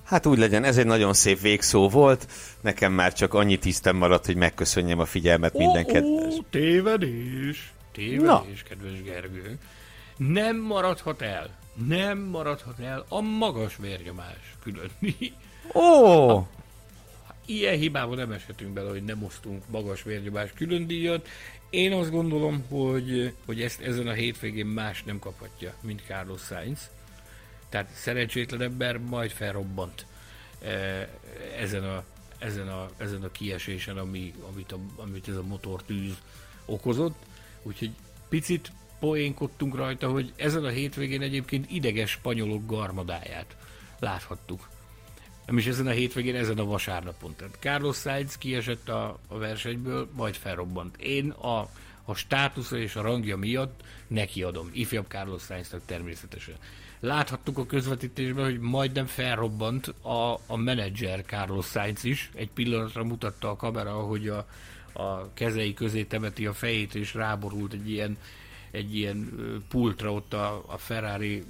[0.04, 2.28] Hát úgy legyen, ez egy nagyon szép végszó volt.
[2.60, 6.34] Nekem már csak annyi tisztem maradt, hogy megköszönjem a figyelmet oh, minden kedves.
[6.34, 7.72] Oh, tévedés!
[7.92, 8.68] Tévedés, Na.
[8.68, 9.58] kedves Gergő.
[10.16, 11.50] Nem maradhat el,
[11.86, 14.90] nem maradhat el a magas vérnyomás külön.
[15.74, 15.80] Ó!
[15.80, 16.46] Oh.
[17.46, 21.28] Ilyen hibával nem eshetünk bele, hogy nem osztunk magas vérnyomás külön díjat.
[21.70, 26.90] Én azt gondolom, hogy, hogy ezt ezen a hétvégén más nem kaphatja, mint Carlos Sainz.
[27.68, 30.06] Tehát szerencsétlen ember majd felrobbant
[30.62, 30.68] e,
[31.58, 32.04] ezen a,
[32.38, 36.18] ezen a, ezen a kiesésen, ami, amit, a, amit ez a motortűz
[36.64, 37.16] okozott.
[37.62, 37.90] Úgyhogy
[38.28, 43.56] picit poénkodtunk rajta, hogy ezen a hétvégén egyébként ideges spanyolok garmadáját
[43.98, 44.68] láthattuk
[45.46, 47.34] nem is ezen a hétvégén, ezen a vasárnapon.
[47.36, 50.96] Tehát Carlos Sainz kiesett a, a versenyből, majd felrobbant.
[50.96, 51.68] Én a,
[52.04, 54.70] a státusza és a rangja miatt nekiadom.
[54.72, 56.54] Ifjabb Carlos Sainznak természetesen.
[57.00, 62.30] Láthattuk a közvetítésben, hogy majdnem felrobbant a, a menedzser Carlos Sainz is.
[62.34, 64.46] Egy pillanatra mutatta a kamera, hogy a,
[64.92, 68.18] a kezei közé temeti a fejét, és ráborult egy ilyen
[68.70, 69.32] egy ilyen
[69.68, 71.44] pultra ott a, a Ferrari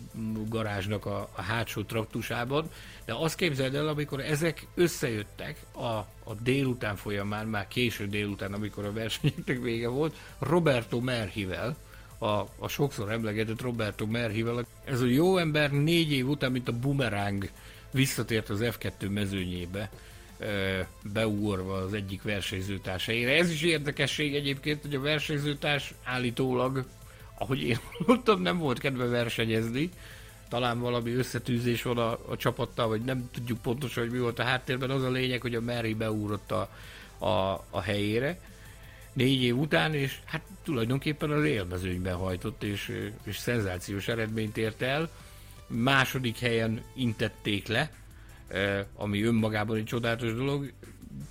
[0.49, 2.71] garázsnak a, a hátsó traktusában,
[3.07, 5.85] de azt képzeld el, amikor ezek összejöttek a,
[6.25, 11.77] a délután folyamán, már késő délután, amikor a versenyeknek vége volt, Roberto Merhivel,
[12.19, 12.27] a,
[12.59, 17.51] a sokszor emlegetett Roberto Merhivel, ez a jó ember négy év után, mint a bumerang
[17.91, 19.91] visszatért az F2 mezőnyébe,
[21.13, 23.31] beugorva az egyik versenyzőtársaira.
[23.31, 26.85] Ez is érdekesség egyébként, hogy a versenyzőtárs állítólag
[27.39, 29.91] ahogy én mondtam, nem volt kedve versenyezni,
[30.49, 34.43] talán valami összetűzés van a, a csapattal, vagy nem tudjuk pontosan, hogy mi volt a
[34.45, 34.91] háttérben.
[34.91, 36.71] Az a lényeg, hogy a Mary beúrott a,
[37.19, 38.39] a, a helyére
[39.17, 45.11] négy év után, és hát tulajdonképpen az élmezőnyben hajtott, és, és szenzációs eredményt ért el.
[45.67, 47.91] Második helyen intették le,
[48.49, 50.73] eh, ami önmagában egy csodálatos dolog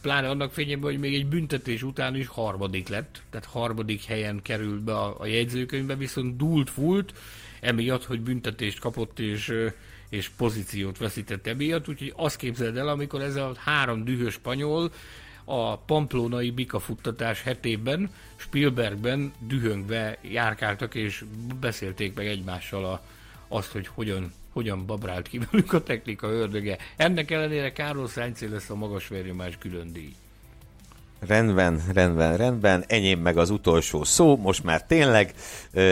[0.01, 4.83] pláne annak fényében, hogy még egy büntetés után is harmadik lett, tehát harmadik helyen került
[4.83, 7.13] be a, a jegyzőkönyvbe, viszont dúlt fult,
[7.59, 9.53] emiatt, hogy büntetést kapott és,
[10.09, 14.91] és pozíciót veszített emiatt, úgyhogy azt képzeld el, amikor ez a három dühös spanyol
[15.45, 21.23] a pamplónai bikafuttatás hetében Spielbergben dühöngve járkáltak és
[21.59, 23.05] beszélték meg egymással a,
[23.47, 26.77] azt, hogy hogyan hogyan babrált ki velük a technika ördöge.
[26.95, 30.13] Ennek ellenére Károly Száncé lesz a magas vérnyomás külön díj.
[31.27, 32.83] Rendben, rendben, rendben.
[32.87, 34.37] Enyém meg az utolsó szó.
[34.37, 35.33] Most már tényleg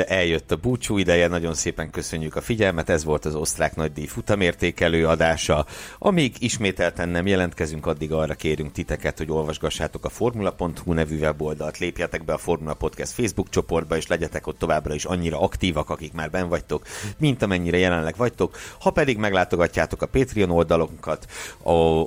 [0.08, 1.28] eljött a búcsú ideje.
[1.28, 2.90] Nagyon szépen köszönjük a figyelmet.
[2.90, 5.66] Ez volt az osztrák nagydíj futamértékelő adása.
[5.98, 12.26] Amíg ismételten nem jelentkezünk, addig arra kérünk titeket, hogy olvasgassátok a formula.hu nevű weboldalt, lépjetek
[12.26, 16.30] be a Formula Podcast Facebook csoportba, és legyetek ott továbbra is annyira aktívak, akik már
[16.30, 16.88] ben vagytok,
[17.18, 18.58] mint amennyire jelenleg vagytok.
[18.80, 21.26] Ha pedig meglátogatjátok a Patreon oldalunkat,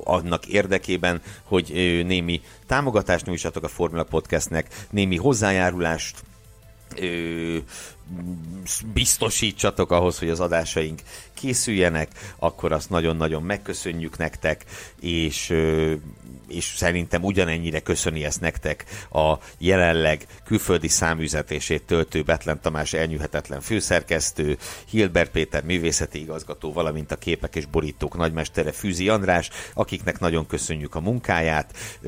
[0.05, 1.73] annak érdekében, hogy
[2.07, 6.22] némi támogatást nyújtsatok a Formula Podcastnek, némi hozzájárulást
[6.97, 7.59] ö,
[8.93, 11.01] biztosítsatok ahhoz, hogy az adásaink
[11.34, 14.64] készüljenek, akkor azt nagyon-nagyon megköszönjük nektek,
[15.01, 15.55] és
[16.48, 24.59] és szerintem ugyanennyire köszöni ezt nektek a jelenleg külföldi száműzetését töltő Betlen Tamás elnyűhetetlen főszerkesztő,
[24.90, 30.94] Hilbert Péter művészeti igazgató, valamint a képek és borítók nagymestere Fűzi András, akiknek nagyon köszönjük
[30.94, 31.98] a munkáját,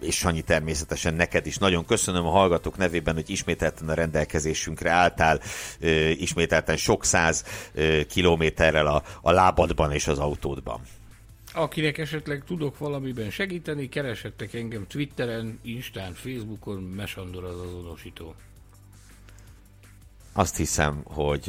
[0.00, 1.56] és Sanyi természetesen neked is.
[1.56, 5.40] Nagyon köszönöm a hallgatók nevében, hogy ismételten a rendelkezésünkre álltál,
[6.16, 7.44] ismételten sok száz
[8.08, 10.80] kilométerrel a, a lábadban és az autódban.
[11.52, 18.34] Akinek esetleg tudok valamiben segíteni, keresettek engem Twitteren, Instán, Facebookon, Mesandor az azonosító.
[20.32, 21.48] Azt hiszem, hogy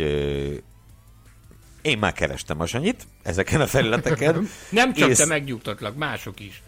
[1.82, 4.50] én már kerestem a Sanyit ezeken a felületeken.
[4.70, 5.18] Nem csak és...
[5.18, 6.62] te megnyugtatlak, mások is.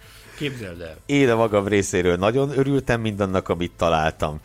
[0.49, 0.97] Képzeld el.
[1.05, 4.39] Én a magam részéről nagyon örültem mindannak, amit találtam,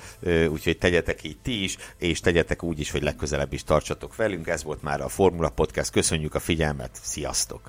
[0.49, 4.47] úgyhogy tegyetek így ti is, és tegyetek úgy is, hogy legközelebb is tartsatok velünk.
[4.47, 5.91] Ez volt már a Formula Podcast.
[5.91, 7.61] Köszönjük a figyelmet, sziasztok!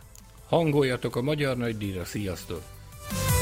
[0.50, 2.62] Hangoljatok a Magyar Nagydíjra, sziasztok!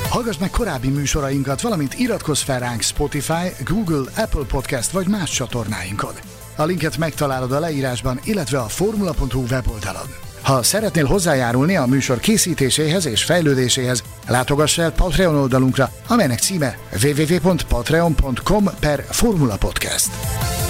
[0.10, 6.14] Hallgass meg korábbi műsorainkat, valamint iratkozz fel ránk Spotify, Google, Apple Podcast vagy más csatornáinkon.
[6.56, 10.08] A linket megtalálod a leírásban, illetve a formula.hu weboldalon.
[10.42, 18.64] Ha szeretnél hozzájárulni a műsor készítéséhez és fejlődéséhez, Látogass el Patreon oldalunkra, amelynek címe www.patreon.com
[18.80, 20.67] per Formula Podcast.